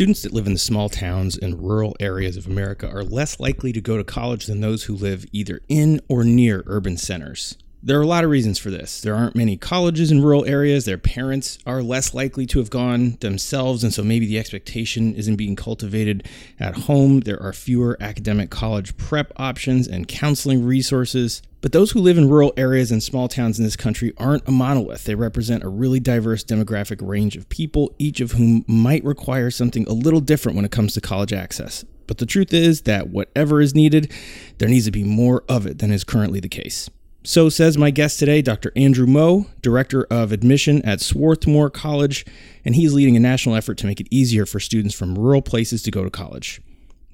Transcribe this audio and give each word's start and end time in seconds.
Students 0.00 0.22
that 0.22 0.32
live 0.32 0.46
in 0.46 0.54
the 0.54 0.58
small 0.58 0.88
towns 0.88 1.36
and 1.36 1.60
rural 1.60 1.94
areas 2.00 2.38
of 2.38 2.46
America 2.46 2.88
are 2.88 3.04
less 3.04 3.38
likely 3.38 3.70
to 3.70 3.82
go 3.82 3.98
to 3.98 4.02
college 4.02 4.46
than 4.46 4.62
those 4.62 4.84
who 4.84 4.96
live 4.96 5.26
either 5.30 5.60
in 5.68 6.00
or 6.08 6.24
near 6.24 6.64
urban 6.66 6.96
centers. 6.96 7.58
There 7.82 7.98
are 7.98 8.02
a 8.02 8.06
lot 8.06 8.24
of 8.24 8.30
reasons 8.30 8.58
for 8.58 8.70
this. 8.70 9.00
There 9.00 9.14
aren't 9.14 9.34
many 9.34 9.56
colleges 9.56 10.12
in 10.12 10.20
rural 10.20 10.44
areas. 10.44 10.84
Their 10.84 10.98
parents 10.98 11.58
are 11.64 11.82
less 11.82 12.12
likely 12.12 12.44
to 12.48 12.58
have 12.58 12.68
gone 12.68 13.16
themselves, 13.20 13.82
and 13.82 13.94
so 13.94 14.02
maybe 14.02 14.26
the 14.26 14.38
expectation 14.38 15.14
isn't 15.14 15.36
being 15.36 15.56
cultivated 15.56 16.28
at 16.58 16.76
home. 16.76 17.20
There 17.20 17.42
are 17.42 17.54
fewer 17.54 17.96
academic 17.98 18.50
college 18.50 18.94
prep 18.98 19.32
options 19.36 19.88
and 19.88 20.06
counseling 20.06 20.62
resources. 20.62 21.40
But 21.62 21.72
those 21.72 21.92
who 21.92 22.00
live 22.00 22.18
in 22.18 22.28
rural 22.28 22.52
areas 22.58 22.90
and 22.90 23.02
small 23.02 23.28
towns 23.28 23.58
in 23.58 23.64
this 23.64 23.76
country 23.76 24.12
aren't 24.18 24.46
a 24.46 24.50
monolith. 24.50 25.04
They 25.04 25.14
represent 25.14 25.64
a 25.64 25.68
really 25.68 26.00
diverse 26.00 26.44
demographic 26.44 26.98
range 27.00 27.34
of 27.34 27.48
people, 27.48 27.94
each 27.98 28.20
of 28.20 28.32
whom 28.32 28.62
might 28.68 29.04
require 29.04 29.50
something 29.50 29.86
a 29.86 29.94
little 29.94 30.20
different 30.20 30.56
when 30.56 30.66
it 30.66 30.70
comes 30.70 30.92
to 30.94 31.00
college 31.00 31.32
access. 31.32 31.86
But 32.06 32.18
the 32.18 32.26
truth 32.26 32.52
is 32.52 32.82
that 32.82 33.08
whatever 33.08 33.62
is 33.62 33.74
needed, 33.74 34.12
there 34.58 34.68
needs 34.68 34.84
to 34.84 34.90
be 34.90 35.04
more 35.04 35.44
of 35.48 35.64
it 35.64 35.78
than 35.78 35.90
is 35.90 36.04
currently 36.04 36.40
the 36.40 36.48
case. 36.50 36.90
So 37.22 37.50
says 37.50 37.76
my 37.76 37.90
guest 37.90 38.18
today, 38.18 38.40
Dr. 38.40 38.72
Andrew 38.74 39.06
Moe, 39.06 39.44
Director 39.60 40.04
of 40.04 40.32
Admission 40.32 40.80
at 40.86 41.02
Swarthmore 41.02 41.68
College, 41.68 42.24
and 42.64 42.74
he's 42.74 42.94
leading 42.94 43.14
a 43.14 43.20
national 43.20 43.56
effort 43.56 43.76
to 43.78 43.86
make 43.86 44.00
it 44.00 44.08
easier 44.10 44.46
for 44.46 44.58
students 44.58 44.94
from 44.94 45.18
rural 45.18 45.42
places 45.42 45.82
to 45.82 45.90
go 45.90 46.02
to 46.02 46.08
college. 46.08 46.62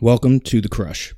Welcome 0.00 0.38
to 0.40 0.60
The 0.60 0.68
Crush. 0.68 1.12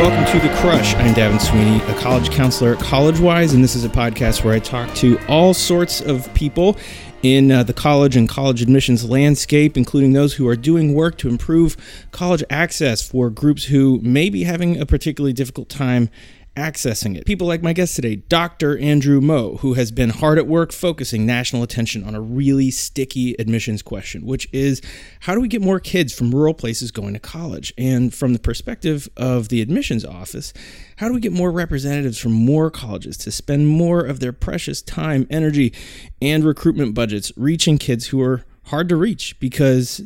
Welcome 0.00 0.24
to 0.40 0.48
The 0.48 0.54
Crush. 0.56 0.94
I'm 0.94 1.12
Davin 1.14 1.38
Sweeney, 1.38 1.76
a 1.94 2.00
college 2.00 2.30
counselor 2.30 2.72
at 2.72 2.78
CollegeWise, 2.78 3.52
and 3.52 3.62
this 3.62 3.76
is 3.76 3.84
a 3.84 3.88
podcast 3.90 4.42
where 4.42 4.54
I 4.54 4.58
talk 4.58 4.94
to 4.94 5.18
all 5.28 5.52
sorts 5.52 6.00
of 6.00 6.32
people 6.32 6.78
in 7.22 7.52
uh, 7.52 7.64
the 7.64 7.74
college 7.74 8.16
and 8.16 8.26
college 8.26 8.62
admissions 8.62 9.04
landscape, 9.04 9.76
including 9.76 10.14
those 10.14 10.32
who 10.32 10.48
are 10.48 10.56
doing 10.56 10.94
work 10.94 11.18
to 11.18 11.28
improve 11.28 11.76
college 12.12 12.42
access 12.48 13.06
for 13.06 13.28
groups 13.28 13.64
who 13.64 14.00
may 14.00 14.30
be 14.30 14.44
having 14.44 14.80
a 14.80 14.86
particularly 14.86 15.34
difficult 15.34 15.68
time 15.68 16.08
accessing 16.56 17.16
it. 17.16 17.26
People 17.26 17.46
like 17.46 17.62
my 17.62 17.72
guest 17.72 17.96
today, 17.96 18.16
Dr. 18.16 18.76
Andrew 18.78 19.20
Moe, 19.20 19.56
who 19.56 19.74
has 19.74 19.90
been 19.90 20.10
hard 20.10 20.38
at 20.38 20.46
work 20.46 20.72
focusing 20.72 21.24
national 21.24 21.62
attention 21.62 22.04
on 22.04 22.14
a 22.14 22.20
really 22.20 22.70
sticky 22.70 23.34
admissions 23.38 23.82
question, 23.82 24.26
which 24.26 24.48
is 24.52 24.82
how 25.20 25.34
do 25.34 25.40
we 25.40 25.48
get 25.48 25.62
more 25.62 25.80
kids 25.80 26.12
from 26.12 26.34
rural 26.34 26.54
places 26.54 26.90
going 26.90 27.14
to 27.14 27.20
college? 27.20 27.72
And 27.78 28.12
from 28.12 28.32
the 28.32 28.38
perspective 28.38 29.08
of 29.16 29.48
the 29.48 29.62
admissions 29.62 30.04
office, 30.04 30.52
how 30.96 31.08
do 31.08 31.14
we 31.14 31.20
get 31.20 31.32
more 31.32 31.52
representatives 31.52 32.18
from 32.18 32.32
more 32.32 32.70
colleges 32.70 33.16
to 33.18 33.30
spend 33.30 33.68
more 33.68 34.00
of 34.00 34.20
their 34.20 34.32
precious 34.32 34.82
time, 34.82 35.26
energy, 35.30 35.72
and 36.20 36.44
recruitment 36.44 36.94
budgets 36.94 37.32
reaching 37.36 37.78
kids 37.78 38.08
who 38.08 38.20
are 38.20 38.44
hard 38.64 38.88
to 38.88 38.96
reach 38.96 39.38
because 39.40 40.02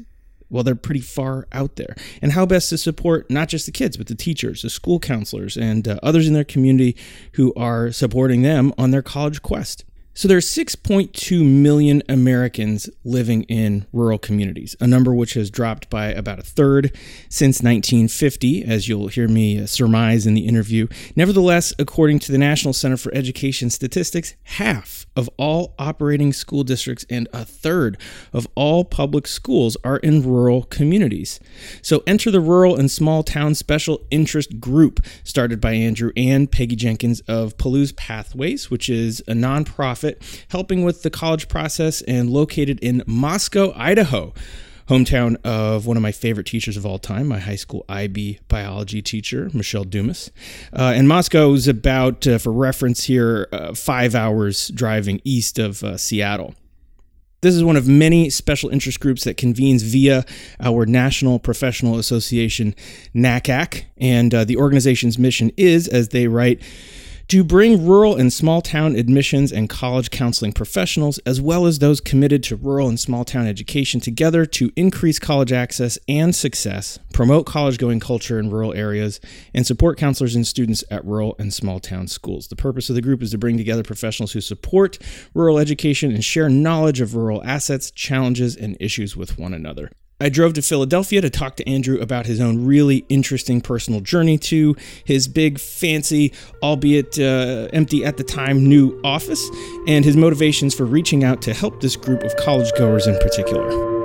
well, 0.51 0.63
they're 0.63 0.75
pretty 0.75 1.01
far 1.01 1.47
out 1.53 1.77
there. 1.77 1.95
And 2.23 2.33
how 2.33 2.47
best 2.47 2.69
to 2.71 2.79
support 2.79 3.31
not 3.31 3.49
just 3.49 3.67
the 3.67 3.73
kids, 3.73 3.97
but 3.97 4.07
the 4.07 4.15
teachers, 4.15 4.63
the 4.63 4.71
school 4.71 4.99
counselors, 4.99 5.57
and 5.57 5.87
uh, 5.89 5.99
others 6.03 6.29
in 6.29 6.35
their 6.35 6.45
community 6.45 6.97
who 7.33 7.53
are 7.55 7.91
supporting 7.91 8.43
them 8.43 8.73
on 8.79 8.91
their 8.91 9.03
college 9.03 9.43
quest. 9.43 9.85
So 10.17 10.29
there 10.29 10.37
are 10.37 10.41
6.2 10.41 11.45
million 11.45 12.01
Americans 12.09 12.89
living 13.03 13.43
in 13.45 13.85
rural 13.93 14.17
communities, 14.17 14.77
a 14.79 14.87
number 14.87 15.13
which 15.13 15.35
has 15.35 15.51
dropped 15.51 15.91
by 15.91 16.07
about 16.07 16.39
a 16.39 16.43
third 16.43 16.97
since 17.29 17.61
1950, 17.61 18.65
as 18.65 18.89
you'll 18.89 19.09
hear 19.09 19.27
me 19.27 19.59
uh, 19.59 19.67
surmise 19.67 20.25
in 20.25 20.35
the 20.35 20.47
interview. 20.47 20.87
Nevertheless, 21.17 21.75
according 21.81 22.21
to 22.21 22.33
the 22.33 22.39
National 22.39 22.73
Center 22.73 22.97
for 22.97 23.13
Education 23.13 23.71
Statistics, 23.71 24.35
half 24.45 25.05
of 25.17 25.29
all 25.37 25.75
operating 25.81 26.33
school 26.33 26.63
districts 26.63 27.05
and 27.11 27.27
a 27.33 27.45
third 27.45 28.01
of 28.33 28.47
all 28.55 28.85
public 28.85 29.27
schools 29.27 29.77
are 29.83 29.97
in 29.97 30.23
rural 30.23 30.63
communities. 30.63 31.41
So 31.83 32.05
enter 32.07 32.31
the 32.31 32.41
Rural 32.41 32.77
and 32.77 32.89
Small 32.89 33.25
Town 33.25 33.57
Special 33.57 34.07
Interest 34.13 34.61
Group, 34.61 35.05
started 35.25 35.61
by 35.61 35.73
Andrew 35.73 36.13
and 36.17 36.53
Peggy 36.53 36.77
Jenkins 36.77 37.21
of 37.23 37.57
Palouse 37.57 37.97
Pathways, 37.97 38.71
which 38.71 38.89
is 38.89 39.19
a 39.27 39.33
nonprofit 39.33 40.04
helping 40.49 40.85
with 40.85 41.03
the 41.03 41.11
college 41.11 41.49
process 41.49 42.03
and 42.03 42.31
located 42.31 42.79
in 42.81 43.03
Moscow, 43.07 43.73
Idaho 43.77 44.33
hometown 44.89 45.37
of 45.45 45.87
one 45.87 45.97
of 45.97 46.03
my 46.03 46.13
favorite 46.13 46.47
teachers 46.47 46.77
of 46.77 46.85
all 46.85 46.99
time, 46.99 47.27
my 47.27 47.39
high 47.39 47.57
school 47.57 47.85
IB 47.89 48.41
biology 48.49 49.01
teacher, 49.01 49.51
Michelle 49.55 49.85
Dumas. 49.85 50.31
Uh, 50.73 50.93
and 50.95 51.09
Moscow 51.09 51.53
is 51.53 51.67
about, 51.67 52.27
uh, 52.27 52.39
for 52.39 52.53
reference 52.53 53.05
here, 53.05 53.49
uh, 53.53 53.75
five 53.75 54.15
hours 54.15 54.69
driving 54.69 55.21
east 55.25 55.59
of 55.59 55.83
uh, 55.83 55.97
Seattle. 55.97 56.55
This 57.41 57.55
is 57.55 57.63
one 57.63 57.77
of 57.77 57.87
many 57.87 58.31
special 58.31 58.71
interest 58.71 59.01
groups 59.01 59.25
that 59.25 59.37
convenes 59.37 59.83
via 59.83 60.25
our 60.61 60.87
National 60.87 61.39
Professional 61.39 61.99
Association, 61.99 62.75
NACAC. 63.15 63.85
And 63.99 64.35
uh, 64.35 64.45
the 64.45 64.57
organization's 64.57 65.19
mission 65.19 65.51
is, 65.59 65.87
as 65.87 66.09
they 66.09 66.27
write, 66.27 66.63
to 67.29 67.43
bring 67.43 67.87
rural 67.87 68.17
and 68.17 68.33
small 68.33 68.61
town 68.61 68.97
admissions 68.97 69.51
and 69.51 69.69
college 69.69 70.11
counseling 70.11 70.53
professionals, 70.53 71.19
as 71.21 71.41
well 71.41 71.67
as 71.67 71.79
those 71.79 72.01
committed 72.01 72.43
to 72.45 72.57
rural 72.57 72.89
and 72.89 73.01
small 73.01 73.25
town 73.25 73.47
education, 73.47 74.01
together 74.01 74.45
to 74.45 74.71
increase 74.77 75.19
college 75.19 75.53
access 75.53 75.99
and 76.09 76.35
success, 76.35 76.99
promote 77.13 77.47
college 77.47 77.79
going 77.79 78.01
culture 78.01 78.39
in 78.39 78.51
rural 78.51 78.75
areas, 78.75 79.21
and 79.55 79.67
support 79.67 79.99
counselors 79.99 80.35
and 80.35 80.47
students 80.47 80.85
at 80.91 81.05
rural 81.05 81.35
and 81.39 81.55
small 81.55 81.81
town 81.81 82.07
schools. 82.07 82.49
The 82.49 82.57
purpose 82.57 82.91
of 82.91 82.95
the 82.95 83.03
group 83.03 83.23
is 83.23 83.31
to 83.31 83.39
bring 83.39 83.57
together 83.57 83.83
professionals 83.83 84.33
who 84.33 84.41
support 84.41 84.99
rural 85.33 85.59
education 85.59 86.13
and 86.13 86.25
share 86.25 86.49
knowledge 86.49 87.01
of 87.01 87.15
rural 87.15 87.43
assets, 87.45 87.91
challenges, 87.91 88.55
and 88.55 88.77
issues 88.81 89.17
with 89.17 89.39
one 89.39 89.55
another. 89.55 89.91
I 90.21 90.29
drove 90.29 90.55
to 90.55 90.63
Philadelphia 90.63 91.21
to 91.21 91.31
talk 91.31 91.57
to 91.57 91.69
Andrew 91.69 91.99
about 92.01 92.27
his 92.27 92.41
own 92.41 92.65
really 92.65 93.05
interesting 93.09 93.61
personal 93.61 94.01
journey 94.01 94.39
to 94.39 94.77
his 95.05 95.27
big, 95.27 95.59
fancy, 95.59 96.33
albeit 96.63 97.19
uh, 97.19 97.69
empty 97.73 98.05
at 98.05 98.17
the 98.17 98.25
time, 98.25 98.69
new 98.69 99.01
office, 99.03 99.51
and 99.89 100.05
his 100.05 100.17
motivations 100.17 100.75
for 100.75 100.85
reaching 100.85 101.25
out 101.25 101.43
to 101.43 101.53
help 101.53 101.81
this 101.81 101.97
group 101.97 102.23
of 102.23 102.35
college 102.37 102.71
goers 102.79 103.07
in 103.07 103.19
particular. 103.19 104.04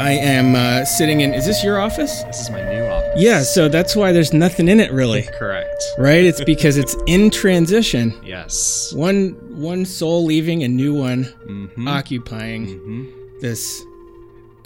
I 0.00 0.12
am 0.12 0.54
uh, 0.54 0.84
sitting 0.86 1.20
in. 1.20 1.34
Is 1.34 1.44
this 1.44 1.62
your 1.62 1.78
office? 1.78 2.22
This 2.24 2.40
is 2.40 2.50
my 2.50 2.62
new 2.62 2.84
office. 2.86 3.20
Yeah, 3.20 3.42
so 3.42 3.68
that's 3.68 3.94
why 3.94 4.12
there's 4.12 4.32
nothing 4.32 4.66
in 4.68 4.80
it 4.80 4.92
really. 4.92 5.22
Correct. 5.38 5.82
Right? 5.98 6.24
It's 6.24 6.42
because 6.42 6.78
it's 6.78 6.96
in 7.06 7.30
transition. 7.30 8.18
Yes. 8.24 8.92
One 8.94 9.30
one 9.60 9.84
soul 9.84 10.24
leaving, 10.24 10.62
a 10.62 10.68
new 10.68 10.94
one 10.94 11.24
Mm-hmm. 11.46 11.86
occupying 11.88 12.66
Mm-hmm. 12.66 13.04
this 13.40 13.84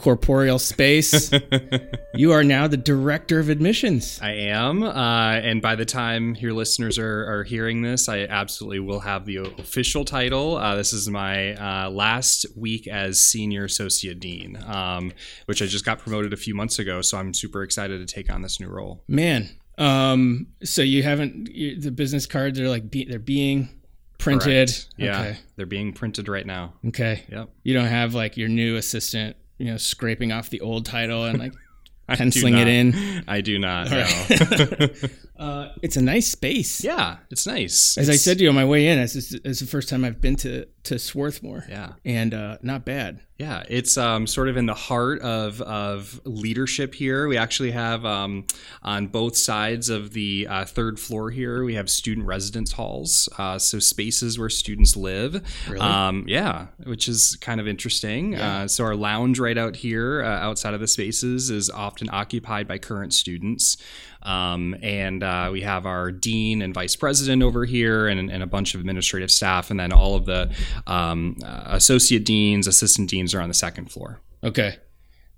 corporeal 0.05 0.59
space. 0.59 1.31
you 2.15 2.31
are 2.31 2.45
now 2.45 2.69
the 2.69 2.77
director 2.77 3.39
of 3.41 3.49
admissions. 3.49 4.19
I 4.21 4.33
am, 4.33 4.83
uh, 4.83 4.91
and 4.93 5.63
by 5.63 5.77
the 5.77 5.87
time 5.87 6.35
your 6.35 6.53
listeners 6.53 6.99
are, 6.99 7.25
are 7.39 7.43
hearing 7.43 7.81
this, 7.81 8.07
I 8.07 8.25
absolutely 8.25 8.81
will 8.81 9.01
have 9.01 9.25
the 9.25 9.37
official 9.37 10.05
title. 10.05 10.59
Uh, 10.59 10.77
this 10.77 10.93
is 10.93 11.09
my 11.09 11.55
uh, 11.55 11.89
last 11.89 12.45
week 12.55 12.87
as 12.87 13.19
senior 13.19 13.65
associate 13.65 14.21
dean, 14.21 14.63
um, 14.67 15.11
which 15.47 15.63
I 15.63 15.67
just 15.67 15.87
got 15.87 16.01
promoted 16.01 16.35
a 16.35 16.37
few 16.37 16.55
months 16.55 16.79
ago. 16.79 17.01
So 17.01 17.17
I'm 17.17 17.33
super 17.33 17.63
excited 17.63 18.07
to 18.07 18.15
take 18.15 18.31
on 18.31 18.43
this 18.43 18.61
new 18.61 18.69
role. 18.69 19.03
Man, 19.09 19.49
um, 19.79 20.49
so 20.63 20.83
you 20.83 21.03
haven't 21.03 21.49
you, 21.51 21.81
the 21.81 21.91
business 21.91 22.27
cards 22.27 22.61
are 22.61 22.69
like 22.69 22.91
be, 22.91 23.07
they're 23.07 23.19
being 23.19 23.71
printed. 24.19 24.69
Correct. 24.69 24.87
Yeah, 24.99 25.21
Okay. 25.21 25.39
they're 25.57 25.65
being 25.65 25.95
printed 25.95 26.29
right 26.29 26.47
now. 26.47 26.75
Okay. 26.89 27.23
Yep. 27.31 27.49
You 27.63 27.73
don't 27.73 27.87
have 27.87 28.15
like 28.15 28.37
your 28.37 28.49
new 28.51 28.77
assistant, 28.77 29.37
you 29.59 29.67
know, 29.67 29.77
scraping 29.77 30.33
off 30.33 30.51
the 30.51 30.61
old 30.61 30.87
title 30.87 31.25
and 31.25 31.39
like 31.39 31.53
penciling 32.09 32.57
it 32.57 32.69
in. 32.69 33.25
I 33.29 33.41
do 33.41 33.59
not. 33.59 33.93
All 33.93 33.99
no. 33.99 34.89
Uh, 35.37 35.71
it's 35.83 35.97
a 35.97 36.03
nice 36.03 36.31
space. 36.31 36.85
yeah, 36.85 37.19
it's 37.31 37.47
nice. 37.47 37.99
As 37.99 38.09
I 38.09 38.17
said 38.17 38.39
to 38.39 38.45
you 38.45 38.51
on 38.51 38.55
my 38.55 38.65
way 38.65 38.87
in, 38.87 38.99
it's, 38.99 39.15
it's 39.17 39.61
the 39.61 39.67
first 39.67 39.89
time 39.89 40.05
I've 40.05 40.21
been 40.21 40.37
to 40.37 40.67
to 40.85 40.99
Swarthmore. 40.99 41.65
Yeah. 41.69 41.95
And 42.05 42.35
uh, 42.35 42.59
not 42.63 42.85
bad. 42.85 43.21
Yeah, 43.39 43.65
it's 43.69 43.97
um, 43.97 44.29
sort 44.29 44.49
of 44.49 44.57
in 44.57 44.67
the 44.67 44.75
heart 44.75 45.21
of, 45.23 45.61
of 45.63 46.21
leadership 46.25 46.95
here. 46.95 47.27
We 47.27 47.37
actually 47.37 47.73
have 47.73 48.05
um, 48.05 48.47
on 48.83 49.09
both 49.09 49.37
sides 49.37 49.89
of 49.89 50.13
the 50.13 50.47
uh, 50.49 50.65
third 50.67 51.01
floor 51.01 51.31
here, 51.31 51.65
we 51.65 51.75
have 51.75 51.91
student 51.91 52.29
residence 52.29 52.73
halls, 52.73 53.29
uh, 53.39 53.59
so 53.59 53.81
spaces 53.81 54.39
where 54.39 54.51
students 54.51 54.95
live. 54.97 55.43
Really? 55.69 55.81
Um, 55.81 56.25
yeah, 56.29 56.67
which 56.85 57.09
is 57.09 57.37
kind 57.41 57.61
of 57.61 57.67
interesting. 57.67 58.37
Uh, 58.37 58.69
so 58.69 58.85
our 58.85 58.95
lounge 58.95 59.41
right 59.41 59.59
out 59.59 59.75
here, 59.75 60.23
uh, 60.23 60.29
outside 60.29 60.75
of 60.75 60.81
the 60.81 60.87
spaces, 60.87 61.51
is 61.51 61.71
often 61.71 62.09
occupied 62.13 62.69
by 62.69 62.79
current 62.79 63.13
students. 63.15 63.77
Um, 64.25 64.75
and 64.83 65.23
uh, 65.23 65.51
we 65.53 65.61
have 65.61 65.85
our 65.85 66.11
dean 66.11 66.63
and 66.63 66.73
vice 66.73 66.97
president 66.97 67.43
over 67.43 67.65
here, 67.65 68.09
and, 68.09 68.31
and, 68.31 68.43
a 68.43 68.47
bunch 68.47 68.75
of 68.75 68.81
administrative 68.81 69.31
staff, 69.31 69.71
and 69.71 69.79
then 69.79 69.93
all 69.93 70.17
of 70.17 70.25
the 70.25 70.51
um, 70.87 71.37
uh, 71.45 71.65
associate 71.67 72.25
deans, 72.25 72.67
assistant 72.67 73.11
deans 73.11 73.35
are 73.35 73.41
on 73.41 73.49
the 73.49 73.55
second 73.55 73.93
floor. 73.93 74.21
Okay, 74.43 74.77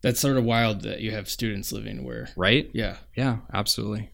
that's 0.03 0.21
sort 0.21 0.37
of 0.37 0.45
wild 0.45 0.83
that 0.83 1.01
you 1.01 1.11
have 1.11 1.29
students 1.29 1.73
living 1.73 2.05
where. 2.05 2.29
Right. 2.37 2.71
Yeah. 2.73 2.97
Yeah. 3.17 3.39
Absolutely. 3.53 4.11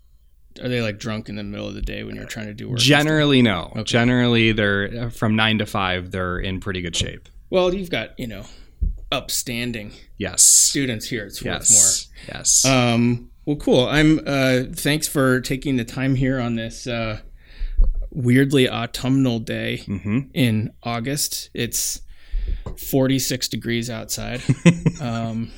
Are 0.63 0.69
they 0.69 0.81
like 0.83 0.99
drunk 0.99 1.29
in 1.29 1.37
the 1.37 1.43
middle 1.43 1.69
of 1.69 1.75
the 1.75 1.83
day 1.83 2.03
when 2.03 2.15
you're 2.15 2.25
trying 2.25 2.47
to 2.47 2.55
do 2.55 2.71
work? 2.71 2.79
Generally, 2.79 3.43
no. 3.43 3.73
Okay. 3.73 3.83
Generally, 3.85 4.53
they're 4.53 5.11
from 5.11 5.37
nine 5.37 5.59
to 5.59 5.67
five. 5.67 6.11
They're 6.11 6.39
in 6.39 6.61
pretty 6.61 6.83
good 6.83 6.97
shape. 6.97 7.29
Well, 7.51 7.75
you've 7.75 7.91
got 7.91 8.19
you 8.19 8.27
know 8.27 8.45
upstanding 9.11 9.93
yes 10.17 10.43
students 10.43 11.09
here 11.09 11.25
at 11.25 11.33
Swarthmore. 11.33 11.59
Yes. 11.61 12.09
Yes. 12.29 12.65
Um, 12.65 13.31
well, 13.45 13.57
cool. 13.57 13.87
I'm. 13.87 14.21
Uh, 14.27 14.65
thanks 14.73 15.09
for 15.09 15.41
taking 15.41 15.77
the 15.77 15.85
time 15.85 16.15
here 16.15 16.41
on 16.41 16.57
this 16.57 16.87
uh, 16.87 17.21
weirdly 18.11 18.69
autumnal 18.69 19.39
day 19.39 19.83
mm-hmm. 19.87 20.21
in 20.35 20.73
August. 20.83 21.51
It's 21.55 22.03
46 22.79 23.49
degrees 23.49 23.91
outside. 23.91 24.43
um, 25.01 25.51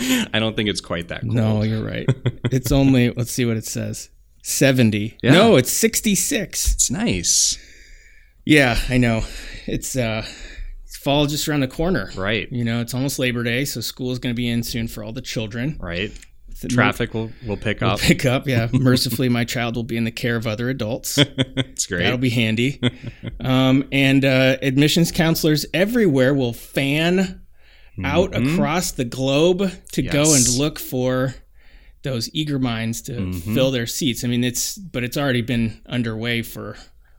I 0.00 0.38
don't 0.38 0.56
think 0.56 0.68
it's 0.68 0.80
quite 0.80 1.08
that 1.08 1.22
cold. 1.22 1.34
No, 1.34 1.62
you're 1.62 1.84
right. 1.84 2.06
it's 2.50 2.72
only. 2.72 3.10
Let's 3.10 3.32
see 3.32 3.44
what 3.44 3.56
it 3.56 3.66
says. 3.66 4.10
70. 4.42 5.18
Yeah. 5.22 5.32
No, 5.32 5.56
it's 5.56 5.72
66. 5.72 6.74
It's 6.74 6.90
nice. 6.90 7.58
Yeah, 8.44 8.78
I 8.88 8.96
know. 8.96 9.24
It's 9.66 9.96
uh 9.96 10.24
fall 11.06 11.26
just 11.26 11.46
around 11.46 11.60
the 11.60 11.68
corner. 11.68 12.10
Right. 12.16 12.50
You 12.50 12.64
know, 12.64 12.80
it's 12.80 12.94
almost 12.94 13.18
Labor 13.18 13.44
Day, 13.44 13.64
so 13.64 13.80
school 13.80 14.10
is 14.10 14.18
going 14.18 14.34
to 14.34 14.36
be 14.36 14.48
in 14.48 14.62
soon 14.62 14.88
for 14.88 15.04
all 15.04 15.12
the 15.12 15.22
children. 15.22 15.76
Right. 15.80 16.10
Traffic 16.68 17.12
will, 17.12 17.30
will 17.46 17.56
pick 17.56 17.80
will 17.80 17.90
up. 17.90 18.00
Pick 18.00 18.24
up, 18.24 18.46
yeah. 18.46 18.68
Mercifully, 18.72 19.28
my 19.28 19.44
child 19.44 19.76
will 19.76 19.84
be 19.84 19.96
in 19.96 20.04
the 20.04 20.10
care 20.10 20.36
of 20.36 20.46
other 20.46 20.68
adults. 20.68 21.18
It's 21.76 21.86
great. 21.86 22.04
That'll 22.04 22.18
be 22.18 22.30
handy. 22.30 22.80
um, 23.40 23.86
and 23.92 24.24
uh, 24.24 24.56
admissions 24.62 25.12
counselors 25.12 25.66
everywhere 25.74 26.32
will 26.32 26.54
fan 26.54 27.42
out 28.02 28.32
mm-hmm. 28.32 28.54
across 28.54 28.92
the 28.92 29.04
globe 29.04 29.70
to 29.92 30.02
yes. 30.02 30.12
go 30.12 30.34
and 30.34 30.58
look 30.58 30.78
for 30.78 31.34
those 32.02 32.30
eager 32.32 32.58
minds 32.58 33.02
to 33.02 33.12
mm-hmm. 33.12 33.54
fill 33.54 33.70
their 33.70 33.86
seats. 33.86 34.24
I 34.24 34.28
mean, 34.28 34.42
it's 34.42 34.78
but 34.78 35.04
it's 35.04 35.18
already 35.18 35.42
been 35.42 35.82
underway 35.86 36.42
for 36.42 36.76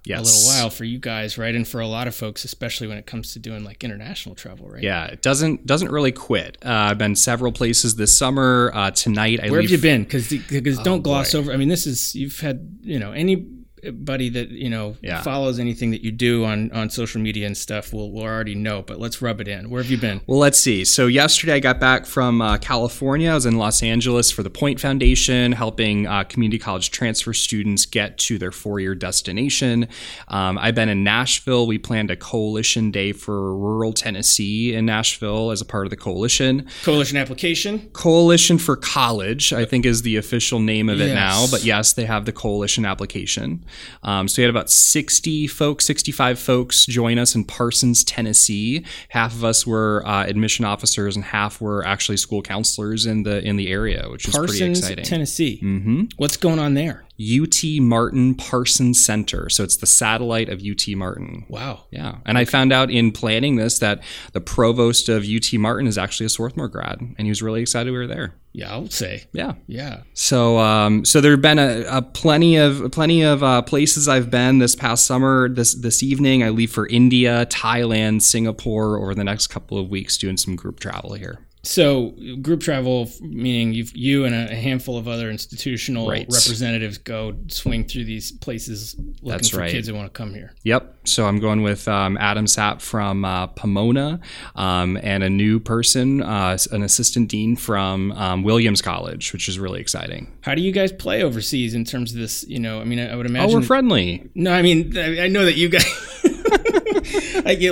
yes. 0.09 0.19
a 0.19 0.23
little 0.23 0.61
while 0.61 0.69
for 0.69 0.83
you 0.83 0.99
guys, 0.99 1.37
right? 1.37 1.53
And 1.53 1.67
for 1.67 1.81
a 1.81 1.87
lot 1.87 2.07
of 2.07 2.15
folks, 2.15 2.45
especially 2.45 2.87
when 2.87 2.97
it 2.97 3.05
comes 3.05 3.33
to 3.33 3.39
doing 3.39 3.63
like 3.63 3.83
international 3.83 4.35
travel, 4.35 4.69
right? 4.69 4.83
Yeah, 4.83 5.05
it 5.05 5.21
doesn't 5.21 5.65
doesn't 5.65 5.91
really 5.91 6.11
quit. 6.11 6.57
Uh, 6.65 6.69
I've 6.69 6.97
been 6.97 7.15
several 7.15 7.51
places 7.51 7.95
this 7.95 8.17
summer. 8.17 8.71
Uh, 8.73 8.91
tonight, 8.91 9.39
I 9.41 9.49
where 9.49 9.61
leave... 9.61 9.71
have 9.71 9.79
you 9.79 9.81
been? 9.81 10.03
Because 10.03 10.29
because 10.29 10.77
don't 10.79 10.99
oh, 10.99 11.01
gloss 11.01 11.33
boy. 11.33 11.39
over. 11.39 11.51
I 11.51 11.57
mean, 11.57 11.69
this 11.69 11.87
is 11.87 12.15
you've 12.15 12.39
had 12.39 12.79
you 12.81 12.99
know 12.99 13.11
any 13.11 13.47
buddy 13.93 14.29
that 14.29 14.49
you 14.49 14.69
know 14.69 14.95
yeah. 15.01 15.21
follows 15.21 15.59
anything 15.59 15.91
that 15.91 16.03
you 16.03 16.11
do 16.11 16.45
on 16.45 16.71
on 16.71 16.89
social 16.89 17.21
media 17.21 17.45
and 17.45 17.57
stuff 17.57 17.93
will, 17.93 18.11
will 18.11 18.23
already 18.23 18.55
know 18.55 18.81
but 18.81 18.99
let's 18.99 19.21
rub 19.21 19.39
it 19.41 19.47
in. 19.47 19.69
Where 19.69 19.81
have 19.81 19.91
you 19.91 19.97
been? 19.97 20.21
Well 20.27 20.39
let's 20.39 20.59
see. 20.59 20.85
So 20.85 21.07
yesterday 21.07 21.53
i 21.53 21.59
got 21.59 21.79
back 21.79 22.05
from 22.05 22.41
uh, 22.41 22.57
california. 22.57 23.31
I 23.31 23.35
was 23.35 23.45
in 23.45 23.57
los 23.57 23.83
angeles 23.83 24.31
for 24.31 24.43
the 24.43 24.49
point 24.49 24.79
foundation 24.79 25.51
helping 25.51 26.07
uh, 26.07 26.23
community 26.23 26.59
college 26.59 26.91
transfer 26.91 27.33
students 27.33 27.85
get 27.85 28.17
to 28.19 28.37
their 28.37 28.51
four-year 28.51 28.95
destination. 28.95 29.87
Um, 30.27 30.57
i've 30.57 30.75
been 30.75 30.89
in 30.89 31.03
nashville. 31.03 31.67
We 31.67 31.77
planned 31.77 32.11
a 32.11 32.15
coalition 32.15 32.91
day 32.91 33.11
for 33.11 33.55
rural 33.55 33.93
tennessee 33.93 34.73
in 34.73 34.85
nashville 34.85 35.51
as 35.51 35.61
a 35.61 35.65
part 35.65 35.85
of 35.85 35.89
the 35.89 35.97
coalition. 35.97 36.67
Coalition 36.83 37.17
application? 37.17 37.89
Coalition 37.89 38.57
for 38.57 38.75
college 38.75 39.53
i 39.53 39.65
think 39.65 39.85
is 39.85 40.01
the 40.01 40.17
official 40.17 40.59
name 40.59 40.89
of 40.89 40.99
it 41.01 41.07
yes. 41.07 41.15
now 41.15 41.45
but 41.49 41.63
yes 41.63 41.93
they 41.93 42.05
have 42.05 42.25
the 42.25 42.31
coalition 42.31 42.85
application 42.85 43.63
um, 44.03 44.27
so 44.27 44.41
we 44.41 44.43
had 44.43 44.49
about 44.49 44.69
60 44.69 45.47
folks, 45.47 45.85
65 45.85 46.39
folks 46.39 46.85
join 46.85 47.17
us 47.17 47.35
in 47.35 47.43
Parsons, 47.43 48.03
Tennessee. 48.03 48.85
Half 49.09 49.33
of 49.33 49.43
us 49.43 49.65
were 49.65 50.03
uh, 50.05 50.25
admission 50.25 50.65
officers, 50.65 51.15
and 51.15 51.25
half 51.25 51.61
were 51.61 51.85
actually 51.85 52.17
school 52.17 52.41
counselors 52.41 53.05
in 53.05 53.23
the 53.23 53.43
in 53.43 53.57
the 53.57 53.71
area, 53.71 54.07
which 54.09 54.27
is 54.27 54.35
pretty 54.35 54.63
exciting. 54.63 54.97
Parsons, 54.97 55.09
Tennessee. 55.09 55.59
Mm-hmm. 55.63 56.03
What's 56.17 56.37
going 56.37 56.59
on 56.59 56.73
there? 56.73 57.06
UT 57.19 57.63
Martin 57.79 58.35
Parsons 58.35 59.03
Center. 59.03 59.49
So 59.49 59.63
it's 59.63 59.77
the 59.77 59.85
satellite 59.87 60.49
of 60.49 60.61
UT 60.61 60.87
Martin. 60.95 61.45
Wow. 61.49 61.85
Yeah. 61.91 62.17
And 62.25 62.37
I 62.37 62.45
found 62.45 62.71
out 62.71 62.91
in 62.91 63.11
planning 63.11 63.55
this 63.55 63.79
that 63.79 64.03
the 64.33 64.41
provost 64.41 65.09
of 65.09 65.23
UT 65.23 65.51
Martin 65.53 65.87
is 65.87 65.97
actually 65.97 66.27
a 66.27 66.29
Swarthmore 66.29 66.67
grad, 66.67 66.99
and 66.99 67.19
he 67.19 67.29
was 67.29 67.41
really 67.41 67.61
excited 67.61 67.91
we 67.91 67.97
were 67.97 68.07
there. 68.07 68.35
Yeah, 68.53 68.73
I 68.73 68.77
would 68.77 68.93
say. 68.93 69.25
Yeah. 69.33 69.53
Yeah. 69.67 70.01
So, 70.13 70.57
um, 70.57 71.05
so 71.05 71.21
there 71.21 71.31
have 71.31 71.41
been 71.41 71.59
a, 71.59 71.85
a, 71.89 72.01
plenty 72.01 72.55
of 72.55 72.91
plenty 72.91 73.21
of 73.23 73.43
uh, 73.43 73.61
places 73.61 74.07
I've 74.07 74.31
been 74.31 74.59
this 74.59 74.75
past 74.75 75.05
summer. 75.05 75.49
This 75.49 75.75
this 75.75 76.01
evening, 76.01 76.43
I 76.43 76.49
leave 76.49 76.71
for 76.71 76.87
India, 76.87 77.45
Thailand, 77.47 78.21
Singapore 78.23 78.97
over 78.97 79.13
the 79.13 79.23
next 79.23 79.47
couple 79.47 79.77
of 79.77 79.89
weeks, 79.89 80.17
doing 80.17 80.37
some 80.37 80.55
group 80.55 80.79
travel 80.79 81.13
here. 81.13 81.46
So 81.67 82.15
group 82.41 82.61
travel, 82.61 83.09
meaning 83.19 83.73
you 83.73 83.85
you 83.93 84.23
and 84.23 84.33
a 84.33 84.55
handful 84.55 84.97
of 84.97 85.09
other 85.09 85.29
institutional 85.29 86.07
right. 86.07 86.25
representatives 86.31 86.97
go 86.97 87.35
swing 87.49 87.83
through 87.83 88.05
these 88.05 88.31
places 88.31 88.95
looking 88.97 89.21
That's 89.25 89.49
for 89.49 89.57
right. 89.57 89.69
kids 89.69 89.87
that 89.87 89.93
want 89.93 90.11
to 90.11 90.17
come 90.17 90.33
here. 90.33 90.53
Yep. 90.63 90.99
So 91.03 91.25
I'm 91.25 91.39
going 91.39 91.63
with 91.63 91.85
um, 91.89 92.17
Adam 92.19 92.45
Sapp 92.45 92.81
from 92.81 93.25
uh, 93.25 93.47
Pomona 93.47 94.21
um, 94.55 94.97
and 95.03 95.23
a 95.23 95.29
new 95.29 95.59
person, 95.59 96.23
uh, 96.23 96.57
an 96.71 96.83
assistant 96.83 97.27
dean 97.27 97.57
from 97.57 98.13
um, 98.13 98.43
Williams 98.43 98.81
College, 98.81 99.33
which 99.33 99.49
is 99.49 99.59
really 99.59 99.81
exciting. 99.81 100.31
How 100.41 100.55
do 100.55 100.61
you 100.61 100.71
guys 100.71 100.93
play 100.93 101.21
overseas 101.21 101.73
in 101.73 101.83
terms 101.83 102.13
of 102.13 102.17
this? 102.17 102.47
You 102.47 102.59
know, 102.59 102.79
I 102.79 102.85
mean, 102.85 102.99
I, 102.99 103.11
I 103.11 103.15
would 103.17 103.25
imagine. 103.25 103.49
Oh, 103.49 103.59
we're 103.59 103.65
friendly. 103.65 104.29
No, 104.35 104.53
I 104.53 104.61
mean, 104.61 104.97
I 104.97 105.27
know 105.27 105.43
that 105.43 105.57
you 105.57 105.67
guys. 105.67 106.06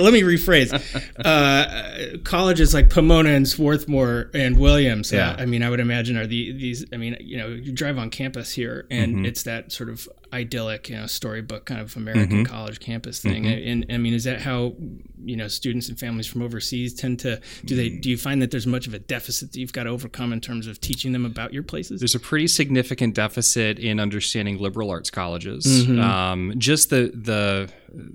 Let 0.00 0.12
me 0.12 0.22
rephrase. 0.22 0.72
Uh, 1.24 2.18
colleges 2.24 2.74
like 2.74 2.90
Pomona 2.90 3.30
and 3.30 3.48
Swarthmore 3.48 4.30
and 4.34 4.58
Williams. 4.58 5.12
Yeah. 5.12 5.30
Uh, 5.30 5.36
I 5.42 5.46
mean, 5.46 5.62
I 5.62 5.70
would 5.70 5.80
imagine 5.80 6.16
are 6.16 6.26
the 6.26 6.52
these. 6.52 6.84
I 6.92 6.96
mean, 6.96 7.16
you 7.20 7.36
know, 7.36 7.48
you 7.48 7.72
drive 7.72 7.98
on 7.98 8.10
campus 8.10 8.52
here, 8.52 8.86
and 8.90 9.16
mm-hmm. 9.16 9.24
it's 9.24 9.42
that 9.44 9.72
sort 9.72 9.88
of 9.88 10.08
idyllic, 10.32 10.88
you 10.88 10.96
know, 10.96 11.06
storybook 11.06 11.66
kind 11.66 11.80
of 11.80 11.96
American 11.96 12.44
mm-hmm. 12.44 12.52
college 12.52 12.80
campus 12.80 13.20
thing. 13.20 13.44
Mm-hmm. 13.44 13.68
And, 13.68 13.92
I 13.92 13.98
mean, 13.98 14.14
is 14.14 14.24
that 14.24 14.40
how 14.40 14.74
you 15.24 15.36
know 15.36 15.48
students 15.48 15.88
and 15.88 15.98
families 15.98 16.26
from 16.26 16.42
overseas 16.42 16.94
tend 16.94 17.18
to 17.18 17.40
do 17.64 17.74
they 17.74 17.88
do 17.88 18.10
you 18.10 18.16
find 18.16 18.40
that 18.42 18.50
there's 18.50 18.66
much 18.66 18.86
of 18.86 18.94
a 18.94 18.98
deficit 18.98 19.52
that 19.52 19.58
you've 19.58 19.72
got 19.72 19.84
to 19.84 19.90
overcome 19.90 20.32
in 20.32 20.40
terms 20.40 20.66
of 20.66 20.80
teaching 20.80 21.12
them 21.12 21.24
about 21.24 21.52
your 21.52 21.62
places? 21.62 22.00
There's 22.00 22.14
a 22.14 22.20
pretty 22.20 22.46
significant 22.46 23.14
deficit 23.14 23.78
in 23.78 23.98
understanding 23.98 24.58
liberal 24.58 24.90
arts 24.90 25.10
colleges. 25.10 25.66
Mm-hmm. 25.66 26.00
Um, 26.00 26.52
just 26.58 26.90
the 26.90 27.10
the 27.14 27.70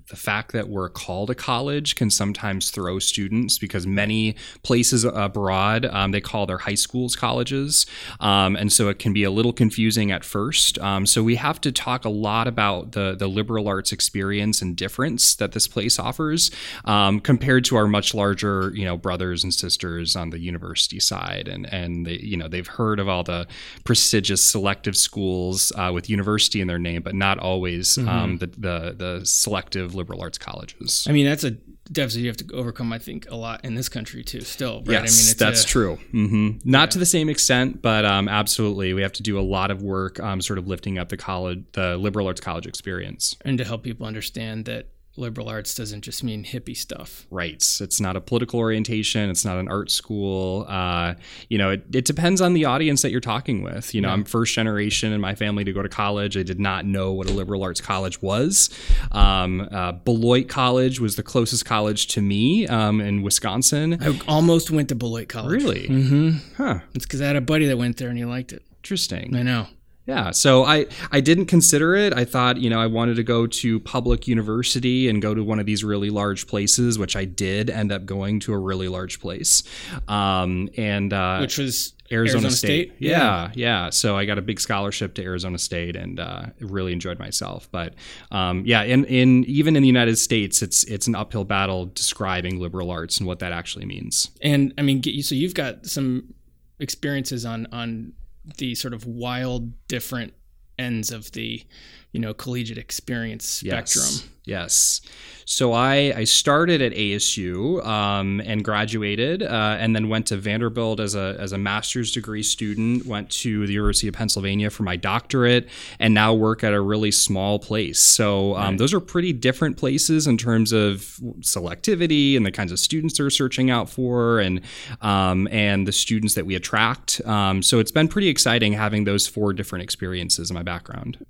the 0.10 0.16
fact 0.16 0.52
that 0.52 0.70
we're 0.70 0.90
called 0.90 1.30
a 1.30 1.36
college 1.36 1.96
can 1.96 2.10
sometimes 2.10 2.70
throw 2.70 3.00
students 3.00 3.58
because 3.58 3.88
many 3.88 4.36
places 4.64 5.04
abroad 5.04 5.86
um, 5.86 6.12
they 6.12 6.22
call 6.22 6.46
their 6.46 6.60
high 6.60 6.76
schools 6.76 7.16
colleges, 7.16 7.86
um, 8.20 8.56
and 8.56 8.72
so 8.72 8.90
it 8.90 9.00
can 9.00 9.14
be 9.14 9.24
a 9.24 9.32
little 9.32 9.54
confusing 9.54 10.12
at 10.12 10.24
first. 10.24 10.78
Um, 10.80 11.06
so 11.06 11.24
we 11.24 11.36
have 11.36 11.60
to 11.62 11.72
talk 11.72 12.01
a 12.06 12.10
lot 12.10 12.48
about 12.48 12.92
the 12.94 13.16
the 13.16 13.28
liberal 13.28 13.68
arts 13.68 13.92
experience 13.92 14.62
and 14.62 14.76
difference 14.76 15.36
that 15.36 15.52
this 15.52 15.68
place 15.68 16.00
offers 16.00 16.52
um, 16.86 17.20
compared 17.20 17.66
to 17.66 17.76
our 17.76 17.88
much 17.88 18.14
larger 18.14 18.72
you 18.76 18.86
know 18.86 18.98
brothers 18.98 19.44
and 19.44 19.54
sisters 19.54 20.16
on 20.16 20.30
the 20.30 20.40
university 20.40 21.00
side, 21.00 21.48
and 21.48 21.72
and 21.72 22.06
they, 22.06 22.18
you 22.18 22.38
know 22.38 22.48
they've 22.48 22.68
heard 22.68 23.00
of 23.00 23.08
all 23.08 23.24
the 23.24 23.48
prestigious 23.84 24.44
selective 24.44 24.96
schools 24.96 25.72
uh, 25.78 25.92
with 25.94 26.10
university 26.10 26.62
in 26.62 26.68
their 26.68 26.80
name, 26.80 27.02
but 27.02 27.16
not 27.16 27.40
always 27.40 27.96
mm-hmm. 27.96 28.12
Um, 28.12 28.38
the, 28.40 28.48
the 28.48 28.96
the 28.98 29.26
select 29.26 29.76
liberal 29.76 30.22
arts 30.22 30.38
colleges. 30.38 31.06
I 31.08 31.14
mean, 31.14 31.26
that's 31.26 31.44
a 31.44 31.56
deficit 31.92 32.22
you 32.22 32.28
have 32.28 32.38
to 32.38 32.54
overcome. 32.54 32.94
I 32.94 33.00
think 33.00 33.30
a 33.30 33.36
lot 33.36 33.64
in 33.64 33.76
this 33.76 33.90
country 33.90 34.24
too. 34.24 34.42
Still, 34.42 34.80
right? 34.80 35.04
Yes, 35.04 35.28
I 35.28 35.30
mean, 35.30 35.38
that's 35.38 35.64
a, 35.64 35.68
true. 35.68 35.98
Mm-hmm. 36.14 36.70
Not 36.70 36.82
yeah. 36.82 36.86
to 36.88 37.00
the 37.00 37.06
same 37.06 37.30
extent, 37.30 37.82
but 37.82 38.06
um, 38.06 38.28
absolutely, 38.28 38.94
we 38.94 39.02
have 39.02 39.14
to 39.14 39.24
do 39.24 39.40
a 39.40 39.42
lot 39.42 39.72
of 39.72 39.82
work, 39.82 40.20
um, 40.20 40.42
sort 40.42 40.60
of 40.60 40.68
lifting 40.68 40.98
up 40.98 41.10
the 41.10 41.18
college, 41.18 41.64
the 41.74 41.98
liberal 41.98 42.28
arts 42.28 42.42
college 42.42 42.68
experience, 42.68 43.36
and 43.44 43.58
to 43.58 43.64
help 43.64 43.84
people 43.84 44.06
understand 44.06 44.66
that 44.66 44.88
liberal 45.22 45.48
arts 45.48 45.74
doesn't 45.74 46.02
just 46.02 46.24
mean 46.24 46.44
hippie 46.44 46.76
stuff. 46.76 47.26
Right. 47.32 47.64
It's 47.80 48.02
not 48.02 48.16
a 48.16 48.22
political 48.22 48.60
orientation. 48.60 49.30
It's 49.30 49.46
not 49.46 49.58
an 49.58 49.70
art 49.70 49.90
school. 49.90 50.66
Uh, 50.68 51.14
you 51.50 51.58
know, 51.58 51.70
it, 51.70 51.84
it, 51.94 52.06
depends 52.06 52.42
on 52.42 52.54
the 52.54 52.66
audience 52.66 53.02
that 53.04 53.12
you're 53.12 53.22
talking 53.22 53.62
with. 53.62 53.96
You 53.96 54.02
know, 54.02 54.10
yeah. 54.10 54.16
I'm 54.16 54.26
first 54.26 54.54
generation 54.54 55.14
in 55.14 55.22
my 55.22 55.36
family 55.36 55.64
to 55.64 55.72
go 55.72 55.82
to 55.82 55.88
college. 55.88 56.36
I 56.36 56.44
did 56.44 56.60
not 56.60 56.86
know 56.86 57.14
what 57.14 57.30
a 57.30 57.34
liberal 57.34 57.64
arts 57.64 57.80
college 57.80 58.22
was. 58.22 58.70
Um, 59.12 59.70
uh, 59.72 59.94
Beloit 59.94 60.50
College 60.50 61.00
was 61.00 61.16
the 61.16 61.24
closest 61.24 61.66
college 61.66 62.08
to 62.08 62.22
me 62.22 62.68
um, 62.68 63.00
in 63.00 63.22
Wisconsin. 63.22 63.98
I 64.02 64.20
almost 64.28 64.72
went 64.72 64.90
to 64.90 64.96
Beloit 64.96 65.30
College. 65.30 65.64
Really? 65.64 65.88
Mm-hmm. 65.88 66.56
Huh. 66.58 66.80
It's 66.94 67.06
because 67.06 67.22
I 67.22 67.28
had 67.28 67.36
a 67.36 67.42
buddy 67.42 67.68
that 67.68 67.78
went 67.78 67.98
there 67.98 68.10
and 68.10 68.18
he 68.18 68.26
liked 68.26 68.52
it. 68.52 68.64
Interesting. 68.80 69.36
I 69.36 69.44
know. 69.44 69.68
Yeah, 70.08 70.32
so 70.32 70.66
I 70.66 70.88
I 71.12 71.22
didn't 71.22 71.46
consider 71.46 71.96
it. 71.96 72.14
I 72.14 72.26
thought 72.26 72.58
you 72.58 72.70
know 72.70 72.82
I 72.82 72.88
wanted 72.88 73.16
to 73.18 73.24
go 73.24 73.46
to 73.46 73.80
public 73.82 74.28
university 74.28 75.08
and 75.08 75.22
go 75.22 75.36
to 75.36 75.44
one 75.44 75.60
of 75.60 75.66
these 75.66 75.84
really 75.84 76.10
large 76.10 76.48
places, 76.48 76.98
which 76.98 77.16
I 77.16 77.26
did 77.26 77.70
end 77.70 77.92
up 77.92 78.06
going 78.06 78.40
to 78.42 78.54
a 78.54 78.58
really 78.58 78.88
large 78.88 79.20
place, 79.20 79.64
um, 80.08 80.70
and 80.76 81.14
uh, 81.14 81.38
which 81.40 81.60
was 81.60 81.94
Arizona, 82.12 82.44
Arizona 82.46 82.52
State. 82.52 82.90
State? 82.90 82.96
Yeah, 83.00 83.52
yeah, 83.54 83.90
So 83.90 84.18
I 84.18 84.26
got 84.26 84.38
a 84.38 84.42
big 84.42 84.60
scholarship 84.60 85.14
to 85.16 85.24
Arizona 85.24 85.58
State 85.58 85.96
and 85.96 86.20
uh, 86.20 86.48
really 86.60 86.94
enjoyed 86.94 87.20
myself. 87.20 87.70
But 87.72 87.94
um, 88.32 88.64
yeah, 88.66 88.84
in, 88.84 89.06
in 89.06 89.46
even 89.46 89.76
in 89.76 89.82
the 89.82 89.88
United 89.88 90.18
States, 90.18 90.62
it's 90.62 90.84
it's 90.86 91.08
an 91.08 91.16
uphill 91.16 91.46
battle 91.46 91.86
describing 91.86 92.60
liberal 92.60 92.92
arts 92.92 93.18
and 93.18 93.28
what 93.28 93.40
that 93.40 93.54
actually 93.54 93.86
means. 93.86 94.32
And 94.42 94.74
I 94.78 94.82
mean, 94.82 95.02
so 95.22 95.36
you've 95.36 95.54
got 95.54 95.86
some 95.86 96.34
experiences 96.80 97.46
on 97.46 97.68
on 97.72 98.14
the 98.58 98.76
sort 98.76 98.94
of 98.94 99.06
wild, 99.06 99.74
different 99.88 100.34
ends 100.78 101.12
of 101.12 101.32
the 101.32 101.64
you 102.12 102.20
know 102.20 102.34
collegiate 102.34 102.78
experience 102.78 103.46
spectrum. 103.46 104.06
Yes. 104.06 104.28
Yes. 104.44 105.02
So 105.46 105.74
I, 105.74 106.14
I 106.16 106.24
started 106.24 106.82
at 106.82 106.94
ASU 106.94 107.86
um, 107.86 108.42
and 108.46 108.64
graduated, 108.64 109.44
uh, 109.44 109.76
and 109.80 109.96
then 109.96 110.08
went 110.08 110.28
to 110.28 110.38
Vanderbilt 110.38 111.00
as 111.00 111.14
a, 111.14 111.36
as 111.40 111.52
a 111.52 111.58
master's 111.58 112.12
degree 112.12 112.42
student. 112.42 113.06
Went 113.06 113.30
to 113.32 113.68
the 113.68 113.74
University 113.74 114.08
of 114.08 114.14
Pennsylvania 114.14 114.70
for 114.70 114.84
my 114.84 114.96
doctorate, 114.96 115.68
and 116.00 116.14
now 116.14 116.34
work 116.34 116.64
at 116.64 116.74
a 116.74 116.82
really 116.82 117.12
small 117.12 117.60
place. 117.60 118.00
So 118.00 118.56
um, 118.56 118.62
right. 118.62 118.78
those 118.78 118.94
are 118.94 119.00
pretty 119.00 119.34
different 119.34 119.78
places 119.78 120.26
in 120.26 120.38
terms 120.38 120.72
of 120.72 121.20
selectivity 121.42 122.38
and 122.38 122.46
the 122.46 122.52
kinds 122.52 122.72
of 122.72 122.80
students 122.80 123.18
they're 123.18 123.30
searching 123.30 123.70
out 123.70 123.90
for, 123.90 124.40
and 124.40 124.62
um, 125.02 125.48
and 125.52 125.88
the 125.88 125.92
students 125.92 126.34
that 126.36 126.46
we 126.46 126.56
attract. 126.56 127.22
Um, 127.26 127.62
so 127.62 127.80
it's 127.80 127.92
been 127.92 128.08
pretty 128.08 128.30
exciting 128.30 128.74
having 128.74 129.04
those 129.04 129.28
four 129.28 129.54
different 129.54 129.84
experiences 129.84 130.50
in 130.50 130.54
my 130.56 130.64
background 130.64 131.26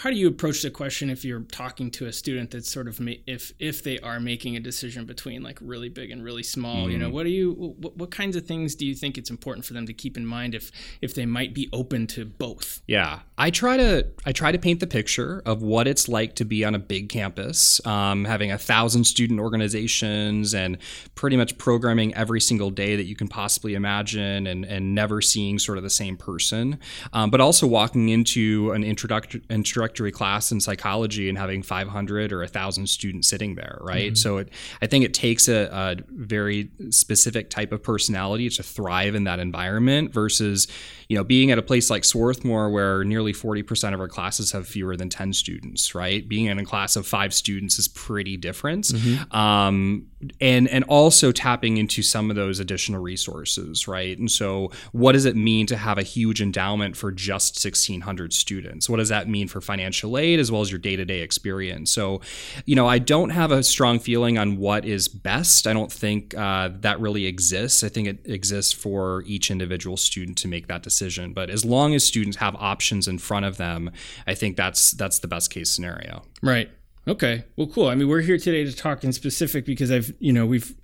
how 0.00 0.08
do 0.08 0.16
you 0.16 0.28
approach 0.28 0.62
the 0.62 0.70
question 0.70 1.10
if 1.10 1.26
you're 1.26 1.40
talking 1.40 1.90
to 1.90 2.06
a 2.06 2.12
student 2.12 2.50
that's 2.50 2.70
sort 2.70 2.88
of 2.88 2.98
ma- 3.00 3.12
if 3.26 3.52
if 3.58 3.82
they 3.82 3.98
are 3.98 4.18
making 4.18 4.56
a 4.56 4.60
decision 4.60 5.04
between 5.04 5.42
like 5.42 5.58
really 5.60 5.90
big 5.90 6.10
and 6.10 6.24
really 6.24 6.42
small 6.42 6.86
mm. 6.86 6.92
you 6.92 6.98
know 6.98 7.06
mm-hmm. 7.06 7.14
what 7.14 7.24
do 7.24 7.28
you 7.28 7.52
what, 7.52 7.96
what, 7.98 8.10
kinds 8.10 8.34
of 8.34 8.46
things 8.46 8.74
do 8.74 8.86
you 8.86 8.94
think 8.94 9.18
it's 9.18 9.28
important 9.28 9.64
for 9.64 9.74
them 9.74 9.86
to 9.86 9.92
keep 9.92 10.16
in 10.16 10.24
mind 10.24 10.54
if 10.54 10.72
if 11.02 11.14
they 11.14 11.26
might 11.26 11.52
be 11.54 11.68
open 11.72 12.06
to 12.06 12.24
both 12.24 12.80
yeah 12.86 13.20
i 13.40 13.50
try 13.50 13.76
to 13.76 14.06
i 14.24 14.32
try 14.32 14.52
to 14.52 14.58
paint 14.58 14.78
the 14.78 14.86
picture 14.86 15.42
of 15.44 15.62
what 15.62 15.88
it's 15.88 16.08
like 16.08 16.34
to 16.36 16.44
be 16.44 16.64
on 16.64 16.74
a 16.74 16.78
big 16.78 17.08
campus 17.08 17.84
um, 17.86 18.24
having 18.24 18.52
a 18.52 18.58
thousand 18.58 19.04
student 19.04 19.40
organizations 19.40 20.54
and 20.54 20.78
pretty 21.14 21.36
much 21.36 21.58
programming 21.58 22.14
every 22.14 22.40
single 22.40 22.70
day 22.70 22.94
that 22.94 23.04
you 23.04 23.16
can 23.16 23.26
possibly 23.26 23.74
imagine 23.74 24.46
and 24.46 24.64
and 24.64 24.94
never 24.94 25.20
seeing 25.20 25.58
sort 25.58 25.76
of 25.78 25.82
the 25.82 25.90
same 25.90 26.16
person 26.16 26.78
um, 27.12 27.30
but 27.30 27.40
also 27.40 27.66
walking 27.66 28.08
into 28.10 28.70
an 28.72 28.84
introductory 28.84 29.42
introductory 29.50 30.12
class 30.12 30.52
in 30.52 30.60
psychology 30.60 31.28
and 31.28 31.38
having 31.38 31.62
500 31.62 32.32
or 32.32 32.42
a 32.42 32.44
1,000 32.44 32.86
students 32.86 33.28
sitting 33.28 33.54
there, 33.54 33.78
right? 33.80 34.12
Mm-hmm. 34.12 34.14
So 34.16 34.38
it, 34.38 34.50
I 34.82 34.86
think 34.86 35.04
it 35.04 35.14
takes 35.14 35.48
a, 35.48 35.68
a, 35.72 35.96
very 36.08 36.70
specific 36.90 37.50
type 37.50 37.72
of 37.72 37.82
personality 37.82 38.48
to 38.50 38.62
thrive 38.62 39.14
in 39.14 39.24
that 39.24 39.38
environment 39.38 40.12
versus, 40.12 40.68
you 41.10 41.16
know, 41.16 41.24
being 41.24 41.50
at 41.50 41.58
a 41.58 41.62
place 41.62 41.90
like 41.90 42.04
Swarthmore 42.04 42.70
where 42.70 43.02
nearly 43.02 43.32
40% 43.32 43.94
of 43.94 43.98
our 43.98 44.06
classes 44.06 44.52
have 44.52 44.68
fewer 44.68 44.96
than 44.96 45.08
10 45.08 45.32
students, 45.32 45.92
right? 45.92 46.26
Being 46.28 46.44
in 46.44 46.56
a 46.60 46.64
class 46.64 46.94
of 46.94 47.04
five 47.04 47.34
students 47.34 47.80
is 47.80 47.88
pretty 47.88 48.36
different. 48.36 48.84
Mm-hmm. 48.84 49.36
Um, 49.36 50.06
and, 50.40 50.68
and 50.68 50.84
also 50.84 51.32
tapping 51.32 51.76
into 51.76 52.02
some 52.02 52.30
of 52.30 52.36
those 52.36 52.60
additional 52.60 53.00
resources, 53.00 53.86
right? 53.88 54.18
And 54.18 54.30
so 54.30 54.70
what 54.92 55.12
does 55.12 55.24
it 55.24 55.36
mean 55.36 55.66
to 55.66 55.76
have 55.76 55.98
a 55.98 56.02
huge 56.02 56.40
endowment 56.40 56.96
for 56.96 57.10
just 57.10 57.62
1,600 57.62 58.32
students? 58.32 58.88
What 58.88 58.98
does 58.98 59.08
that 59.08 59.28
mean 59.28 59.48
for 59.48 59.60
financial 59.60 60.18
aid 60.18 60.40
as 60.40 60.50
well 60.50 60.62
as 60.62 60.70
your 60.70 60.78
day-to-day 60.78 61.20
experience? 61.20 61.90
So, 61.90 62.20
you 62.64 62.76
know, 62.76 62.86
I 62.86 62.98
don't 62.98 63.30
have 63.30 63.50
a 63.50 63.62
strong 63.62 63.98
feeling 63.98 64.38
on 64.38 64.56
what 64.56 64.84
is 64.84 65.08
best. 65.08 65.66
I 65.66 65.72
don't 65.72 65.92
think 65.92 66.36
uh, 66.36 66.70
that 66.80 67.00
really 67.00 67.26
exists. 67.26 67.82
I 67.82 67.88
think 67.88 68.08
it 68.08 68.20
exists 68.24 68.72
for 68.72 69.22
each 69.26 69.50
individual 69.50 69.96
student 69.96 70.38
to 70.38 70.48
make 70.48 70.66
that 70.68 70.82
decision 70.82 71.00
decision. 71.00 71.32
But 71.32 71.50
as 71.50 71.64
long 71.64 71.94
as 71.94 72.04
students 72.04 72.36
have 72.38 72.54
options 72.56 73.08
in 73.08 73.18
front 73.18 73.46
of 73.46 73.56
them, 73.56 73.90
I 74.26 74.34
think 74.34 74.56
that's 74.56 74.92
that's 74.92 75.20
the 75.20 75.28
best 75.28 75.50
case 75.50 75.70
scenario. 75.70 76.22
Right. 76.42 76.70
Okay. 77.10 77.44
Well, 77.56 77.66
cool. 77.66 77.88
I 77.88 77.96
mean, 77.96 78.06
we're 78.06 78.20
here 78.20 78.38
today 78.38 78.64
to 78.64 78.72
talk 78.72 79.02
in 79.02 79.12
specific 79.12 79.64
because 79.64 79.90
I've, 79.90 80.14
you 80.20 80.32
know, 80.32 80.46
we've, 80.46 80.76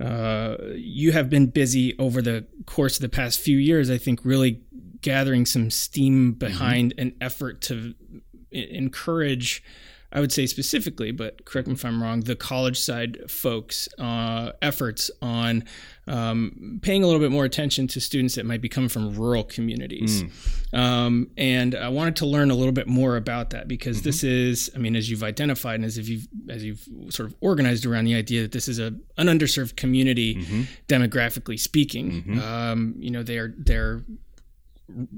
uh, 0.00 0.56
you 0.74 1.12
have 1.12 1.28
been 1.28 1.48
busy 1.48 1.94
over 1.98 2.22
the 2.22 2.46
course 2.64 2.96
of 2.96 3.02
the 3.02 3.10
past 3.10 3.38
few 3.38 3.58
years. 3.58 3.90
I 3.90 3.98
think 3.98 4.20
really 4.24 4.62
gathering 5.02 5.44
some 5.44 5.70
steam 5.70 6.32
behind 6.32 6.92
mm-hmm. 6.92 7.08
an 7.08 7.16
effort 7.20 7.60
to 7.62 7.94
encourage 8.50 9.62
I 10.10 10.20
would 10.20 10.32
say 10.32 10.46
specifically, 10.46 11.10
but 11.10 11.44
correct 11.44 11.68
me 11.68 11.74
if 11.74 11.84
I'm 11.84 12.02
wrong, 12.02 12.20
the 12.20 12.34
college 12.34 12.80
side 12.80 13.18
folks' 13.28 13.88
uh, 13.98 14.52
efforts 14.62 15.10
on 15.20 15.64
um, 16.06 16.80
paying 16.82 17.02
a 17.02 17.06
little 17.06 17.20
bit 17.20 17.30
more 17.30 17.44
attention 17.44 17.86
to 17.88 18.00
students 18.00 18.34
that 18.36 18.46
might 18.46 18.62
be 18.62 18.70
coming 18.70 18.88
from 18.88 19.14
rural 19.14 19.44
communities. 19.44 20.22
Mm. 20.22 20.78
Um, 20.78 21.30
and 21.36 21.74
I 21.74 21.90
wanted 21.90 22.16
to 22.16 22.26
learn 22.26 22.50
a 22.50 22.54
little 22.54 22.72
bit 22.72 22.86
more 22.86 23.16
about 23.16 23.50
that 23.50 23.68
because 23.68 23.98
mm-hmm. 23.98 24.04
this 24.04 24.24
is, 24.24 24.70
I 24.74 24.78
mean, 24.78 24.96
as 24.96 25.10
you've 25.10 25.22
identified 25.22 25.74
and 25.74 25.84
as 25.84 25.98
if 25.98 26.08
you've 26.08 26.26
as 26.48 26.64
you've 26.64 26.88
sort 27.10 27.28
of 27.28 27.34
organized 27.42 27.84
around 27.84 28.06
the 28.06 28.14
idea 28.14 28.40
that 28.42 28.52
this 28.52 28.68
is 28.68 28.78
a 28.78 28.94
an 29.18 29.26
underserved 29.26 29.76
community, 29.76 30.36
mm-hmm. 30.36 30.62
demographically 30.88 31.60
speaking. 31.60 32.22
Mm-hmm. 32.22 32.40
Um, 32.40 32.94
you 32.98 33.10
know, 33.10 33.22
they're 33.22 33.54
they're 33.58 34.02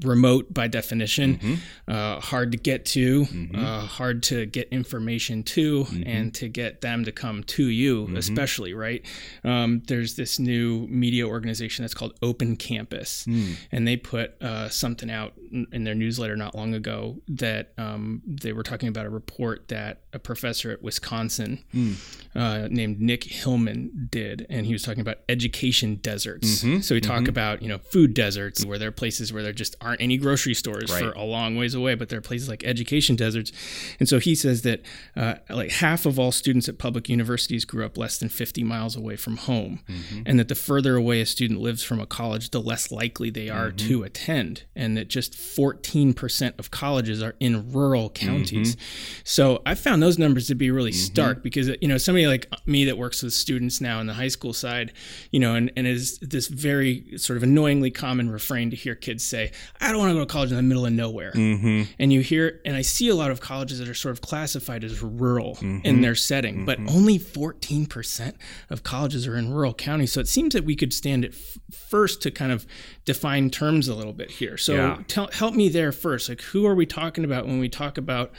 remote 0.03 0.53
by 0.53 0.67
definition, 0.67 1.37
mm-hmm. 1.37 1.55
uh, 1.93 2.21
hard 2.21 2.53
to 2.53 2.59
get 2.59 2.85
to, 2.85 3.25
mm-hmm. 3.25 3.65
uh, 3.65 3.81
hard 3.81 4.23
to 4.25 4.47
get 4.47 4.69
information 4.71 5.43
to, 5.43 5.85
mm-hmm. 5.85 6.03
and 6.07 6.35
to 6.35 6.49
get 6.49 6.81
them 6.81 7.05
to 7.05 7.13
come 7.13 7.45
to 7.45 7.67
you, 7.67 8.05
mm-hmm. 8.05 8.17
especially, 8.17 8.75
right? 8.75 9.05
Um, 9.45 9.83
there's 9.87 10.17
this 10.17 10.39
new 10.39 10.87
media 10.89 11.27
organization 11.27 11.85
that's 11.85 11.95
called 11.95 12.15
Open 12.23 12.57
Campus, 12.57 13.25
mm. 13.27 13.55
and 13.71 13.87
they 13.87 13.97
put 13.97 14.41
uh, 14.43 14.69
something 14.69 15.11
out 15.11 15.35
in 15.73 15.85
their 15.85 15.95
newsletter 15.95 16.37
not 16.37 16.55
long 16.55 16.75
ago 16.75 17.17
that 17.29 17.73
um, 17.79 18.23
they 18.27 18.53
were 18.53 18.63
talking 18.63 18.89
about 18.89 19.07
a 19.07 19.11
report 19.11 19.69
that 19.69 20.03
a 20.13 20.19
professor 20.19 20.71
at 20.71 20.83
Wisconsin 20.83 21.65
mm. 21.75 22.71
named 22.71 23.01
Nick 23.01 23.25
Hillman 23.25 24.09
did, 24.11 24.47
and 24.51 24.67
he 24.67 24.73
was 24.73 24.83
talking 24.83 25.01
about 25.01 25.19
education 25.29 25.97
deserts. 25.97 26.63
Mm-hmm. 26.63 26.81
So 26.81 26.95
we 26.95 27.01
talk 27.01 27.21
mm-hmm. 27.21 27.29
about, 27.29 27.63
you 27.63 27.69
know, 27.69 27.79
food 27.79 28.15
deserts 28.15 28.65
where 28.65 28.79
there 28.79 28.89
are 28.89 28.93
places 28.93 29.33
where 29.33 29.43
they're 29.43 29.53
just 29.61 29.77
aren't 29.83 30.01
any 30.01 30.17
grocery 30.17 30.55
stores 30.55 30.91
right. 30.91 31.05
for 31.05 31.13
a 31.13 31.23
long 31.23 31.55
ways 31.55 31.75
away, 31.75 31.95
but 31.95 32.09
there 32.09 32.19
are 32.19 32.23
places 32.23 32.49
like 32.49 32.65
education 32.65 33.15
deserts. 33.15 33.53
And 34.01 34.09
so 34.09 34.19
he 34.19 34.35
says 34.35 34.63
that 34.63 34.81
uh, 35.15 35.35
like 35.51 35.71
half 35.71 36.07
of 36.07 36.19
all 36.19 36.33
students 36.33 36.67
at 36.67 36.79
public 36.79 37.11
universities 37.11 37.67
grew 37.67 37.85
up 37.85 37.99
less 37.99 38.17
than 38.17 38.31
50 38.31 38.65
miles 38.65 38.97
away 38.97 39.17
from 39.17 39.37
home, 39.37 39.81
mm-hmm. 39.87 40.23
and 40.25 40.39
that 40.39 40.49
the 40.49 40.55
further 40.55 40.97
away 40.97 41.21
a 41.21 41.27
student 41.27 41.61
lives 41.61 41.83
from 41.83 42.01
a 42.01 42.07
college, 42.07 42.51
the 42.53 42.61
less 42.61 42.91
likely 42.91 43.29
they 43.29 43.51
are 43.51 43.69
mm-hmm. 43.69 43.89
to 43.89 44.03
attend, 44.03 44.65
and 44.75 44.97
that 44.97 45.09
just 45.09 45.35
14% 45.35 46.59
of 46.59 46.71
colleges 46.71 47.23
are 47.23 47.35
in 47.39 47.71
rural 47.71 48.09
counties. 48.09 48.77
Mm-hmm. 48.77 49.21
So 49.25 49.61
I 49.67 49.75
found 49.75 50.03
those 50.03 50.19
numbers 50.19 50.47
to 50.47 50.55
be 50.55 50.71
really 50.71 50.93
mm-hmm. 50.93 51.13
stark 51.13 51.43
because 51.43 51.69
you 51.83 51.89
know 51.89 51.99
somebody 51.99 52.27
like 52.27 52.47
me 52.65 52.87
that 52.87 52.97
works 52.97 53.23
with 53.23 53.35
students 53.35 53.79
now 53.83 54.01
in 54.01 54.07
the 54.07 54.15
high 54.15 54.29
school 54.29 54.55
side, 54.55 54.95
you 55.31 55.39
know, 55.39 55.55
and, 55.55 55.71
and 55.77 55.87
is 55.87 56.19
this 56.21 56.49
very 56.49 57.19
sort 57.19 57.37
of 57.37 57.43
annoyingly 57.43 57.91
common 57.91 58.31
refrain 58.31 58.71
to 58.71 58.77
hear 58.77 58.95
kids 58.95 59.23
say, 59.23 59.50
I 59.81 59.91
don't 59.91 59.99
want 59.99 60.11
to 60.11 60.15
go 60.15 60.21
to 60.21 60.27
college 60.27 60.51
in 60.51 60.57
the 60.57 60.63
middle 60.63 60.87
of 60.87 60.93
nowhere. 60.93 61.33
Mm-hmm. 61.33 61.93
And 61.99 62.13
you 62.13 62.21
hear, 62.21 62.61
and 62.65 62.77
I 62.77 62.83
see 62.83 63.09
a 63.09 63.15
lot 63.15 63.31
of 63.31 63.41
colleges 63.41 63.79
that 63.79 63.89
are 63.89 63.95
sort 63.95 64.13
of 64.13 64.21
classified 64.21 64.85
as 64.85 65.03
rural 65.03 65.57
mm-hmm. 65.57 65.81
in 65.85 66.01
their 66.01 66.15
setting, 66.15 66.65
but 66.65 66.79
mm-hmm. 66.79 66.89
only 66.89 67.19
14% 67.19 68.35
of 68.71 68.83
colleges 68.83 69.27
are 69.27 69.37
in 69.37 69.53
rural 69.53 69.75
counties. 69.75 70.13
So 70.13 70.21
it 70.21 70.29
seems 70.29 70.55
that 70.55 70.65
we 70.65 70.77
could 70.77 70.93
stand 70.93 71.25
it 71.25 71.35
f- 71.35 71.59
first 71.75 72.23
to 72.23 72.31
kind 72.31 72.53
of 72.53 72.67
define 73.05 73.51
terms 73.51 73.89
a 73.89 73.95
little 73.95 74.13
bit 74.13 74.31
here. 74.31 74.57
So 74.57 74.75
yeah. 74.75 74.99
tell, 75.09 75.29
help 75.33 75.55
me 75.55 75.69
there 75.69 75.93
first. 75.93 76.29
Like, 76.29 76.43
who 76.43 76.67
are 76.67 76.75
we 76.75 76.87
talking 76.87 77.25
about 77.25 77.47
when 77.47 77.59
we 77.59 77.69
talk 77.69 77.99
about 77.99 78.33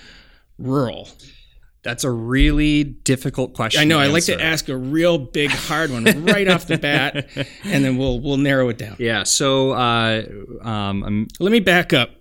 rural? 0.58 1.10
That's 1.84 2.04
a 2.04 2.12
really 2.12 2.84
difficult 2.84 3.54
question. 3.54 3.82
I 3.82 3.86
know. 3.86 4.00
I 4.00 4.08
like 4.08 4.26
to 4.26 4.40
ask 4.40 4.70
a 4.70 4.78
real 4.78 5.18
big, 5.18 5.50
hard 5.50 5.90
one 5.90 6.04
right 6.26 6.48
off 6.48 6.68
the 6.68 6.78
bat, 6.78 7.28
and 7.64 7.84
then 7.84 7.98
we'll 7.98 8.20
we'll 8.20 8.38
narrow 8.38 8.70
it 8.70 8.78
down. 8.78 8.98
Yeah. 9.00 9.24
So 9.24 9.72
uh, 9.72 10.24
um, 10.62 11.28
let 11.40 11.52
me 11.52 11.60
back 11.60 11.92
up. 11.92 12.12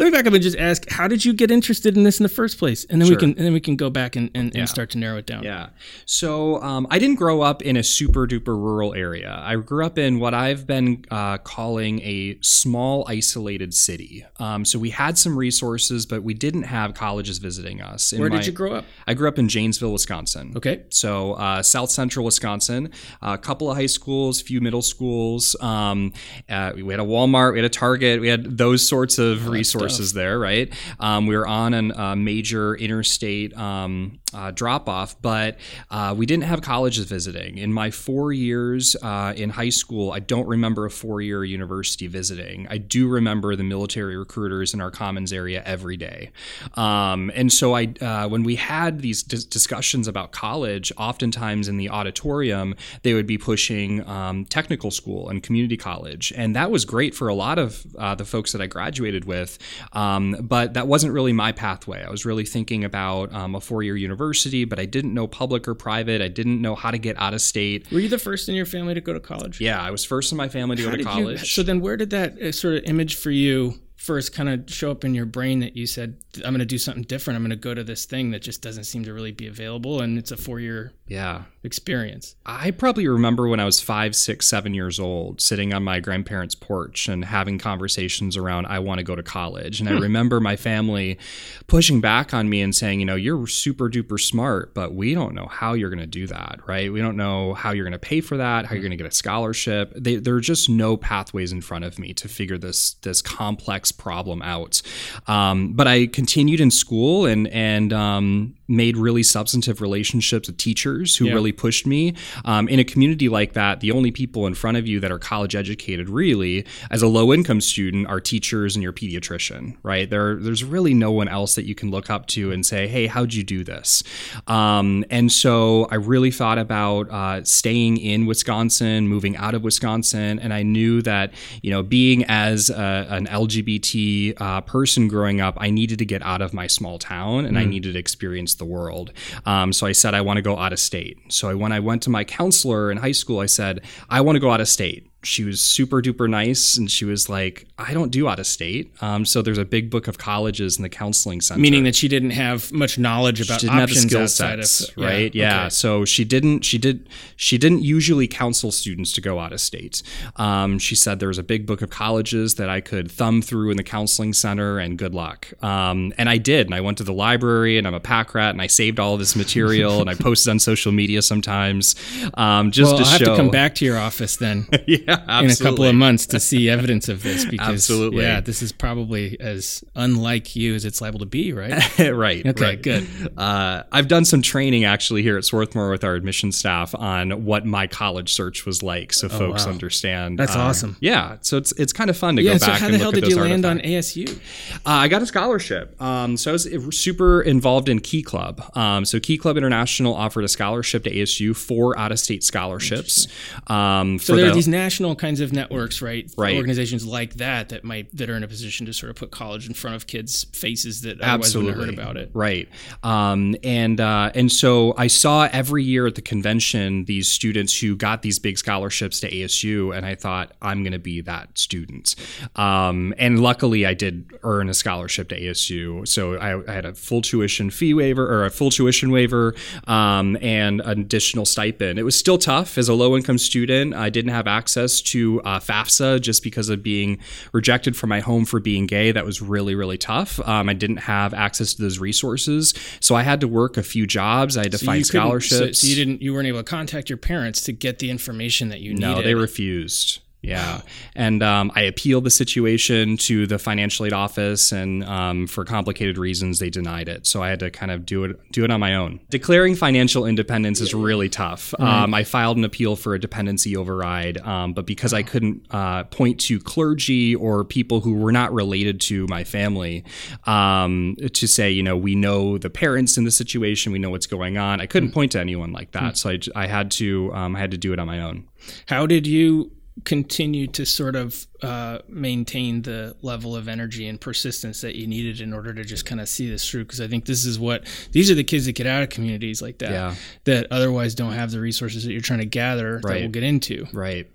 Let 0.00 0.06
me 0.06 0.16
back 0.16 0.26
up 0.26 0.32
and 0.32 0.42
just 0.42 0.56
ask, 0.56 0.88
how 0.88 1.06
did 1.06 1.26
you 1.26 1.34
get 1.34 1.50
interested 1.50 1.94
in 1.94 2.04
this 2.04 2.20
in 2.20 2.22
the 2.22 2.30
first 2.30 2.58
place? 2.58 2.86
And 2.88 3.02
then 3.02 3.08
sure. 3.08 3.16
we 3.16 3.20
can 3.20 3.30
and 3.36 3.44
then 3.44 3.52
we 3.52 3.60
can 3.60 3.76
go 3.76 3.90
back 3.90 4.16
and, 4.16 4.30
and, 4.34 4.50
yeah. 4.54 4.60
and 4.60 4.68
start 4.68 4.88
to 4.90 4.98
narrow 4.98 5.18
it 5.18 5.26
down. 5.26 5.42
Yeah. 5.42 5.68
So 6.06 6.60
um, 6.62 6.86
I 6.90 6.98
didn't 6.98 7.16
grow 7.16 7.42
up 7.42 7.60
in 7.60 7.76
a 7.76 7.82
super 7.82 8.26
duper 8.26 8.56
rural 8.56 8.94
area. 8.94 9.38
I 9.44 9.56
grew 9.56 9.84
up 9.84 9.98
in 9.98 10.18
what 10.18 10.32
I've 10.32 10.66
been 10.66 11.04
uh, 11.10 11.36
calling 11.38 12.00
a 12.00 12.38
small 12.40 13.04
isolated 13.08 13.74
city. 13.74 14.24
Um, 14.38 14.64
so 14.64 14.78
we 14.78 14.88
had 14.88 15.18
some 15.18 15.36
resources, 15.36 16.06
but 16.06 16.22
we 16.22 16.32
didn't 16.32 16.62
have 16.62 16.94
colleges 16.94 17.36
visiting 17.36 17.82
us. 17.82 18.14
In 18.14 18.20
Where 18.20 18.30
my, 18.30 18.36
did 18.36 18.46
you 18.46 18.52
grow 18.52 18.72
up? 18.72 18.86
I 19.06 19.12
grew 19.12 19.28
up 19.28 19.38
in 19.38 19.50
Janesville, 19.50 19.92
Wisconsin. 19.92 20.54
Okay. 20.56 20.84
So 20.88 21.34
uh, 21.34 21.62
South 21.62 21.90
Central 21.90 22.24
Wisconsin. 22.24 22.90
A 23.20 23.36
couple 23.36 23.70
of 23.70 23.76
high 23.76 23.84
schools, 23.84 24.40
a 24.40 24.44
few 24.44 24.62
middle 24.62 24.80
schools. 24.80 25.56
Um, 25.60 26.14
uh, 26.48 26.72
we 26.74 26.90
had 26.90 27.00
a 27.00 27.04
Walmart, 27.04 27.52
we 27.52 27.58
had 27.58 27.66
a 27.66 27.68
Target, 27.68 28.22
we 28.22 28.28
had 28.28 28.56
those 28.56 28.86
sorts 28.88 29.18
of 29.18 29.46
resources 29.48 29.89
resources 29.90 30.12
there, 30.12 30.38
right? 30.38 30.72
Um, 30.98 31.26
we 31.26 31.36
were 31.36 31.46
on 31.46 31.74
a 31.74 31.96
uh, 31.96 32.16
major 32.16 32.74
interstate 32.76 33.56
um, 33.56 34.20
uh, 34.32 34.50
drop 34.52 34.88
off, 34.88 35.20
but 35.20 35.58
uh, 35.90 36.14
we 36.16 36.26
didn't 36.26 36.44
have 36.44 36.62
colleges 36.62 37.04
visiting. 37.04 37.58
In 37.58 37.72
my 37.72 37.90
four 37.90 38.32
years 38.32 38.96
uh, 39.02 39.32
in 39.36 39.50
high 39.50 39.70
school, 39.70 40.12
I 40.12 40.20
don't 40.20 40.46
remember 40.46 40.86
a 40.86 40.90
four 40.90 41.20
year 41.20 41.44
university 41.44 42.06
visiting. 42.06 42.66
I 42.68 42.78
do 42.78 43.08
remember 43.08 43.56
the 43.56 43.64
military 43.64 44.16
recruiters 44.16 44.74
in 44.74 44.80
our 44.80 44.90
commons 44.90 45.32
area 45.32 45.62
every 45.64 45.96
day. 45.96 46.30
Um, 46.74 47.30
and 47.34 47.52
so 47.52 47.74
I, 47.74 47.92
uh, 48.00 48.28
when 48.28 48.42
we 48.42 48.56
had 48.56 49.00
these 49.00 49.22
dis- 49.22 49.44
discussions 49.44 50.06
about 50.06 50.32
college, 50.32 50.92
oftentimes 50.96 51.68
in 51.68 51.76
the 51.76 51.88
auditorium, 51.88 52.74
they 53.02 53.14
would 53.14 53.26
be 53.26 53.38
pushing 53.38 54.06
um, 54.08 54.44
technical 54.44 54.90
school 54.90 55.28
and 55.28 55.42
community 55.42 55.76
college. 55.76 56.32
And 56.36 56.54
that 56.54 56.70
was 56.70 56.84
great 56.84 57.14
for 57.14 57.28
a 57.28 57.34
lot 57.34 57.58
of 57.58 57.84
uh, 57.98 58.14
the 58.14 58.24
folks 58.24 58.52
that 58.52 58.60
I 58.60 58.66
graduated 58.66 59.24
with. 59.24 59.58
Um, 59.92 60.36
but 60.40 60.74
that 60.74 60.86
wasn't 60.86 61.12
really 61.12 61.32
my 61.32 61.52
pathway. 61.52 62.02
I 62.04 62.10
was 62.10 62.24
really 62.24 62.44
thinking 62.44 62.84
about 62.84 63.32
um, 63.34 63.54
a 63.54 63.60
four 63.60 63.82
year 63.82 63.96
university, 63.96 64.64
but 64.64 64.78
I 64.78 64.86
didn't 64.86 65.14
know 65.14 65.26
public 65.26 65.66
or 65.68 65.74
private. 65.74 66.20
I 66.22 66.28
didn't 66.28 66.60
know 66.60 66.74
how 66.74 66.90
to 66.90 66.98
get 66.98 67.18
out 67.20 67.34
of 67.34 67.40
state. 67.40 67.90
Were 67.90 68.00
you 68.00 68.08
the 68.08 68.18
first 68.18 68.48
in 68.48 68.54
your 68.54 68.66
family 68.66 68.94
to 68.94 69.00
go 69.00 69.12
to 69.12 69.20
college? 69.20 69.60
Yeah, 69.60 69.80
I 69.80 69.90
was 69.90 70.04
first 70.04 70.32
in 70.32 70.38
my 70.38 70.48
family 70.48 70.76
to 70.76 70.82
How 70.84 70.90
go 70.90 70.96
to 70.96 71.02
did 71.02 71.06
you- 71.06 71.12
college. 71.24 71.54
so 71.54 71.62
then, 71.62 71.80
where 71.80 71.96
did 71.96 72.10
that 72.10 72.40
uh, 72.40 72.52
sort 72.52 72.74
of 72.74 72.84
image 72.84 73.16
for 73.16 73.30
you 73.30 73.74
first 73.96 74.32
kind 74.32 74.48
of 74.48 74.64
show 74.72 74.90
up 74.90 75.04
in 75.04 75.14
your 75.14 75.26
brain 75.26 75.60
that 75.60 75.76
you 75.76 75.86
said, 75.86 76.16
"I'm 76.36 76.52
going 76.52 76.60
to 76.60 76.64
do 76.64 76.78
something 76.78 77.02
different. 77.04 77.36
I'm 77.36 77.42
going 77.42 77.50
to 77.50 77.56
go 77.56 77.74
to 77.74 77.84
this 77.84 78.04
thing 78.04 78.30
that 78.30 78.42
just 78.42 78.62
doesn't 78.62 78.84
seem 78.84 79.04
to 79.04 79.14
really 79.14 79.32
be 79.32 79.46
available, 79.46 80.00
and 80.00 80.18
it's 80.18 80.30
a 80.30 80.36
four 80.36 80.60
year 80.60 80.92
yeah. 81.06 81.42
experience." 81.62 82.36
I 82.46 82.70
probably 82.70 83.06
remember 83.08 83.48
when 83.48 83.60
I 83.60 83.64
was 83.64 83.80
five, 83.80 84.14
six, 84.16 84.48
seven 84.48 84.74
years 84.74 85.00
old, 85.00 85.40
sitting 85.40 85.72
on 85.72 85.82
my 85.82 86.00
grandparents' 86.00 86.54
porch 86.54 87.08
and 87.08 87.24
having 87.24 87.58
conversations 87.58 88.36
around, 88.36 88.66
I 88.66 88.78
want 88.78 88.98
to 88.98 89.04
go 89.04 89.14
to 89.14 89.22
college. 89.22 89.80
And 89.80 89.88
I 89.88 89.92
remember 89.92 90.40
my 90.40 90.56
family 90.56 91.18
pushing 91.66 92.00
back 92.00 92.32
on 92.34 92.48
me 92.48 92.60
and 92.60 92.74
saying, 92.74 93.00
you 93.00 93.06
know, 93.06 93.14
you're 93.14 93.46
super 93.46 93.88
duper 93.88 94.20
smart, 94.20 94.74
but 94.74 94.94
we 94.94 95.14
don't 95.14 95.34
know 95.34 95.46
how 95.46 95.74
you're 95.74 95.90
going 95.90 96.00
to 96.00 96.06
do 96.06 96.26
that, 96.26 96.60
right? 96.66 96.92
We 96.92 97.00
don't 97.00 97.16
know 97.16 97.54
how 97.54 97.72
you're 97.72 97.84
going 97.84 97.92
to 97.92 97.98
pay 97.98 98.20
for 98.20 98.36
that, 98.36 98.66
how 98.66 98.74
you're 98.74 98.82
going 98.82 98.90
to 98.90 98.96
get 98.96 99.06
a 99.06 99.12
scholarship. 99.12 99.92
They, 99.96 100.16
there 100.16 100.34
are 100.34 100.40
just 100.40 100.68
no 100.68 100.96
pathways 100.96 101.52
in 101.52 101.60
front 101.60 101.84
of 101.84 101.98
me 101.98 102.12
to 102.14 102.28
figure 102.28 102.58
this 102.58 102.94
this 103.02 103.22
complex 103.22 103.92
problem 103.92 104.42
out. 104.42 104.82
Um, 105.26 105.72
but 105.72 105.86
I 105.86 106.06
continued 106.20 106.60
in 106.60 106.70
school 106.70 107.24
and 107.24 107.48
and 107.48 107.92
um, 107.94 108.54
made 108.68 108.96
really 108.96 109.22
substantive 109.22 109.80
relationships 109.80 110.46
with 110.48 110.56
teachers 110.56 111.16
who 111.16 111.24
Yeah. 111.26 111.34
really 111.34 111.50
pushed 111.50 111.86
me. 111.86 112.14
Um, 112.44 112.68
in 112.68 112.78
a 112.78 112.84
community 112.84 113.28
like 113.28 113.54
that, 113.54 113.80
the 113.80 113.90
only 113.90 114.12
people 114.12 114.46
in 114.46 114.54
front 114.54 114.76
of 114.76 114.86
you 114.86 115.00
that 115.00 115.10
are 115.10 115.18
college 115.18 115.56
educated, 115.56 116.08
really, 116.08 116.64
as 116.88 117.02
a 117.02 117.08
low 117.08 117.32
income 117.32 117.60
student, 117.60 118.06
are 118.06 118.20
teachers 118.20 118.76
and 118.76 118.82
your 118.82 118.92
pediatrician, 118.92 119.74
right? 119.82 120.08
There, 120.08 120.36
there's 120.36 120.62
really 120.62 120.94
no 120.94 121.10
one 121.10 121.26
else 121.26 121.56
that 121.56 121.64
you 121.64 121.74
can 121.74 121.90
look 121.90 122.10
up 122.10 122.26
to 122.34 122.52
and 122.52 122.64
say, 122.64 122.86
hey, 122.86 123.06
how'd 123.08 123.32
you 123.34 123.42
do 123.42 123.64
this? 123.64 124.04
Um, 124.46 125.04
and 125.10 125.32
so 125.32 125.88
I 125.90 125.96
really 125.96 126.30
thought 126.30 126.58
about 126.58 127.10
uh, 127.10 127.42
staying 127.44 127.96
in 127.96 128.26
Wisconsin, 128.26 129.08
moving 129.08 129.36
out 129.36 129.54
of 129.56 129.62
Wisconsin, 129.64 130.38
and 130.38 130.52
I 130.54 130.62
knew 130.62 131.02
that, 131.02 131.32
you 131.62 131.70
know, 131.72 131.82
being 131.82 132.24
as 132.28 132.70
a, 132.70 133.06
an 133.18 133.26
LGBT 133.26 134.34
uh, 134.40 134.60
person 134.60 135.08
growing 135.08 135.40
up, 135.40 135.54
I 135.58 135.70
needed 135.70 135.98
to 135.98 136.04
get 136.10 136.22
out 136.22 136.42
of 136.42 136.52
my 136.52 136.66
small 136.66 136.98
town 136.98 137.46
and 137.46 137.56
I 137.56 137.64
needed 137.64 137.92
to 137.92 137.98
experience 137.98 138.56
the 138.56 138.64
world. 138.64 139.12
Um, 139.46 139.72
so 139.72 139.86
I 139.86 139.92
said, 139.92 140.12
I 140.12 140.20
want 140.20 140.38
to 140.38 140.42
go 140.42 140.58
out 140.58 140.72
of 140.72 140.80
state. 140.80 141.16
So 141.28 141.48
I, 141.48 141.54
when 141.54 141.72
I 141.72 141.78
went 141.78 142.02
to 142.02 142.10
my 142.10 142.24
counselor 142.24 142.90
in 142.90 142.98
high 142.98 143.12
school, 143.12 143.38
I 143.38 143.46
said, 143.46 143.82
I 144.08 144.20
want 144.20 144.36
to 144.36 144.40
go 144.40 144.50
out 144.50 144.60
of 144.60 144.68
state. 144.68 145.09
She 145.22 145.44
was 145.44 145.60
super 145.60 146.00
duper 146.00 146.28
nice, 146.30 146.76
and 146.78 146.90
she 146.90 147.04
was 147.04 147.28
like, 147.28 147.66
"I 147.78 147.92
don't 147.92 148.10
do 148.10 148.26
out 148.28 148.38
of 148.38 148.46
state." 148.46 148.90
Um, 149.02 149.24
so 149.26 149.42
there's 149.42 149.58
a 149.58 149.64
big 149.66 149.90
book 149.90 150.08
of 150.08 150.16
colleges 150.16 150.78
in 150.78 150.82
the 150.82 150.88
counseling 150.88 151.40
center. 151.42 151.60
Meaning 151.60 151.84
that 151.84 151.94
she 151.94 152.08
didn't 152.08 152.30
have 152.30 152.72
much 152.72 152.98
knowledge 152.98 153.40
about 153.40 153.60
she 153.60 153.66
didn't 153.66 153.78
have 153.80 153.88
the 153.90 153.94
options 153.96 154.10
skill 154.12 154.22
outside 154.22 154.64
sets, 154.64 154.88
of 154.88 154.96
right? 154.96 155.34
Yeah. 155.34 155.60
okay. 155.62 155.68
So 155.70 156.04
she 156.06 156.24
didn't. 156.24 156.64
She 156.64 156.78
did. 156.78 157.08
She 157.36 157.58
didn't 157.58 157.82
usually 157.82 158.28
counsel 158.28 158.72
students 158.72 159.12
to 159.12 159.20
go 159.20 159.38
out 159.38 159.52
of 159.52 159.60
state. 159.60 160.02
Um, 160.36 160.78
she 160.78 160.94
said 160.94 161.20
there 161.20 161.28
was 161.28 161.38
a 161.38 161.42
big 161.42 161.66
book 161.66 161.82
of 161.82 161.90
colleges 161.90 162.54
that 162.54 162.70
I 162.70 162.80
could 162.80 163.10
thumb 163.10 163.42
through 163.42 163.70
in 163.72 163.76
the 163.76 163.82
counseling 163.84 164.32
center, 164.32 164.78
and 164.78 164.96
good 164.96 165.14
luck. 165.14 165.48
Um, 165.62 166.14
and 166.16 166.28
I 166.30 166.38
did. 166.38 166.66
And 166.66 166.74
I 166.74 166.80
went 166.80 166.96
to 166.98 167.04
the 167.04 167.12
library, 167.12 167.76
and 167.76 167.86
I'm 167.86 167.94
a 167.94 168.00
pack 168.00 168.34
rat, 168.34 168.50
and 168.52 168.62
I 168.62 168.68
saved 168.68 168.98
all 168.98 169.12
of 169.14 169.18
this 169.20 169.36
material, 169.36 170.00
and 170.00 170.08
I 170.08 170.14
posted 170.28 170.50
on 170.50 170.58
social 170.58 170.92
media 170.92 171.20
sometimes, 171.20 171.94
um, 172.34 172.70
just 172.70 172.92
Well, 172.92 172.98
to 173.00 173.04
I'll 173.04 173.10
have 173.10 173.18
show. 173.20 173.24
to 173.32 173.36
come 173.36 173.50
back 173.50 173.74
to 173.76 173.84
your 173.84 173.98
office 173.98 174.36
then 174.36 174.66
yeah, 174.86 175.09
in 175.42 175.50
a 175.50 175.56
couple 175.56 175.84
of 175.84 175.94
months 175.94 176.26
to 176.26 176.40
see 176.40 176.68
evidence 176.68 177.08
of 177.08 177.22
this 177.22 177.44
because 177.50 177.68
Absolutely. 177.68 178.22
yeah, 178.22 178.40
this 178.40 178.62
is 178.62 178.72
probably 178.72 179.38
as 179.40 179.82
unlike 179.94 180.54
you 180.56 180.74
as 180.74 180.84
it's 180.84 181.00
liable 181.00 181.20
to 181.20 181.26
be, 181.26 181.52
right? 181.52 181.98
right. 181.98 182.46
Okay, 182.46 182.64
right. 182.64 182.82
good. 182.82 183.06
Uh, 183.36 183.82
I've 183.92 184.08
done 184.08 184.24
some 184.24 184.42
training 184.42 184.84
actually 184.84 185.22
here 185.22 185.36
at 185.38 185.44
Swarthmore 185.44 185.90
with 185.90 186.04
our 186.04 186.14
admission 186.14 186.52
staff 186.52 186.94
on 186.94 187.44
what 187.44 187.64
my 187.66 187.86
college 187.86 188.32
search 188.32 188.66
was 188.66 188.82
like, 188.82 189.12
so 189.12 189.28
folks 189.28 189.62
Oh, 189.64 189.66
wow. 189.66 189.72
understand. 189.72 190.38
That's 190.38 190.54
Um, 190.54 190.60
awesome. 190.60 190.96
Yeah, 191.00 191.36
so 191.40 191.56
it's 191.56 191.72
it's 191.72 191.92
kind 191.92 192.10
of 192.10 192.16
fun 192.16 192.36
to 192.36 192.42
go 192.42 192.50
back 192.52 192.52
and 192.52 192.60
yeah. 192.60 192.66
go 192.66 192.66
So 192.66 192.72
back 192.72 192.80
how 192.80 192.88
the 192.90 192.98
hell 192.98 193.12
did 193.12 193.26
you 193.28 193.36
land 193.36 193.64
artifacts. 193.64 194.16
on 194.16 194.24
ASU? 194.26 194.36
Uh, 194.76 194.80
I 194.84 195.08
got 195.08 195.22
a 195.22 195.26
scholarship. 195.26 196.00
Um, 196.00 196.36
so 196.36 196.50
I 196.50 196.52
was 196.52 196.68
super 196.96 197.40
involved 197.42 197.88
in 197.88 198.00
Key 198.00 198.22
Club. 198.22 198.62
Um, 198.76 199.04
so 199.04 199.18
Key 199.20 199.38
Club 199.38 199.56
International 199.56 200.14
offered 200.14 200.44
a 200.44 200.48
scholarship 200.48 201.04
to 201.04 201.10
ASU 201.10 201.56
for 201.56 201.98
out 201.98 202.12
of 202.12 202.18
state 202.20 202.44
scholarships. 202.44 203.26
Um, 203.68 204.18
So 204.18 204.32
for 204.32 204.36
there 204.36 204.46
the, 204.46 204.50
are 204.52 204.54
these 204.54 204.68
national 204.68 204.99
kinds 205.16 205.40
of 205.40 205.52
networks, 205.52 206.02
right? 206.02 206.30
Right. 206.36 206.56
Organizations 206.56 207.06
like 207.06 207.34
that 207.34 207.70
that 207.70 207.84
might 207.84 208.14
that 208.16 208.30
are 208.30 208.36
in 208.36 208.44
a 208.44 208.48
position 208.48 208.86
to 208.86 208.92
sort 208.92 209.10
of 209.10 209.16
put 209.16 209.30
college 209.30 209.66
in 209.66 209.74
front 209.74 209.96
of 209.96 210.06
kids' 210.06 210.44
faces 210.52 211.02
that 211.02 211.22
have 211.22 211.44
heard 211.52 211.88
about 211.88 212.16
it. 212.16 212.30
Right. 212.32 212.68
Um, 213.02 213.56
and 213.62 214.00
uh, 214.00 214.30
and 214.34 214.50
so 214.50 214.94
I 214.96 215.06
saw 215.06 215.48
every 215.52 215.84
year 215.84 216.06
at 216.06 216.14
the 216.14 216.22
convention 216.22 217.04
these 217.04 217.30
students 217.30 217.78
who 217.78 217.96
got 217.96 218.22
these 218.22 218.38
big 218.38 218.58
scholarships 218.58 219.20
to 219.20 219.30
ASU, 219.30 219.96
and 219.96 220.04
I 220.06 220.14
thought 220.14 220.52
I'm 220.62 220.82
going 220.82 220.92
to 220.92 220.98
be 220.98 221.20
that 221.22 221.58
student. 221.58 222.14
Um, 222.56 223.14
and 223.18 223.40
luckily, 223.40 223.86
I 223.86 223.94
did 223.94 224.30
earn 224.42 224.68
a 224.68 224.74
scholarship 224.74 225.28
to 225.30 225.40
ASU, 225.40 226.06
so 226.06 226.34
I, 226.36 226.70
I 226.70 226.72
had 226.72 226.84
a 226.84 226.94
full 226.94 227.22
tuition 227.22 227.70
fee 227.70 227.94
waiver 227.94 228.26
or 228.26 228.44
a 228.44 228.50
full 228.50 228.70
tuition 228.70 229.10
waiver 229.10 229.54
um, 229.86 230.36
and 230.40 230.80
an 230.80 231.00
additional 231.00 231.44
stipend. 231.44 231.98
It 231.98 232.02
was 232.02 232.18
still 232.18 232.38
tough 232.38 232.78
as 232.78 232.88
a 232.88 232.94
low 232.94 233.16
income 233.16 233.38
student. 233.38 233.94
I 233.94 234.10
didn't 234.10 234.32
have 234.32 234.46
access 234.46 234.89
to 235.02 235.42
uh, 235.42 235.60
FAFSA 235.60 236.20
just 236.22 236.42
because 236.42 236.70
of 236.70 236.82
being 236.82 237.18
rejected 237.52 237.96
from 237.96 238.08
my 238.08 238.20
home 238.20 238.44
for 238.44 238.60
being 238.60 238.86
gay. 238.86 239.12
That 239.12 239.26
was 239.26 239.42
really, 239.42 239.74
really 239.74 239.98
tough. 239.98 240.40
Um, 240.40 240.68
I 240.70 240.72
didn't 240.72 240.98
have 240.98 241.34
access 241.34 241.74
to 241.74 241.82
those 241.82 241.98
resources, 241.98 242.72
so 243.00 243.14
I 243.14 243.22
had 243.22 243.40
to 243.42 243.48
work 243.48 243.76
a 243.76 243.82
few 243.82 244.06
jobs. 244.06 244.56
I 244.56 244.62
had 244.62 244.72
to 244.72 244.78
So 244.78 244.86
find 244.86 245.04
scholarships. 245.06 245.80
So, 245.80 245.86
so 245.86 245.86
you 245.86 245.94
didn't 245.94 246.22
you 246.22 246.32
weren't 246.32 246.48
able 246.48 246.60
to 246.60 246.64
contact 246.64 247.10
your 247.10 247.18
parents 247.18 247.60
to 247.62 247.72
get 247.72 247.98
the 247.98 248.10
information 248.10 248.70
that 248.70 248.80
you 248.80 248.94
needed. 248.94 249.06
no, 249.06 249.22
they 249.22 249.34
refused. 249.34 250.20
Yeah, 250.42 250.80
and 251.14 251.42
um, 251.42 251.70
I 251.74 251.82
appealed 251.82 252.24
the 252.24 252.30
situation 252.30 253.18
to 253.18 253.46
the 253.46 253.58
financial 253.58 254.06
aid 254.06 254.14
office, 254.14 254.72
and 254.72 255.04
um, 255.04 255.46
for 255.46 255.66
complicated 255.66 256.16
reasons, 256.16 256.60
they 256.60 256.70
denied 256.70 257.10
it. 257.10 257.26
So 257.26 257.42
I 257.42 257.50
had 257.50 257.60
to 257.60 257.70
kind 257.70 257.92
of 257.92 258.06
do 258.06 258.24
it 258.24 258.50
do 258.50 258.64
it 258.64 258.70
on 258.70 258.80
my 258.80 258.94
own. 258.94 259.20
Declaring 259.28 259.74
financial 259.74 260.24
independence 260.24 260.80
is 260.80 260.94
really 260.94 261.28
tough. 261.28 261.74
Um, 261.78 262.14
I 262.14 262.24
filed 262.24 262.56
an 262.56 262.64
appeal 262.64 262.96
for 262.96 263.14
a 263.14 263.18
dependency 263.18 263.76
override, 263.76 264.38
um, 264.38 264.72
but 264.72 264.86
because 264.86 265.12
I 265.12 265.22
couldn't 265.22 265.66
uh, 265.70 266.04
point 266.04 266.40
to 266.40 266.58
clergy 266.58 267.34
or 267.34 267.62
people 267.62 268.00
who 268.00 268.14
were 268.14 268.32
not 268.32 268.52
related 268.54 269.00
to 269.02 269.26
my 269.26 269.44
family 269.44 270.04
um, 270.46 271.16
to 271.34 271.46
say, 271.46 271.70
you 271.70 271.82
know, 271.82 271.98
we 271.98 272.14
know 272.14 272.56
the 272.56 272.70
parents 272.70 273.18
in 273.18 273.24
the 273.24 273.30
situation, 273.30 273.92
we 273.92 273.98
know 273.98 274.10
what's 274.10 274.26
going 274.26 274.56
on, 274.56 274.80
I 274.80 274.86
couldn't 274.86 275.12
point 275.12 275.32
to 275.32 275.40
anyone 275.40 275.72
like 275.72 275.92
that. 275.92 276.16
So 276.16 276.30
I, 276.30 276.38
I 276.56 276.66
had 276.66 276.90
to 276.92 277.30
um, 277.34 277.56
I 277.56 277.58
had 277.58 277.72
to 277.72 277.78
do 277.78 277.92
it 277.92 277.98
on 277.98 278.06
my 278.06 278.20
own. 278.20 278.48
How 278.86 279.06
did 279.06 279.26
you 279.26 279.70
continue 280.04 280.66
to 280.68 280.84
sort 280.86 281.16
of 281.16 281.46
uh, 281.62 281.98
maintain 282.08 282.82
the 282.82 283.16
level 283.22 283.54
of 283.56 283.68
energy 283.68 284.06
and 284.08 284.20
persistence 284.20 284.80
that 284.80 284.96
you 284.96 285.06
needed 285.06 285.40
in 285.40 285.52
order 285.52 285.72
to 285.74 285.84
just 285.84 286.06
kind 286.06 286.20
of 286.20 286.28
see 286.28 286.48
this 286.48 286.68
through? 286.68 286.84
Because 286.84 287.00
I 287.00 287.06
think 287.08 287.24
this 287.26 287.44
is 287.44 287.58
what 287.58 287.84
these 288.12 288.30
are 288.30 288.34
the 288.34 288.44
kids 288.44 288.66
that 288.66 288.72
get 288.72 288.86
out 288.86 289.02
of 289.02 289.08
communities 289.10 289.60
like 289.62 289.78
that 289.78 289.90
Yeah. 289.90 290.14
that 290.44 290.66
otherwise 290.70 291.14
don't 291.14 291.32
have 291.32 291.50
the 291.50 291.60
resources 291.60 292.04
that 292.04 292.12
you're 292.12 292.20
trying 292.20 292.40
to 292.40 292.46
gather 292.46 293.00
that 293.02 293.20
we'll 293.20 293.28
get 293.28 293.42
into. 293.42 293.86
Right. 293.92 294.30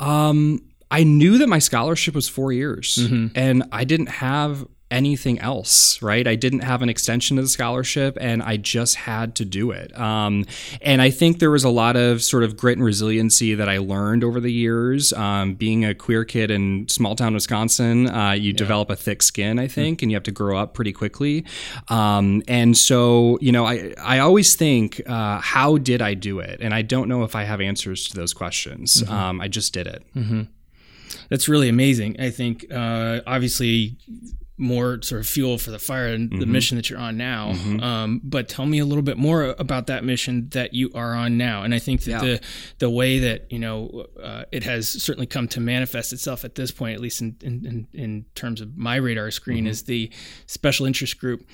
Um, 0.00 0.62
I 0.90 1.04
knew 1.04 1.38
that 1.38 1.48
my 1.48 1.58
scholarship 1.58 2.14
was 2.14 2.28
four 2.28 2.52
years, 2.52 2.96
Mm-hmm. 3.00 3.26
and 3.38 3.64
I 3.72 3.84
didn't 3.84 4.08
have 4.08 4.66
anything 4.90 5.38
else. 5.38 6.00
Right. 6.00 6.26
I 6.26 6.34
didn't 6.34 6.60
have 6.60 6.82
an 6.82 6.88
extension 6.88 7.38
of 7.38 7.44
the 7.44 7.48
scholarship, 7.48 8.16
and 8.20 8.42
I 8.42 8.56
just 8.56 8.94
had 8.96 9.34
to 9.36 9.44
do 9.44 9.70
it. 9.70 9.98
Um, 9.98 10.46
and 10.80 11.02
I 11.02 11.10
think 11.10 11.38
there 11.38 11.50
was 11.50 11.64
a 11.64 11.70
lot 11.70 11.96
of 11.96 12.22
sort 12.22 12.42
of 12.42 12.56
grit 12.56 12.78
and 12.78 12.84
resiliency 12.84 13.54
that 13.54 13.68
I 13.68 13.78
learned 13.78 14.24
over 14.24 14.40
the 14.40 14.52
years. 14.52 15.12
Um, 15.12 15.54
being 15.54 15.84
a 15.84 15.94
queer 15.94 16.24
kid 16.24 16.50
in 16.50 16.88
small 16.88 17.16
town 17.16 17.34
Wisconsin, 17.34 18.08
uh, 18.08 18.32
you 18.32 18.52
develop 18.52 18.90
a 18.90 18.96
thick 18.96 19.22
skin, 19.22 19.58
I 19.58 19.68
think, 19.68 20.02
and 20.02 20.10
you 20.10 20.16
have 20.16 20.24
to 20.24 20.32
grow 20.32 20.58
up 20.58 20.74
pretty 20.74 20.92
quickly. 20.92 21.44
Um, 21.88 22.42
and 22.48 22.76
so, 22.76 23.38
you 23.40 23.52
know, 23.52 23.66
I 23.66 23.94
I 24.00 24.18
always 24.20 24.56
think, 24.56 25.02
uh, 25.06 25.40
how 25.40 25.78
did 25.78 26.00
I 26.00 26.14
do 26.14 26.38
it? 26.38 26.60
And 26.60 26.72
I 26.72 26.82
don't 26.82 27.08
know 27.08 27.24
if 27.24 27.34
I 27.34 27.44
have 27.44 27.60
answers 27.60 28.08
to 28.08 28.16
those 28.16 28.32
questions. 28.32 29.02
Um, 29.08 29.40
I 29.40 29.48
just 29.48 29.72
did 29.72 29.86
it. 29.86 30.02
That's 31.28 31.48
really 31.48 31.68
amazing. 31.68 32.20
I 32.20 32.30
think 32.30 32.66
uh, 32.72 33.20
obviously 33.26 33.96
more 34.60 35.00
sort 35.02 35.20
of 35.20 35.26
fuel 35.28 35.56
for 35.56 35.70
the 35.70 35.78
fire 35.78 36.08
and 36.08 36.30
the 36.40 36.46
mission 36.46 36.76
that 36.76 36.90
you're 36.90 36.98
on 36.98 37.16
now. 37.16 37.50
Um, 37.80 38.20
but 38.24 38.48
tell 38.48 38.66
me 38.66 38.78
a 38.80 38.84
little 38.84 39.02
bit 39.02 39.16
more 39.16 39.54
about 39.58 39.86
that 39.86 40.04
mission 40.04 40.48
that 40.50 40.74
you 40.74 40.90
are 40.94 41.14
on 41.14 41.36
now. 41.38 41.62
And 41.62 41.72
I 41.72 41.78
think 41.78 42.02
that 42.02 42.10
Yeah. 42.10 42.20
the 42.20 42.40
the 42.78 42.90
way 42.90 43.20
that 43.20 43.50
you 43.52 43.58
know 43.60 44.06
uh, 44.22 44.44
it 44.50 44.64
has 44.64 44.88
certainly 44.88 45.26
come 45.26 45.46
to 45.48 45.60
manifest 45.60 46.12
itself 46.12 46.44
at 46.44 46.56
this 46.56 46.70
point, 46.72 46.94
at 46.94 47.00
least 47.00 47.20
in 47.20 47.36
in, 47.42 47.64
in, 47.66 47.86
in 47.92 48.24
terms 48.34 48.60
of 48.60 48.76
my 48.76 48.96
radar 48.96 49.30
screen, 49.30 49.66
is 49.66 49.84
the 49.84 50.10
special 50.46 50.86
interest 50.86 51.18
group 51.18 51.46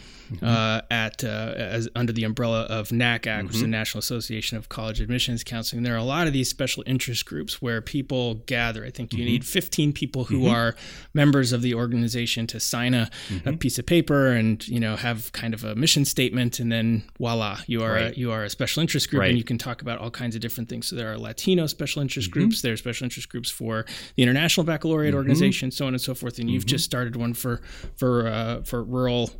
uh, 0.42 0.80
at 0.90 1.22
uh, 1.24 1.52
as 1.56 1.88
under 1.94 2.12
the 2.12 2.24
umbrella 2.24 2.62
of 2.62 2.88
NACAC, 2.88 3.44
which 3.46 3.56
is 3.56 3.60
the 3.60 3.66
National 3.66 3.98
Association 3.98 4.56
of 4.56 4.68
College 4.70 5.00
Admissions 5.02 5.44
Counseling. 5.44 5.82
There 5.82 5.94
are 5.94 5.98
a 5.98 6.02
lot 6.04 6.26
of 6.26 6.32
these 6.32 6.48
special 6.48 6.82
interest 6.86 7.26
groups 7.26 7.60
where 7.60 7.82
people 7.82 8.36
gather. 8.46 8.84
I 8.84 8.90
think 8.90 9.12
you 9.12 9.24
need 9.24 9.44
15 9.44 9.92
people 9.92 10.24
who 10.24 10.46
are 10.48 10.74
members 11.12 11.52
of 11.52 11.60
the 11.60 11.74
organization 11.74 12.46
to 12.48 12.58
sign 12.60 12.93
a, 12.94 13.10
a 13.44 13.52
piece 13.56 13.78
of 13.78 13.86
paper 13.86 14.28
and 14.28 14.66
you 14.68 14.80
know 14.80 14.96
have 14.96 15.32
kind 15.32 15.52
of 15.54 15.64
a 15.64 15.74
mission 15.74 16.04
statement, 16.04 16.60
and 16.60 16.70
then 16.72 17.02
voila, 17.18 17.58
you 17.66 17.82
are 17.82 17.92
Right. 17.94 18.16
a, 18.16 18.18
you 18.18 18.30
are 18.32 18.44
a 18.44 18.50
special 18.50 18.80
interest 18.80 19.10
group, 19.10 19.20
Right. 19.20 19.30
and 19.30 19.38
you 19.38 19.44
can 19.44 19.58
talk 19.58 19.82
about 19.82 19.98
all 19.98 20.10
kinds 20.10 20.34
of 20.34 20.40
different 20.40 20.68
things. 20.68 20.86
So 20.86 20.96
there 20.96 21.12
are 21.12 21.18
Latino 21.18 21.66
special 21.66 22.00
interest 22.02 22.30
groups, 22.30 22.62
there 22.62 22.72
are 22.72 22.76
special 22.76 23.04
interest 23.04 23.28
groups 23.28 23.50
for 23.50 23.84
the 24.16 24.22
International 24.22 24.64
Baccalaureate 24.64 25.14
Organization, 25.14 25.70
so 25.70 25.86
on 25.86 25.94
and 25.94 26.00
so 26.00 26.14
forth. 26.14 26.38
And 26.38 26.50
you've 26.50 26.66
just 26.66 26.84
started 26.84 27.16
one 27.16 27.34
for 27.34 27.60
for 27.96 28.26
uh, 28.28 28.62
for 28.62 28.82
rural 28.82 29.30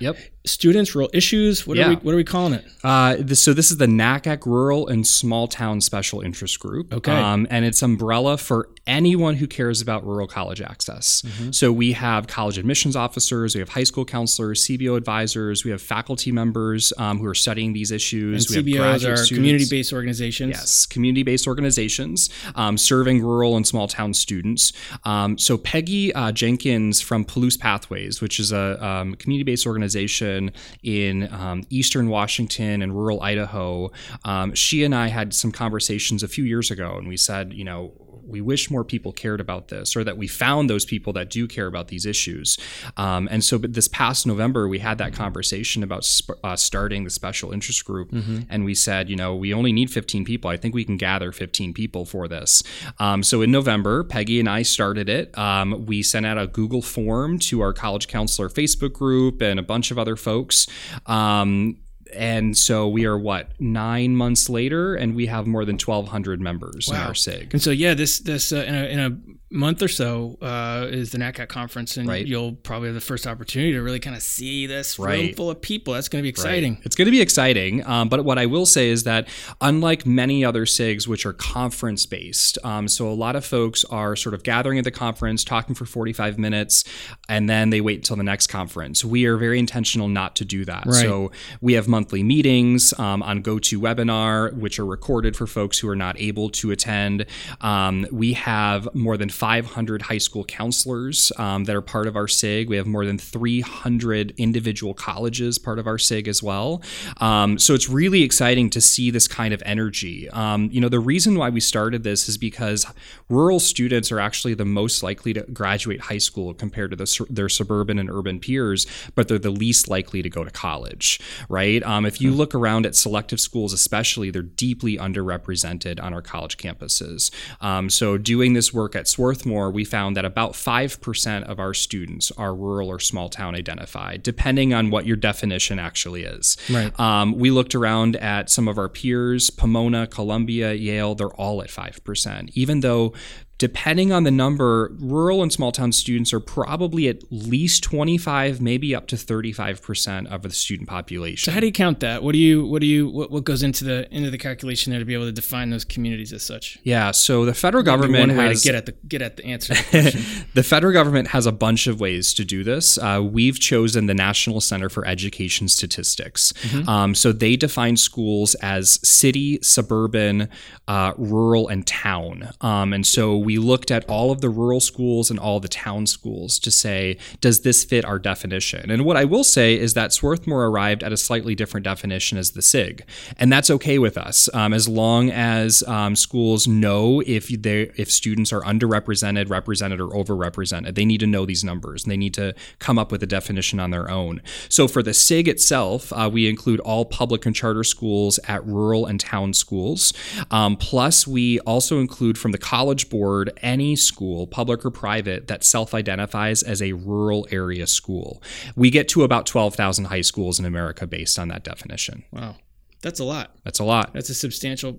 Yep. 0.00 0.16
students, 0.46 0.94
rural 0.94 1.10
issues. 1.12 1.66
What 1.66 1.78
are 1.78 1.88
we 1.90 1.94
what 1.96 2.12
are 2.12 2.16
we 2.16 2.24
calling 2.24 2.54
it? 2.54 2.64
Uh, 2.82 3.16
this, 3.18 3.42
so 3.42 3.52
this 3.52 3.70
is 3.70 3.76
the 3.76 3.86
NACAC 3.86 4.46
Rural 4.46 4.88
and 4.88 5.06
Small 5.06 5.48
Town 5.48 5.80
Special 5.80 6.20
Interest 6.22 6.58
Group. 6.58 6.92
Okay. 6.94 7.12
Um, 7.12 7.46
and 7.50 7.64
it's 7.64 7.82
umbrella 7.82 8.36
for 8.38 8.68
anyone 8.86 9.36
who 9.36 9.46
cares 9.46 9.80
about 9.80 10.04
rural 10.06 10.26
college 10.26 10.60
access. 10.62 11.22
Mm-hmm. 11.22 11.50
So 11.52 11.70
we 11.72 11.92
have 11.92 12.26
college 12.26 12.58
admissions 12.58 12.96
officers, 13.00 13.54
we 13.54 13.60
have 13.60 13.70
high 13.70 13.84
school 13.84 14.04
counselors, 14.04 14.66
CBO 14.66 14.96
advisors, 14.96 15.64
we 15.64 15.70
have 15.70 15.82
faculty 15.82 16.30
members 16.30 16.92
um, 16.98 17.18
who 17.18 17.26
are 17.26 17.34
studying 17.34 17.72
these 17.72 17.90
issues. 17.90 18.54
And 18.54 18.64
we 18.64 18.74
CBOs 18.74 19.04
are 19.04 19.34
community-based 19.34 19.92
organizations. 19.92 20.50
Yes, 20.50 20.86
community 20.86 21.22
based 21.22 21.46
organizations 21.46 22.30
um, 22.54 22.76
serving 22.76 23.22
rural 23.22 23.56
and 23.56 23.66
small 23.66 23.88
town 23.88 24.14
students. 24.14 24.72
Um, 25.04 25.38
so, 25.38 25.56
Peggy 25.56 26.12
uh, 26.14 26.32
Jenkins 26.32 27.00
from 27.00 27.24
Palouse 27.24 27.58
Pathways, 27.58 28.20
which 28.20 28.38
is 28.38 28.52
a 28.52 28.84
um, 28.84 29.14
community 29.14 29.44
based 29.44 29.66
organization 29.66 30.52
in 30.82 31.32
um, 31.32 31.64
eastern 31.70 32.08
Washington 32.08 32.82
and 32.82 32.94
rural 32.94 33.22
Idaho, 33.22 33.90
um, 34.24 34.54
she 34.54 34.84
and 34.84 34.94
I 34.94 35.08
had 35.08 35.34
some 35.34 35.52
conversations 35.52 36.22
a 36.22 36.28
few 36.28 36.44
years 36.44 36.70
ago, 36.70 36.96
and 36.96 37.08
we 37.08 37.16
said, 37.16 37.52
you 37.52 37.64
know, 37.64 37.92
we 38.30 38.40
wish 38.40 38.70
more 38.70 38.84
people 38.84 39.12
cared 39.12 39.40
about 39.40 39.68
this 39.68 39.96
or 39.96 40.04
that 40.04 40.16
we 40.16 40.26
found 40.26 40.70
those 40.70 40.84
people 40.84 41.12
that 41.14 41.30
do 41.30 41.46
care 41.46 41.66
about 41.66 41.88
these 41.88 42.06
issues. 42.06 42.58
Um, 42.96 43.28
and 43.30 43.42
so, 43.44 43.58
but 43.58 43.74
this 43.74 43.88
past 43.88 44.26
November, 44.26 44.68
we 44.68 44.78
had 44.78 44.98
that 44.98 45.12
conversation 45.12 45.82
about 45.82 46.04
sp- 46.06 46.38
uh, 46.44 46.56
starting 46.56 47.04
the 47.04 47.10
special 47.10 47.52
interest 47.52 47.84
group. 47.84 48.12
And 48.48 48.64
we 48.64 48.74
said, 48.74 49.08
you 49.10 49.16
know, 49.16 49.34
we 49.34 49.52
only 49.54 49.72
need 49.72 49.90
15 49.90 50.24
people. 50.24 50.50
I 50.50 50.56
think 50.56 50.74
we 50.74 50.84
can 50.84 50.96
gather 50.96 51.32
15 51.32 51.74
people 51.74 52.04
for 52.04 52.28
this. 52.28 52.62
Um, 52.98 53.22
so 53.22 53.42
in 53.42 53.50
November, 53.50 54.04
Peggy 54.04 54.40
and 54.40 54.48
I 54.48 54.62
started 54.62 55.08
it. 55.08 55.36
Um, 55.36 55.86
we 55.86 56.02
sent 56.02 56.26
out 56.26 56.38
a 56.38 56.46
Google 56.46 56.82
form 56.82 57.38
to 57.40 57.60
our 57.60 57.72
college 57.72 58.08
counselor 58.08 58.48
Facebook 58.48 58.92
group 58.92 59.40
and 59.42 59.58
a 59.58 59.62
bunch 59.62 59.90
of 59.90 59.98
other 59.98 60.16
folks. 60.16 60.66
Um, 61.06 61.78
and 62.14 62.56
so 62.56 62.88
we 62.88 63.04
are 63.04 63.18
what 63.18 63.50
nine 63.60 64.16
months 64.16 64.48
later, 64.48 64.94
and 64.94 65.14
we 65.14 65.26
have 65.26 65.46
more 65.46 65.64
than 65.64 65.76
1,200 65.76 66.40
members 66.40 66.88
in 66.88 66.96
our 66.96 67.14
SIG. 67.14 67.48
And 67.52 67.62
so, 67.62 67.70
yeah, 67.70 67.94
this 67.94 68.18
this 68.18 68.52
uh, 68.52 68.64
in, 68.66 68.74
a, 68.74 68.84
in 68.84 69.00
a 69.00 69.18
month 69.50 69.82
or 69.82 69.88
so 69.88 70.38
uh, 70.40 70.86
is 70.90 71.10
the 71.10 71.18
NACAC 71.18 71.48
conference, 71.48 71.96
and 71.96 72.08
Right. 72.08 72.24
you'll 72.26 72.52
probably 72.52 72.88
have 72.88 72.94
the 72.94 73.00
first 73.00 73.26
opportunity 73.26 73.72
to 73.72 73.82
really 73.82 73.98
kind 73.98 74.14
of 74.14 74.22
see 74.22 74.66
this 74.66 74.98
room 74.98 75.08
Right. 75.08 75.36
full 75.36 75.50
of 75.50 75.60
people. 75.60 75.94
That's 75.94 76.08
going 76.08 76.20
to 76.20 76.24
be 76.24 76.28
exciting. 76.28 76.78
It's 76.84 76.94
going 76.94 77.06
to 77.06 77.10
be 77.10 77.20
exciting. 77.20 77.84
Um, 77.86 78.08
but 78.08 78.24
what 78.24 78.38
I 78.38 78.46
will 78.46 78.66
say 78.66 78.90
is 78.90 79.02
that, 79.04 79.26
unlike 79.60 80.06
many 80.06 80.44
other 80.44 80.64
SIGs, 80.66 81.08
which 81.08 81.26
are 81.26 81.32
conference 81.32 82.06
based, 82.06 82.58
um, 82.64 82.86
so 82.86 83.08
a 83.08 83.12
lot 83.14 83.34
of 83.34 83.44
folks 83.44 83.84
are 83.86 84.14
sort 84.14 84.34
of 84.34 84.42
gathering 84.44 84.78
at 84.78 84.84
the 84.84 84.90
conference, 84.92 85.42
talking 85.42 85.74
for 85.74 85.84
45 85.84 86.38
minutes, 86.38 86.84
and 87.28 87.50
then 87.50 87.70
they 87.70 87.80
wait 87.80 87.96
until 87.98 88.16
the 88.16 88.22
next 88.22 88.46
conference. 88.46 89.04
We 89.04 89.24
are 89.26 89.36
very 89.36 89.58
intentional 89.58 90.06
not 90.08 90.36
to 90.36 90.44
do 90.44 90.64
that. 90.64 90.86
Right. 90.86 90.94
So 90.94 91.32
we 91.60 91.72
have 91.72 91.88
monthly 91.88 92.22
meetings 92.22 92.94
um, 93.00 93.20
on 93.22 93.42
GoToWebinar, 93.42 94.54
which 94.54 94.78
are 94.78 94.86
recorded 94.86 95.36
for 95.36 95.46
folks 95.46 95.78
who 95.80 95.88
are 95.88 95.96
not 95.96 96.20
able 96.20 96.50
to 96.50 96.70
attend. 96.70 97.26
Um, 97.60 98.06
we 98.12 98.34
have 98.34 98.88
more 98.94 99.16
than 99.16 99.28
500 99.40 100.02
high 100.02 100.18
school 100.18 100.44
counselors 100.44 101.32
um, 101.38 101.64
that 101.64 101.74
are 101.74 101.80
part 101.80 102.06
of 102.06 102.14
our 102.14 102.28
SIG. 102.28 102.68
We 102.68 102.76
have 102.76 102.86
more 102.86 103.06
than 103.06 103.16
300 103.16 104.34
individual 104.36 104.92
colleges 104.92 105.58
part 105.58 105.78
of 105.78 105.86
our 105.86 105.96
SIG 105.96 106.28
as 106.28 106.42
well. 106.42 106.82
Um, 107.22 107.58
so 107.58 107.72
it's 107.72 107.88
really 107.88 108.22
exciting 108.22 108.68
to 108.68 108.82
see 108.82 109.10
this 109.10 109.26
kind 109.26 109.54
of 109.54 109.62
energy. 109.64 110.28
Um, 110.28 110.68
you 110.70 110.78
know, 110.78 110.90
the 110.90 111.00
reason 111.00 111.38
why 111.38 111.48
we 111.48 111.60
started 111.60 112.02
this 112.02 112.28
is 112.28 112.36
because 112.36 112.84
rural 113.30 113.60
students 113.60 114.12
are 114.12 114.20
actually 114.20 114.52
the 114.52 114.66
most 114.66 115.02
likely 115.02 115.32
to 115.32 115.40
graduate 115.54 116.02
high 116.02 116.18
school 116.18 116.52
compared 116.52 116.90
to 116.90 116.96
the, 116.98 117.26
their 117.30 117.48
suburban 117.48 117.98
and 117.98 118.10
urban 118.10 118.40
peers, 118.40 118.86
but 119.14 119.28
they're 119.28 119.38
the 119.38 119.48
least 119.48 119.88
likely 119.88 120.20
to 120.20 120.28
go 120.28 120.44
to 120.44 120.50
college, 120.50 121.18
right? 121.48 121.82
Um, 121.84 122.04
if 122.04 122.20
you 122.20 122.30
look 122.30 122.54
around 122.54 122.84
at 122.84 122.94
selective 122.94 123.40
schools, 123.40 123.72
especially, 123.72 124.30
they're 124.30 124.42
deeply 124.42 124.98
underrepresented 124.98 126.02
on 126.02 126.12
our 126.12 126.20
college 126.20 126.58
campuses. 126.58 127.30
Um, 127.62 127.88
so, 127.88 128.18
doing 128.18 128.52
this 128.52 128.74
work 128.74 128.94
at 128.94 129.08
Swarthmore, 129.30 129.70
we 129.70 129.84
found 129.84 130.16
that 130.16 130.24
about 130.24 130.54
5% 130.54 131.44
of 131.44 131.60
our 131.60 131.72
students 131.72 132.32
are 132.32 132.52
rural 132.52 132.88
or 132.88 132.98
small 132.98 133.28
town 133.28 133.54
identified, 133.54 134.24
depending 134.24 134.74
on 134.74 134.90
what 134.90 135.06
your 135.06 135.16
definition 135.16 135.78
actually 135.78 136.24
is. 136.24 136.56
Right. 136.68 136.98
Um, 136.98 137.38
we 137.38 137.52
looked 137.52 137.76
around 137.76 138.16
at 138.16 138.50
some 138.50 138.66
of 138.66 138.76
our 138.76 138.88
peers, 138.88 139.48
Pomona, 139.48 140.08
Columbia, 140.08 140.72
Yale, 140.72 141.14
they're 141.14 141.28
all 141.28 141.62
at 141.62 141.68
5%, 141.68 142.50
even 142.54 142.80
though 142.80 143.14
depending 143.60 144.10
on 144.10 144.24
the 144.24 144.30
number, 144.30 144.90
rural 144.98 145.42
and 145.42 145.52
small 145.52 145.70
town 145.70 145.92
students 145.92 146.32
are 146.32 146.40
probably 146.40 147.08
at 147.08 147.22
least 147.30 147.82
25, 147.84 148.58
maybe 148.58 148.94
up 148.94 149.06
to 149.06 149.16
35% 149.16 150.26
of 150.28 150.40
the 150.40 150.50
student 150.50 150.88
population. 150.88 151.44
So 151.44 151.52
how 151.52 151.60
do 151.60 151.66
you 151.66 151.72
count 151.72 152.00
that? 152.00 152.22
What 152.22 152.32
do 152.32 152.38
you 152.38 152.64
what 152.64 152.80
do 152.80 152.86
you 152.86 153.10
what, 153.10 153.30
what 153.30 153.44
goes 153.44 153.62
into 153.62 153.84
the 153.84 154.12
into 154.12 154.30
the 154.30 154.38
calculation 154.38 154.90
there 154.90 154.98
to 154.98 155.04
be 155.04 155.12
able 155.12 155.26
to 155.26 155.32
define 155.32 155.68
those 155.68 155.84
communities 155.84 156.32
as 156.32 156.42
such? 156.42 156.78
yeah, 156.84 157.10
so 157.10 157.44
the 157.44 157.52
federal 157.52 157.84
government 157.84 158.30
one 158.30 158.38
way 158.38 158.48
has 158.48 158.62
to 158.62 158.68
get 158.68 158.74
at 158.74 158.86
the 158.86 158.92
get 159.06 159.20
at 159.20 159.36
the 159.36 159.44
answer. 159.44 159.74
The 159.74 160.44
the 160.54 160.62
federal 160.62 160.94
government 160.94 161.28
has 161.28 161.44
a 161.44 161.52
bunch 161.52 161.86
of 161.86 162.00
ways 162.00 162.32
to 162.34 162.46
do 162.46 162.64
this. 162.64 162.96
Uh, 162.96 163.20
we've 163.22 163.60
chosen 163.60 164.06
the 164.06 164.14
National 164.14 164.62
Center 164.62 164.88
for 164.88 165.06
Education 165.06 165.68
Statistics. 165.68 166.54
Um, 166.88 167.14
so 167.14 167.32
they 167.32 167.56
define 167.56 167.98
schools 167.98 168.54
as 168.56 169.06
city, 169.06 169.58
suburban, 169.60 170.48
uh, 170.88 171.12
rural, 171.18 171.68
and 171.68 171.86
town. 171.86 172.50
Um, 172.62 172.94
and 172.94 173.06
so 173.06 173.36
we 173.36 173.49
looked 173.58 173.90
at 173.90 174.08
all 174.08 174.30
of 174.30 174.40
the 174.40 174.48
rural 174.48 174.80
schools 174.80 175.30
and 175.30 175.38
all 175.38 175.60
the 175.60 175.68
town 175.68 176.06
schools 176.06 176.58
to 176.60 176.70
say, 176.70 177.16
does 177.40 177.60
this 177.60 177.84
fit 177.84 178.04
our 178.04 178.18
definition? 178.18 178.90
And 178.90 179.04
what 179.04 179.16
I 179.16 179.24
will 179.24 179.44
say 179.44 179.78
is 179.78 179.94
that 179.94 180.12
Swarthmore 180.12 180.66
arrived 180.66 181.02
at 181.02 181.12
a 181.12 181.16
slightly 181.16 181.54
different 181.54 181.84
definition 181.84 182.38
as 182.38 182.52
the 182.52 182.62
SIG, 182.62 183.04
and 183.38 183.52
that's 183.52 183.70
okay 183.70 183.98
with 183.98 184.16
us 184.18 184.48
um, 184.54 184.72
as 184.72 184.88
long 184.88 185.30
as 185.30 185.82
um, 185.84 186.16
schools 186.16 186.66
know 186.66 187.22
if 187.26 187.48
they 187.48 187.90
if 187.96 188.10
students 188.10 188.52
are 188.52 188.62
underrepresented, 188.62 189.50
represented, 189.50 190.00
or 190.00 190.08
overrepresented. 190.08 190.94
They 190.94 191.04
need 191.04 191.20
to 191.20 191.26
know 191.26 191.46
these 191.46 191.64
numbers, 191.64 192.04
and 192.04 192.12
they 192.12 192.16
need 192.16 192.34
to 192.34 192.54
come 192.78 192.98
up 192.98 193.10
with 193.12 193.22
a 193.22 193.26
definition 193.26 193.80
on 193.80 193.90
their 193.90 194.10
own. 194.10 194.42
So 194.68 194.88
for 194.88 195.02
the 195.02 195.14
SIG 195.14 195.48
itself, 195.48 196.12
uh, 196.12 196.28
we 196.32 196.48
include 196.48 196.80
all 196.80 197.04
public 197.04 197.46
and 197.46 197.54
charter 197.54 197.84
schools 197.84 198.38
at 198.46 198.64
rural 198.66 199.06
and 199.06 199.18
town 199.18 199.54
schools. 199.54 200.12
Um, 200.50 200.76
plus, 200.76 201.26
we 201.26 201.58
also 201.60 201.98
include 202.00 202.38
from 202.38 202.52
the 202.52 202.58
College 202.58 203.08
Board 203.08 203.39
any 203.58 203.96
school, 203.96 204.46
public 204.46 204.84
or 204.84 204.90
private, 204.90 205.46
that 205.48 205.64
self-identifies 205.64 206.62
as 206.62 206.82
a 206.82 206.92
rural 206.92 207.48
area 207.50 207.86
school. 207.86 208.42
We 208.76 208.90
get 208.90 209.08
to 209.08 209.22
about 209.22 209.46
12,000 209.46 210.06
high 210.06 210.20
schools 210.20 210.58
in 210.58 210.66
America 210.66 211.06
based 211.06 211.38
on 211.38 211.48
that 211.48 211.64
definition. 211.64 212.24
wow, 212.30 212.56
that's 213.02 213.20
a 213.20 213.24
lot. 213.24 213.56
That's 213.64 213.78
a 213.78 213.84
lot. 213.84 214.12
That's 214.12 214.30
a 214.30 214.34
substantial 214.34 214.98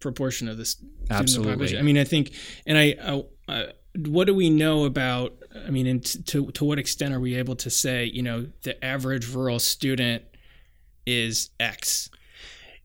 proportion 0.00 0.48
of 0.48 0.56
this 0.56 0.76
Absolutely. 1.10 1.52
population. 1.52 1.78
I 1.78 1.82
mean, 1.82 1.98
I 1.98 2.04
think, 2.04 2.32
and 2.66 2.78
I, 2.78 2.92
uh, 2.92 3.22
uh, 3.48 3.66
what 4.06 4.26
do 4.26 4.34
we 4.34 4.50
know 4.50 4.84
about? 4.84 5.34
I 5.66 5.70
mean, 5.70 5.86
and 5.86 6.04
t- 6.04 6.22
to 6.22 6.50
to 6.52 6.64
what 6.64 6.78
extent 6.78 7.12
are 7.12 7.20
we 7.20 7.34
able 7.34 7.56
to 7.56 7.70
say, 7.70 8.04
you 8.04 8.22
know, 8.22 8.46
the 8.62 8.82
average 8.84 9.28
rural 9.28 9.58
student 9.58 10.22
is 11.06 11.50
X? 11.58 12.09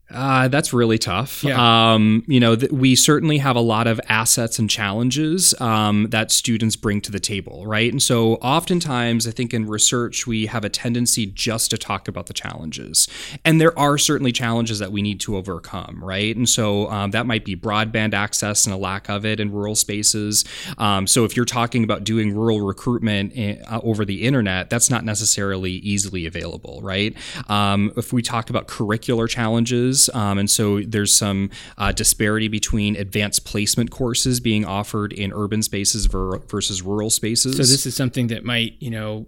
Uh, 0.08 0.46
that's 0.46 0.72
really 0.72 0.98
tough. 0.98 1.42
Yeah. 1.42 1.94
Um, 1.94 2.22
you 2.28 2.38
know, 2.38 2.54
th- 2.54 2.70
we 2.70 2.94
certainly 2.94 3.38
have 3.38 3.56
a 3.56 3.60
lot 3.60 3.88
of 3.88 4.00
assets 4.08 4.56
and 4.58 4.70
challenges 4.70 5.52
um, 5.60 6.06
that 6.10 6.30
students 6.30 6.76
bring 6.76 7.00
to 7.02 7.10
the 7.10 7.18
table, 7.18 7.66
right? 7.66 7.90
And 7.90 8.00
so, 8.00 8.34
oftentimes, 8.34 9.26
I 9.26 9.32
think 9.32 9.52
in 9.52 9.66
research, 9.66 10.24
we 10.24 10.46
have 10.46 10.64
a 10.64 10.68
tendency 10.68 11.26
just 11.26 11.70
to 11.72 11.78
talk 11.78 12.06
about 12.06 12.26
the 12.26 12.34
challenges. 12.34 13.08
And 13.44 13.60
there 13.60 13.76
are 13.76 13.98
certainly 13.98 14.30
challenges 14.30 14.78
that 14.78 14.92
we 14.92 15.02
need 15.02 15.18
to 15.20 15.36
overcome, 15.36 16.02
right? 16.02 16.36
And 16.36 16.48
so, 16.48 16.88
um, 16.88 17.10
that 17.10 17.26
might 17.26 17.44
be 17.44 17.56
broadband 17.56 18.14
access 18.14 18.64
and 18.64 18.72
a 18.72 18.78
lack 18.78 19.08
of 19.08 19.26
it 19.26 19.40
in 19.40 19.50
rural 19.50 19.74
spaces. 19.74 20.44
Um, 20.78 21.08
so, 21.08 21.24
if 21.24 21.34
you're 21.34 21.44
talking 21.44 21.82
about 21.82 22.04
doing 22.04 22.32
rural 22.32 22.60
recruitment 22.60 23.32
in, 23.32 23.60
uh, 23.64 23.80
over 23.82 24.04
the 24.04 24.22
internet, 24.22 24.70
that's 24.70 24.88
not 24.88 25.04
necessarily 25.04 25.72
easily 25.72 26.26
available, 26.26 26.78
right? 26.80 27.16
Um, 27.48 27.92
if 27.96 28.12
we 28.12 28.22
talk 28.22 28.50
about 28.50 28.68
curricular 28.68 29.28
challenges, 29.28 29.95
um, 30.14 30.38
and 30.38 30.48
so 30.50 30.80
there's 30.80 31.14
some 31.16 31.50
uh, 31.78 31.92
disparity 31.92 32.48
between 32.48 32.96
advanced 32.96 33.44
placement 33.44 33.90
courses 33.90 34.40
being 34.40 34.64
offered 34.64 35.12
in 35.12 35.32
urban 35.32 35.62
spaces 35.62 36.06
ver- 36.06 36.38
versus 36.38 36.82
rural 36.82 37.10
spaces. 37.10 37.52
So 37.56 37.62
this 37.62 37.86
is 37.86 37.94
something 37.96 38.26
that 38.28 38.44
might, 38.44 38.74
you 38.80 38.90
know, 38.90 39.26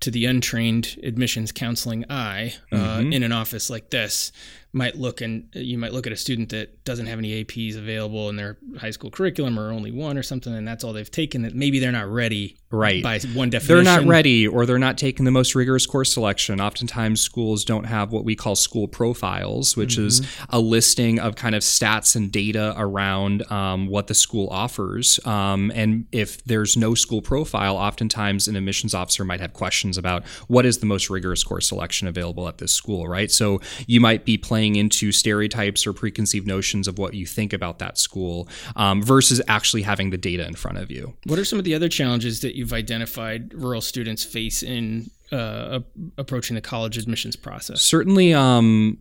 to 0.00 0.10
the 0.10 0.26
untrained 0.26 0.96
admissions 1.02 1.50
counseling 1.52 2.04
eye 2.10 2.54
uh, 2.72 2.76
Mm-hmm. 2.76 3.12
in 3.12 3.22
an 3.22 3.32
office 3.32 3.70
like 3.70 3.90
this 3.90 4.32
might 4.74 4.96
look 4.96 5.20
and 5.20 5.48
you 5.54 5.78
might 5.78 5.92
look 5.92 6.06
at 6.06 6.12
a 6.12 6.16
student 6.16 6.48
that 6.50 6.84
doesn't 6.84 7.06
have 7.06 7.18
any 7.18 7.44
APs 7.44 7.76
available 7.78 8.28
in 8.28 8.36
their 8.36 8.58
high 8.78 8.90
school 8.90 9.10
curriculum 9.10 9.58
or 9.58 9.70
only 9.70 9.90
one 9.92 10.18
or 10.18 10.22
something 10.22 10.52
and 10.52 10.66
that's 10.66 10.82
all 10.84 10.92
they've 10.92 11.10
taken 11.10 11.42
that 11.42 11.54
maybe 11.54 11.78
they're 11.78 11.92
not 11.92 12.08
ready 12.08 12.56
Right. 12.70 13.04
by 13.04 13.20
one 13.34 13.50
definition 13.50 13.84
they're 13.84 14.02
not 14.02 14.08
ready 14.08 14.48
or 14.48 14.66
they're 14.66 14.80
not 14.80 14.98
taking 14.98 15.24
the 15.24 15.30
most 15.30 15.54
rigorous 15.54 15.86
course 15.86 16.12
selection. 16.12 16.60
Oftentimes, 16.60 17.20
schools 17.20 17.64
don't 17.64 17.84
have 17.84 18.10
what 18.10 18.24
we 18.24 18.34
call 18.34 18.56
school 18.56 18.88
profiles, 18.88 19.76
which 19.76 19.96
is 19.96 20.22
Mm-hmm. 20.22 20.56
a 20.56 20.58
listing 20.60 21.18
of 21.20 21.36
kind 21.36 21.54
of 21.54 21.62
stats 21.62 22.16
and 22.16 22.32
data 22.32 22.74
around 22.76 23.48
um, 23.50 23.86
what 23.86 24.08
the 24.08 24.14
school 24.14 24.48
offers. 24.50 25.24
Um, 25.24 25.70
and 25.74 26.06
if 26.10 26.42
there's 26.44 26.76
no 26.76 26.94
school 26.96 27.22
profile, 27.22 27.76
oftentimes 27.76 28.48
an 28.48 28.56
admissions 28.56 28.92
officer 28.92 29.24
might 29.24 29.40
have 29.40 29.52
questions 29.52 29.96
about 29.96 30.26
what 30.48 30.66
is 30.66 30.78
the 30.78 30.86
most 30.86 31.08
rigorous 31.10 31.44
course 31.44 31.68
selection 31.68 32.08
available 32.08 32.48
at 32.48 32.58
this 32.58 32.72
school, 32.72 33.06
right? 33.06 33.30
So 33.30 33.60
you 33.86 34.00
might 34.00 34.24
be 34.24 34.36
playing 34.36 34.63
into 34.72 35.12
stereotypes 35.12 35.86
or 35.86 35.92
preconceived 35.92 36.46
notions 36.46 36.88
of 36.88 36.98
what 36.98 37.14
you 37.14 37.26
think 37.26 37.52
about 37.52 37.78
that 37.78 37.98
school 37.98 38.48
um, 38.76 39.02
versus 39.02 39.40
actually 39.46 39.82
having 39.82 40.10
the 40.10 40.18
data 40.18 40.46
in 40.46 40.54
front 40.54 40.78
of 40.78 40.90
you. 40.90 41.14
What 41.26 41.38
are 41.38 41.44
some 41.44 41.58
of 41.58 41.64
the 41.64 41.74
other 41.74 41.88
challenges 41.88 42.40
that 42.40 42.56
you've 42.56 42.72
identified 42.72 43.52
rural 43.54 43.80
students 43.80 44.24
face 44.24 44.62
in 44.62 45.10
uh, 45.30 45.80
approaching 46.18 46.54
the 46.54 46.60
college 46.60 46.98
admissions 46.98 47.36
process? 47.36 47.82
certainly 47.82 48.34
um 48.34 48.98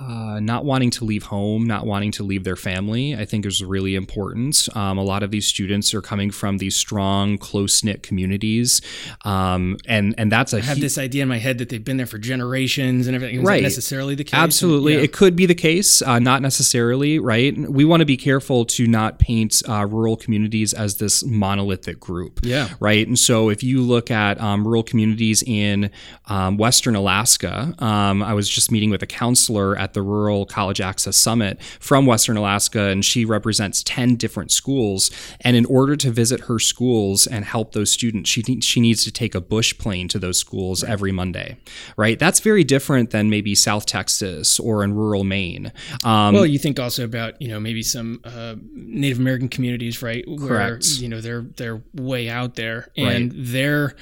uh, 0.00 0.40
not 0.40 0.64
wanting 0.64 0.90
to 0.90 1.04
leave 1.04 1.24
home, 1.24 1.64
not 1.66 1.86
wanting 1.86 2.10
to 2.12 2.22
leave 2.24 2.44
their 2.44 2.56
family, 2.56 3.14
I 3.14 3.24
think 3.24 3.46
is 3.46 3.62
really 3.62 3.94
important. 3.94 4.68
Um, 4.74 4.98
a 4.98 5.02
lot 5.04 5.22
of 5.22 5.30
these 5.30 5.46
students 5.46 5.94
are 5.94 6.02
coming 6.02 6.30
from 6.30 6.58
these 6.58 6.74
strong, 6.76 7.38
close 7.38 7.84
knit 7.84 8.02
communities, 8.02 8.80
um, 9.24 9.76
and 9.86 10.14
and 10.18 10.30
that's 10.32 10.52
a 10.52 10.58
I 10.58 10.60
have 10.60 10.76
hu- 10.78 10.82
this 10.82 10.98
idea 10.98 11.22
in 11.22 11.28
my 11.28 11.38
head 11.38 11.58
that 11.58 11.68
they've 11.68 11.84
been 11.84 11.96
there 11.98 12.06
for 12.06 12.18
generations 12.18 13.06
and 13.06 13.14
everything. 13.14 13.40
Is 13.40 13.44
Right. 13.44 13.56
that 13.58 13.62
necessarily 13.62 14.14
the 14.14 14.24
case? 14.24 14.34
Absolutely. 14.34 14.94
Yeah. 14.94 15.00
It 15.00 15.12
could 15.12 15.36
be 15.36 15.46
the 15.46 15.54
case, 15.54 16.02
uh, 16.02 16.18
not 16.18 16.42
necessarily, 16.42 17.18
right? 17.18 17.56
We 17.56 17.84
want 17.84 18.00
to 18.00 18.06
be 18.06 18.16
careful 18.16 18.64
to 18.66 18.86
not 18.86 19.18
paint 19.18 19.62
uh, 19.68 19.86
rural 19.86 20.16
communities 20.16 20.72
as 20.72 20.96
this 20.96 21.24
monolithic 21.24 22.00
group. 22.00 22.40
Yeah. 22.42 22.68
Right. 22.80 23.06
And 23.06 23.18
so 23.18 23.48
if 23.50 23.62
you 23.62 23.82
look 23.82 24.10
at 24.10 24.40
um, 24.40 24.66
rural 24.66 24.82
communities 24.82 25.42
in 25.46 25.90
um, 26.26 26.56
Western 26.56 26.94
Alaska, 26.96 27.74
um, 27.78 28.22
I 28.22 28.34
was 28.34 28.48
just 28.48 28.70
meeting 28.72 28.90
with 28.90 29.02
a 29.02 29.06
counselor 29.06 29.71
at 29.76 29.94
the 29.94 30.02
Rural 30.02 30.46
College 30.46 30.80
Access 30.80 31.16
Summit 31.16 31.62
from 31.80 32.06
Western 32.06 32.36
Alaska, 32.36 32.84
and 32.88 33.04
she 33.04 33.24
represents 33.24 33.82
10 33.82 34.16
different 34.16 34.50
schools. 34.50 35.10
And 35.40 35.56
in 35.56 35.64
order 35.66 35.96
to 35.96 36.10
visit 36.10 36.40
her 36.42 36.58
schools 36.58 37.26
and 37.26 37.44
help 37.44 37.72
those 37.72 37.90
students, 37.90 38.30
she, 38.30 38.42
she 38.60 38.80
needs 38.80 39.04
to 39.04 39.12
take 39.12 39.34
a 39.34 39.40
bush 39.40 39.76
plane 39.78 40.08
to 40.08 40.18
those 40.18 40.38
schools 40.38 40.84
every 40.84 41.12
Monday, 41.12 41.56
right? 41.96 42.18
That's 42.18 42.40
very 42.40 42.64
different 42.64 43.10
than 43.10 43.30
maybe 43.30 43.54
South 43.54 43.86
Texas 43.86 44.58
or 44.58 44.84
in 44.84 44.94
rural 44.94 45.24
Maine. 45.24 45.72
Um, 46.04 46.34
Well, 46.34 46.46
you 46.46 46.58
think 46.58 46.78
also 46.78 47.04
about 47.04 47.40
you 47.40 47.48
know 47.48 47.60
maybe 47.60 47.82
some 47.82 48.20
uh, 48.24 48.56
Native 48.72 49.18
American 49.18 49.48
communities, 49.48 50.02
right? 50.02 50.24
Where 50.26 50.38
Correct. 50.38 50.86
you 50.98 51.08
know 51.08 51.20
they're 51.20 51.42
they're 51.56 51.82
way 51.94 52.28
out 52.28 52.54
there, 52.54 52.88
and 52.96 53.32
their 53.32 53.94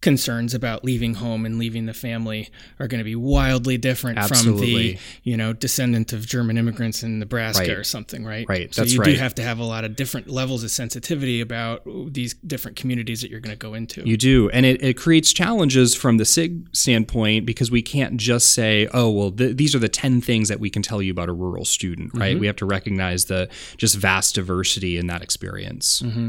concerns 0.00 0.54
about 0.54 0.82
leaving 0.82 1.14
home 1.14 1.44
and 1.44 1.58
leaving 1.58 1.84
the 1.84 1.92
family 1.92 2.48
are 2.78 2.88
going 2.88 3.00
to 3.00 3.04
be 3.04 3.14
wildly 3.14 3.76
different 3.76 4.18
from 4.24 4.56
the 4.58 4.96
you 5.24 5.36
know 5.36 5.52
descendant 5.52 6.12
of 6.14 6.26
German 6.26 6.56
immigrants 6.56 7.02
in 7.02 7.18
Nebraska 7.18 7.60
Right. 7.62 7.70
or 7.70 7.84
something, 7.84 8.24
right? 8.24 8.46
Right, 8.48 8.74
So 8.74 8.80
that's 8.80 8.94
you 8.94 9.02
do 9.02 9.10
right. 9.10 9.18
have 9.18 9.34
to 9.34 9.42
have 9.42 9.58
a 9.58 9.64
lot 9.64 9.84
of 9.84 9.96
different 9.96 10.28
levels 10.28 10.64
of 10.64 10.70
sensitivity 10.70 11.42
about 11.42 11.82
these 12.12 12.32
different 12.34 12.78
communities 12.78 13.20
that 13.20 13.30
you're 13.30 13.40
going 13.40 13.54
to 13.54 13.58
go 13.58 13.74
into. 13.74 14.02
You 14.08 14.16
do. 14.16 14.48
And 14.50 14.64
it, 14.64 14.82
it 14.82 14.96
creates 14.96 15.32
challenges 15.34 15.94
from 15.94 16.16
the 16.16 16.24
SIG 16.24 16.74
standpoint 16.74 17.44
because 17.44 17.70
we 17.70 17.82
can't 17.82 18.16
just 18.16 18.52
say, 18.54 18.88
oh, 18.94 19.10
well, 19.10 19.30
th- 19.30 19.56
these 19.56 19.74
are 19.74 19.78
the 19.78 19.88
10 19.88 20.22
things 20.22 20.48
that 20.48 20.60
we 20.60 20.70
can 20.70 20.80
tell 20.82 21.02
you 21.02 21.10
about 21.12 21.28
a 21.28 21.32
rural 21.34 21.64
student, 21.66 22.12
right? 22.14 22.32
Mm-hmm. 22.32 22.40
We 22.40 22.46
have 22.46 22.56
to 22.56 22.66
recognize 22.66 23.26
the 23.26 23.48
just 23.76 23.96
vast 23.96 24.34
diversity 24.36 24.96
in 24.96 25.08
that 25.08 25.20
experience. 25.22 26.00
Mm-hmm. 26.00 26.28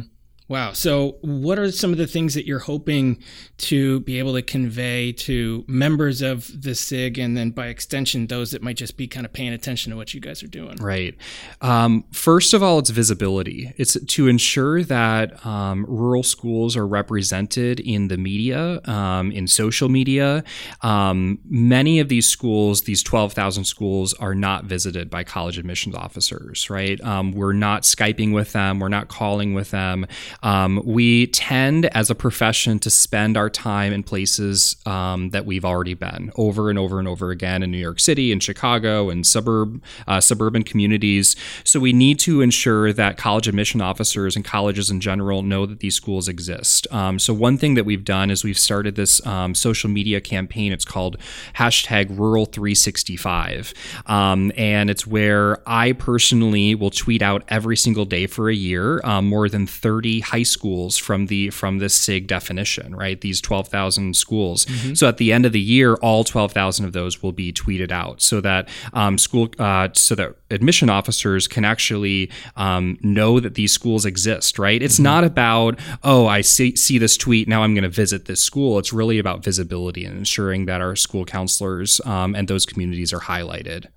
Wow. 0.52 0.74
So, 0.74 1.16
what 1.22 1.58
are 1.60 1.72
some 1.72 1.94
of 1.94 1.98
the 1.98 2.08
things 2.08 2.34
that 2.34 2.46
you're 2.46 2.60
hoping 2.60 3.24
to 3.60 4.02
be 4.02 4.20
able 4.20 4.34
to 4.34 4.42
convey 4.42 5.14
to 5.14 5.64
members 5.66 6.22
of 6.22 6.52
the 6.62 6.76
SIG 6.76 7.20
and 7.20 7.38
then 7.38 7.52
by 7.52 7.68
extension, 7.68 8.28
those 8.28 8.52
that 8.52 8.62
might 8.62 8.76
just 8.76 8.98
be 8.98 9.08
kind 9.08 9.26
of 9.26 9.32
paying 9.32 9.54
attention 9.54 9.92
to 9.92 9.96
what 9.96 10.14
you 10.14 10.20
guys 10.20 10.44
are 10.44 10.48
doing? 10.48 10.76
Right. 10.76 11.16
Um, 11.62 12.04
first 12.12 12.54
of 12.54 12.62
all, 12.62 12.80
it's 12.80 12.90
visibility. 12.90 13.72
It's 13.78 13.98
to 13.98 14.28
ensure 14.28 14.84
that 14.84 15.46
um, 15.46 15.86
rural 15.88 16.22
schools 16.22 16.76
are 16.76 16.86
represented 16.86 17.80
in 17.80 18.10
the 18.10 18.18
media, 18.18 18.82
um, 18.84 19.32
in 19.32 19.48
social 19.48 19.88
media. 19.88 20.44
Um, 20.82 21.40
many 21.46 22.02
of 22.02 22.10
these 22.10 22.28
schools, 22.28 22.82
these 22.82 23.02
12,000 23.04 23.64
schools, 23.64 24.14
are 24.16 24.36
not 24.36 24.66
visited 24.66 25.10
by 25.10 25.24
college 25.24 25.58
admissions 25.58 25.96
officers, 25.96 26.70
right? 26.70 27.00
Um, 27.00 27.32
we're 27.32 27.54
not 27.54 27.84
Skyping 27.84 28.34
with 28.34 28.52
them, 28.52 28.80
we're 28.80 28.90
not 28.90 29.08
calling 29.08 29.54
with 29.54 29.72
them. 29.72 30.06
Um, 30.43 30.82
we 30.84 31.27
tend, 31.27 31.86
as 31.88 32.10
a 32.10 32.15
profession, 32.15 32.80
to 32.80 32.89
spend 32.89 33.38
our 33.38 33.49
time 33.49 33.93
in 33.93 34.04
places 34.04 34.75
um, 34.86 35.30
that 35.30 35.45
we've 35.45 35.65
already 35.65 35.93
been 35.93 36.32
over 36.36 36.69
and 36.69 36.80
over 36.80 36.99
and 36.99 37.08
over 37.08 37.32
again 37.32 37.63
in 37.63 37.71
New 37.71 37.77
York 37.77 37.99
City, 37.99 38.32
in 38.32 38.39
Chicago, 38.39 39.10
and 39.10 39.25
suburb 39.25 39.82
uh, 40.08 40.19
suburban 40.19 40.63
communities. 40.63 41.36
So 41.63 41.80
we 41.80 41.93
need 41.93 42.19
to 42.19 42.41
ensure 42.41 42.91
that 42.93 43.17
college 43.17 43.47
admission 43.47 43.82
officers 43.82 44.36
and 44.36 44.43
colleges 44.43 44.89
in 44.89 44.99
general 44.99 45.43
know 45.43 45.65
that 45.65 45.80
these 45.80 45.95
schools 45.95 46.27
exist. 46.27 46.88
Um, 46.91 47.19
so 47.19 47.34
one 47.34 47.58
thing 47.58 47.75
that 47.75 47.86
we've 47.86 48.04
done 48.04 48.32
is 48.32 48.43
we've 48.43 48.60
started 48.60 48.95
this 48.95 49.25
um, 49.25 49.54
social 49.54 49.89
media 49.89 50.21
campaign. 50.21 50.71
It's 50.71 50.86
called 50.86 51.17
hashtag 51.56 52.17
Rural 52.17 52.45
365, 52.45 53.73
um, 54.08 54.51
and 54.58 54.89
it's 54.89 55.06
where 55.06 55.62
I 55.67 55.93
personally 55.93 56.75
will 56.75 56.91
tweet 56.91 57.21
out 57.21 57.43
every 57.47 57.77
single 57.77 58.06
day 58.06 58.27
for 58.27 58.49
a 58.49 58.56
year 58.56 59.01
um, 59.04 59.27
more 59.27 59.47
than 59.47 59.67
30 59.67 60.21
high 60.32 60.44
schools 60.44 60.98
from 60.98 61.28
the 61.28 61.50
from 61.50 61.80
this 61.80 61.94
SIG 61.94 62.28
definition, 62.28 62.96
right? 62.96 63.20
These 63.20 63.41
12,000 63.41 64.15
schools. 64.15 64.65
So 64.98 65.08
at 65.08 65.17
the 65.17 65.34
end 65.34 65.46
of 65.46 65.52
the 65.52 65.60
year, 65.60 65.96
all 65.96 66.24
12,000 66.24 66.86
of 66.86 66.94
those 66.94 67.22
will 67.22 67.34
be 67.34 67.52
tweeted 67.52 67.91
out, 67.91 68.22
so 68.22 68.39
that 68.41 68.70
um, 68.94 69.17
school, 69.17 69.50
uh, 69.60 69.89
so 69.94 70.15
that 70.15 70.36
admission 70.50 70.89
officers 70.89 71.48
can 71.48 71.65
actually 71.65 72.30
um, 72.56 72.98
know 73.02 73.39
that 73.39 73.56
these 73.56 73.74
schools 73.74 74.06
exist, 74.06 74.58
right? 74.58 74.82
It's 74.82 75.00
not 75.00 75.24
about 75.24 75.80
oh, 76.04 76.28
I 76.28 76.41
see 76.41 76.76
see 76.76 76.98
this 76.98 77.17
tweet 77.17 77.48
now, 77.48 77.63
I'm 77.63 77.74
going 77.74 77.84
to 77.84 77.89
visit 78.04 78.26
this 78.26 78.41
school. 78.41 78.80
It's 78.80 78.94
really 78.94 79.20
about 79.20 79.44
visibility 79.44 80.06
and 80.06 80.17
ensuring 80.17 80.65
that 80.67 80.82
our 80.82 80.96
school 80.96 81.26
counselors 81.26 82.00
um, 82.06 82.36
and 82.36 82.48
those 82.48 82.65
communities 82.65 83.12
are 83.13 83.20
highlighted. 83.20 83.88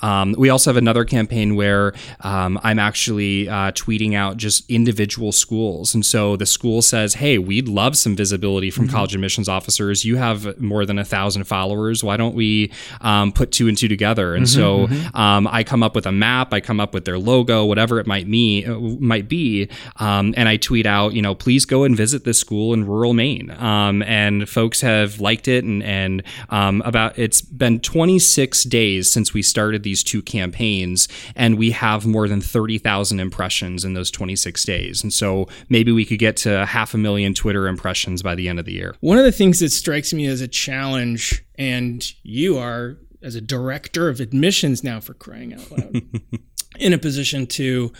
Um, 0.00 0.34
we 0.38 0.48
also 0.50 0.70
have 0.70 0.76
another 0.76 1.04
campaign 1.04 1.56
where 1.56 1.94
um, 2.20 2.58
I'm 2.62 2.78
actually 2.78 3.48
uh, 3.48 3.72
tweeting 3.72 4.14
out 4.14 4.36
just 4.36 4.68
individual 4.70 5.32
schools. 5.32 5.79
And 5.94 6.04
so 6.04 6.36
the 6.36 6.46
school 6.46 6.82
says, 6.82 7.14
hey, 7.14 7.38
we'd 7.38 7.68
love 7.68 7.96
some 7.96 8.16
visibility 8.16 8.70
from 8.70 8.88
college 8.88 9.14
admissions 9.14 9.48
officers. 9.48 10.04
You 10.04 10.16
have 10.16 10.60
more 10.60 10.84
than 10.84 10.98
a 10.98 11.04
thousand 11.04 11.44
followers. 11.44 12.04
Why 12.04 12.16
don't 12.16 12.34
we 12.34 12.72
um, 13.00 13.32
put 13.32 13.52
two 13.52 13.68
and 13.68 13.76
two 13.76 13.88
together? 13.88 14.34
And 14.34 14.48
so 14.48 14.88
um, 15.14 15.46
I 15.46 15.64
come 15.64 15.82
up 15.82 15.94
with 15.94 16.06
a 16.06 16.12
map, 16.12 16.52
I 16.52 16.60
come 16.60 16.80
up 16.80 16.94
with 16.94 17.04
their 17.04 17.18
logo, 17.18 17.64
whatever 17.64 17.98
it 18.00 18.06
might, 18.06 18.26
me, 18.26 18.64
uh, 18.64 18.78
might 18.78 19.28
be, 19.28 19.68
um, 19.96 20.34
and 20.36 20.48
I 20.48 20.56
tweet 20.56 20.86
out, 20.86 21.14
you 21.14 21.22
know, 21.22 21.34
please 21.34 21.64
go 21.64 21.84
and 21.84 21.96
visit 21.96 22.24
this 22.24 22.38
school 22.38 22.74
in 22.74 22.86
rural 22.86 23.14
Maine. 23.14 23.50
Um, 23.50 24.02
and 24.02 24.48
folks 24.48 24.80
have 24.80 25.20
liked 25.20 25.48
it. 25.48 25.64
And, 25.64 25.82
and 25.82 26.22
um, 26.48 26.82
about 26.84 27.18
it's 27.18 27.40
been 27.40 27.80
26 27.80 28.64
days 28.64 29.12
since 29.12 29.34
we 29.34 29.42
started 29.42 29.82
these 29.82 30.02
two 30.02 30.22
campaigns, 30.22 31.08
and 31.34 31.58
we 31.58 31.70
have 31.72 32.06
more 32.06 32.28
than 32.28 32.40
30,000 32.40 33.20
impressions 33.20 33.84
in 33.84 33.94
those 33.94 34.10
26 34.10 34.64
days. 34.64 35.02
And 35.02 35.12
so 35.12 35.48
maybe 35.70 35.92
we 35.92 36.04
could 36.04 36.18
get 36.18 36.36
to 36.36 36.66
half 36.66 36.92
a 36.92 36.98
million 36.98 37.32
Twitter 37.32 37.66
impressions 37.68 38.22
by 38.22 38.34
the 38.34 38.48
end 38.48 38.58
of 38.58 38.66
the 38.66 38.72
year. 38.72 38.94
One 39.00 39.16
of 39.16 39.24
the 39.24 39.32
things 39.32 39.60
that 39.60 39.70
strikes 39.70 40.12
me 40.12 40.26
as 40.26 40.42
a 40.42 40.48
challenge, 40.48 41.42
and 41.56 42.04
you 42.22 42.58
are 42.58 42.98
as 43.22 43.34
a 43.34 43.40
director 43.40 44.08
of 44.08 44.20
admissions 44.20 44.82
now 44.82 45.00
for 45.00 45.14
crying 45.14 45.54
out 45.54 45.70
loud 45.70 46.02
in 46.78 46.92
a 46.92 46.98
position 46.98 47.46
to 47.46 47.92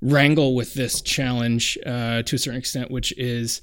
wrangle 0.00 0.54
with 0.54 0.74
this 0.74 1.00
challenge 1.00 1.78
uh, 1.86 2.22
to 2.22 2.36
a 2.36 2.38
certain 2.38 2.58
extent, 2.58 2.90
which 2.90 3.16
is 3.16 3.62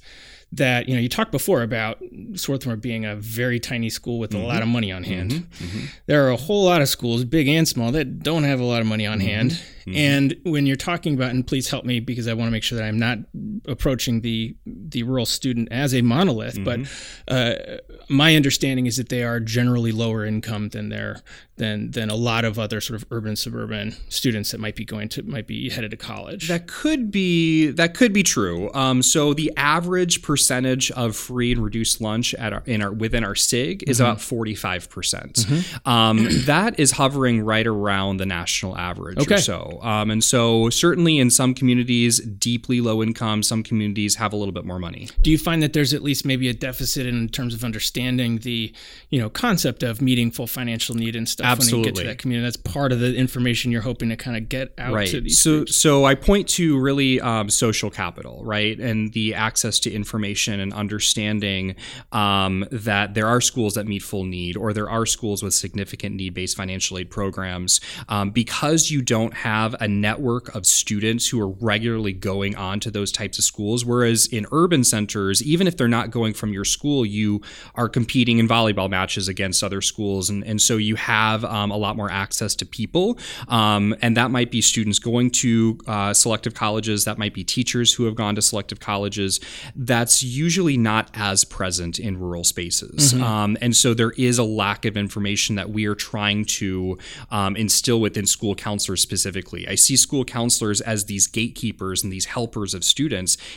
that 0.52 0.88
you 0.88 0.94
know 0.94 1.00
you 1.00 1.08
talked 1.08 1.30
before 1.30 1.62
about 1.62 1.98
Swarthmore 2.34 2.76
being 2.76 3.04
a 3.04 3.14
very 3.14 3.60
tiny 3.60 3.88
school 3.88 4.18
with 4.18 4.32
mm-hmm. 4.32 4.42
a 4.42 4.46
lot 4.46 4.62
of 4.62 4.68
money 4.68 4.90
on 4.90 5.04
hand. 5.04 5.30
Mm-hmm. 5.30 5.64
Mm-hmm. 5.64 5.86
There 6.06 6.26
are 6.26 6.30
a 6.30 6.36
whole 6.36 6.64
lot 6.64 6.82
of 6.82 6.88
schools, 6.88 7.24
big 7.24 7.46
and 7.46 7.68
small, 7.68 7.92
that 7.92 8.20
don't 8.20 8.42
have 8.44 8.58
a 8.58 8.64
lot 8.64 8.80
of 8.80 8.86
money 8.86 9.06
on 9.06 9.18
mm-hmm. 9.18 9.28
hand. 9.28 9.50
Mm-hmm. 9.52 9.96
And 9.96 10.36
when 10.44 10.66
you're 10.66 10.76
talking 10.76 11.14
about, 11.14 11.30
and 11.30 11.46
please 11.46 11.70
help 11.70 11.84
me 11.84 12.00
because 12.00 12.26
I 12.26 12.34
want 12.34 12.48
to 12.48 12.52
make 12.52 12.64
sure 12.64 12.78
that 12.78 12.84
I'm 12.84 12.98
not 12.98 13.18
approaching 13.66 14.20
the 14.20 14.56
the 14.66 15.02
rural 15.02 15.26
student 15.26 15.68
as 15.70 15.94
a 15.94 16.02
monolith, 16.02 16.62
but 16.64 16.80
mm-hmm. 16.80 17.22
uh, 17.28 17.78
my 18.08 18.36
understanding 18.36 18.86
is 18.86 18.96
that 18.96 19.08
they 19.08 19.22
are 19.22 19.40
generally 19.40 19.92
lower 19.92 20.24
income 20.24 20.70
than 20.70 20.88
their 20.88 21.22
than 21.60 21.90
than 21.92 22.10
a 22.10 22.14
lot 22.16 22.44
of 22.44 22.58
other 22.58 22.80
sort 22.80 23.00
of 23.00 23.06
urban 23.12 23.36
suburban 23.36 23.94
students 24.08 24.50
that 24.50 24.58
might 24.58 24.74
be 24.74 24.84
going 24.84 25.08
to 25.10 25.22
might 25.22 25.46
be 25.46 25.70
headed 25.70 25.92
to 25.92 25.96
college. 25.96 26.48
That 26.48 26.66
could 26.66 27.10
be 27.12 27.70
that 27.70 27.94
could 27.94 28.12
be 28.12 28.22
true. 28.22 28.72
Um, 28.72 29.02
so 29.02 29.34
the 29.34 29.52
average 29.56 30.22
percentage 30.22 30.90
of 30.92 31.14
free 31.14 31.52
and 31.52 31.62
reduced 31.62 32.00
lunch 32.00 32.34
at 32.34 32.52
our, 32.52 32.62
in 32.66 32.82
our 32.82 32.90
within 32.90 33.22
our 33.22 33.34
SIG 33.34 33.84
is 33.86 33.98
mm-hmm. 33.98 34.06
about 34.06 34.20
forty 34.20 34.54
five 34.54 34.88
percent. 34.90 35.34
Mm-hmm. 35.34 35.88
Um, 35.88 36.26
that 36.46 36.80
is 36.80 36.92
hovering 36.92 37.42
right 37.42 37.66
around 37.66 38.16
the 38.16 38.26
national 38.26 38.76
average 38.76 39.18
okay. 39.18 39.36
or 39.36 39.38
so. 39.38 39.78
Um, 39.82 40.10
and 40.10 40.24
so 40.24 40.70
certainly 40.70 41.18
in 41.18 41.30
some 41.30 41.54
communities, 41.54 42.20
deeply 42.20 42.80
low 42.80 43.02
income, 43.02 43.42
some 43.50 43.64
communities 43.64 44.14
have 44.14 44.32
a 44.32 44.36
little 44.36 44.52
bit 44.52 44.64
more 44.64 44.78
money. 44.78 45.08
Do 45.20 45.30
you 45.30 45.36
find 45.36 45.60
that 45.64 45.72
there's 45.72 45.92
at 45.92 46.02
least 46.02 46.24
maybe 46.24 46.48
a 46.48 46.54
deficit 46.54 47.04
in 47.04 47.28
terms 47.28 47.52
of 47.52 47.64
understanding 47.64 48.38
the 48.38 48.72
you 49.10 49.20
know 49.20 49.28
concept 49.28 49.82
of 49.82 50.00
meeting 50.00 50.30
full 50.30 50.46
financial 50.46 50.94
need 50.94 51.16
and 51.16 51.28
stuff? 51.28 51.46
Absolutely. 51.46 51.78
when 51.78 51.84
you 51.84 51.92
get 51.92 52.00
to 52.02 52.06
that 52.06 52.18
community. 52.18 52.46
That's 52.46 52.56
part 52.56 52.92
of 52.92 53.00
the 53.00 53.12
information 53.16 53.72
you're 53.72 53.82
hoping 53.82 54.08
to 54.10 54.16
kind 54.16 54.36
of 54.36 54.48
get 54.48 54.72
out 54.78 54.94
right. 54.94 55.08
to 55.08 55.20
these. 55.20 55.40
So, 55.40 55.50
groups. 55.58 55.74
so 55.74 56.04
I 56.04 56.14
point 56.14 56.48
to 56.50 56.78
really 56.78 57.20
um, 57.20 57.50
social 57.50 57.90
capital, 57.90 58.44
right, 58.44 58.78
and 58.78 59.12
the 59.12 59.34
access 59.34 59.80
to 59.80 59.90
information 59.90 60.60
and 60.60 60.72
understanding 60.72 61.74
um, 62.12 62.64
that 62.70 63.14
there 63.14 63.26
are 63.26 63.40
schools 63.40 63.74
that 63.74 63.88
meet 63.88 64.02
full 64.04 64.24
need, 64.24 64.56
or 64.56 64.72
there 64.72 64.88
are 64.88 65.06
schools 65.06 65.42
with 65.42 65.54
significant 65.54 66.14
need-based 66.14 66.56
financial 66.56 66.98
aid 66.98 67.10
programs. 67.10 67.80
Um, 68.08 68.30
because 68.30 68.90
you 68.92 69.02
don't 69.02 69.34
have 69.34 69.74
a 69.80 69.88
network 69.88 70.54
of 70.54 70.66
students 70.66 71.28
who 71.28 71.40
are 71.40 71.48
regularly 71.48 72.12
going 72.12 72.54
on 72.54 72.78
to 72.80 72.90
those 72.92 73.10
types 73.10 73.38
of 73.38 73.39
schools, 73.40 73.84
whereas 73.84 74.26
in 74.26 74.46
urban 74.52 74.84
centers, 74.84 75.42
even 75.42 75.66
if 75.66 75.76
they're 75.76 75.88
not 75.88 76.10
going 76.10 76.34
from 76.34 76.52
your 76.52 76.64
school, 76.64 77.04
you 77.04 77.40
are 77.74 77.88
competing 77.88 78.38
in 78.38 78.48
volleyball 78.48 78.88
matches 78.88 79.28
against 79.28 79.62
other 79.62 79.80
schools, 79.80 80.30
and 80.30 80.44
and 80.44 80.60
so 80.60 80.76
you 80.76 80.96
have 80.96 81.44
um, 81.44 81.70
a 81.70 81.76
lot 81.76 81.96
more 81.96 82.10
access 82.10 82.54
to 82.56 82.66
people. 82.66 83.18
Um, 83.48 83.94
and 84.02 84.16
that 84.16 84.30
might 84.30 84.50
be 84.50 84.60
students 84.60 84.98
going 84.98 85.30
to 85.30 85.78
uh, 85.86 86.14
selective 86.14 86.54
colleges, 86.54 87.04
that 87.04 87.18
might 87.18 87.34
be 87.34 87.44
teachers 87.44 87.94
who 87.94 88.04
have 88.04 88.14
gone 88.14 88.34
to 88.34 88.42
selective 88.42 88.80
colleges. 88.80 89.40
That's 89.76 90.22
usually 90.22 90.76
not 90.76 91.10
as 91.14 91.44
present 91.44 91.98
in 91.98 92.18
rural 92.18 92.44
spaces. 92.44 93.14
Mm-hmm. 93.14 93.22
Um, 93.22 93.56
and 93.60 93.74
so 93.74 93.94
there 93.94 94.12
is 94.12 94.38
a 94.38 94.44
lack 94.44 94.84
of 94.84 94.96
information 94.96 95.56
that 95.56 95.70
we 95.70 95.86
are 95.86 95.94
trying 95.94 96.44
to 96.44 96.98
um, 97.30 97.56
instill 97.56 98.00
within 98.00 98.26
school 98.26 98.54
counselors 98.54 99.00
specifically. 99.00 99.68
I 99.68 99.74
see 99.74 99.96
school 99.96 100.24
counselors 100.24 100.80
as 100.80 101.06
these 101.06 101.26
gatekeepers 101.26 102.02
and 102.02 102.12
these 102.12 102.26
helpers 102.26 102.74
of 102.74 102.84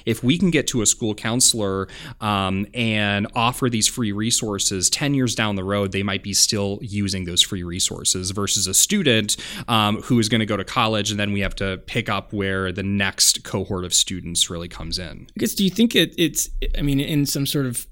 If 0.06 0.24
we 0.24 0.38
can 0.38 0.52
get 0.52 0.68
to 0.68 0.82
a 0.82 0.86
school 0.86 1.16
counselor 1.16 1.88
um, 2.22 2.68
and 2.74 3.28
offer 3.36 3.70
these 3.70 3.88
free 3.88 4.12
resources, 4.12 4.90
10 4.90 5.14
years 5.14 5.36
down 5.36 5.56
the 5.56 5.64
road, 5.64 5.92
they 5.92 6.04
might 6.04 6.24
be 6.24 6.34
still 6.34 6.80
using 6.82 7.26
those 7.26 7.42
free 7.42 7.64
resources 7.64 8.32
versus 8.32 8.68
a 8.68 8.74
student 8.74 9.38
um, 9.68 10.02
who 10.04 10.20
is 10.20 10.30
going 10.30 10.40
to 10.40 10.46
go 10.46 10.58
to 10.58 10.64
college 10.64 11.12
and 11.12 11.20
then 11.20 11.32
we 11.32 11.42
have 11.42 11.56
to 11.56 11.78
pick 11.86 12.10
up 12.10 12.34
where 12.34 12.72
the 12.72 12.84
next 12.84 13.44
cohort 13.44 13.86
of 13.86 13.94
students 13.94 14.50
really 14.50 14.68
comes 14.68 15.00
in. 15.00 15.28
I 15.36 15.40
guess 15.40 15.54
do 15.54 15.64
you 15.64 15.70
think 15.70 15.96
it, 15.96 16.14
it's 16.18 16.50
I 16.78 16.82
mean 16.82 17.00
in 17.00 17.26
some 17.26 17.46
sort 17.46 17.66
of 17.66 17.88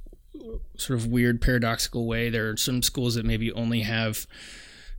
sort 0.78 1.00
of 1.00 1.08
weird 1.08 1.42
paradoxical 1.42 2.08
way 2.08 2.30
there 2.30 2.50
are 2.50 2.58
some 2.58 2.82
schools 2.82 3.16
that 3.16 3.26
maybe 3.26 3.52
only 3.54 3.82
have 3.82 4.26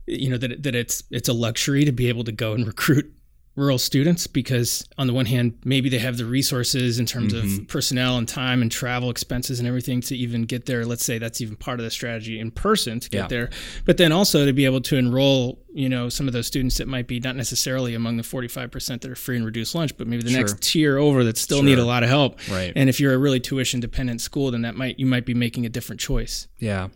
you 0.07 0.29
know 0.29 0.37
that 0.37 0.63
that 0.63 0.75
it's 0.75 1.03
it's 1.11 1.29
a 1.29 1.33
luxury 1.33 1.85
to 1.85 1.91
be 1.91 2.09
able 2.09 2.23
to 2.23 2.31
go 2.31 2.53
and 2.53 2.65
recruit 2.67 3.13
rural 3.55 3.77
students 3.77 4.25
because 4.25 4.83
on 4.97 5.05
the 5.05 5.13
one 5.13 5.27
hand 5.27 5.55
maybe 5.63 5.87
they 5.87 5.99
have 5.99 6.17
the 6.17 6.25
resources 6.25 6.97
in 6.97 7.05
terms 7.05 7.33
mm-hmm. 7.33 7.61
of 7.61 7.67
personnel 7.67 8.17
and 8.17 8.27
time 8.27 8.63
and 8.63 8.71
travel 8.71 9.11
expenses 9.11 9.59
and 9.59 9.67
everything 9.67 10.01
to 10.01 10.17
even 10.17 10.41
get 10.43 10.65
there 10.65 10.85
let's 10.85 11.05
say 11.05 11.19
that's 11.19 11.39
even 11.39 11.55
part 11.55 11.79
of 11.79 11.83
the 11.83 11.91
strategy 11.91 12.39
in 12.39 12.49
person 12.49 12.99
to 12.99 13.09
get 13.11 13.23
yeah. 13.23 13.27
there 13.27 13.49
but 13.85 13.97
then 13.97 14.11
also 14.11 14.45
to 14.45 14.53
be 14.53 14.65
able 14.65 14.81
to 14.81 14.97
enroll 14.97 15.59
you 15.71 15.87
know 15.87 16.09
some 16.09 16.25
of 16.25 16.33
those 16.33 16.47
students 16.47 16.77
that 16.77 16.87
might 16.87 17.05
be 17.05 17.19
not 17.19 17.35
necessarily 17.35 17.93
among 17.93 18.17
the 18.17 18.23
45% 18.23 19.01
that 19.01 19.11
are 19.11 19.15
free 19.15 19.35
and 19.35 19.45
reduced 19.45 19.75
lunch 19.75 19.95
but 19.97 20.07
maybe 20.07 20.23
the 20.23 20.31
sure. 20.31 20.39
next 20.39 20.61
tier 20.61 20.97
over 20.97 21.23
that 21.23 21.37
still 21.37 21.59
sure. 21.59 21.65
need 21.65 21.77
a 21.77 21.85
lot 21.85 22.01
of 22.01 22.09
help 22.09 22.39
right 22.49 22.73
and 22.75 22.89
if 22.89 22.99
you're 22.99 23.13
a 23.13 23.17
really 23.19 23.39
tuition 23.39 23.79
dependent 23.79 24.19
school 24.19 24.49
then 24.49 24.63
that 24.63 24.75
might 24.75 24.97
you 24.97 25.05
might 25.05 25.27
be 25.27 25.35
making 25.35 25.63
a 25.65 25.69
different 25.69 25.99
choice 25.99 26.47
yeah 26.57 26.87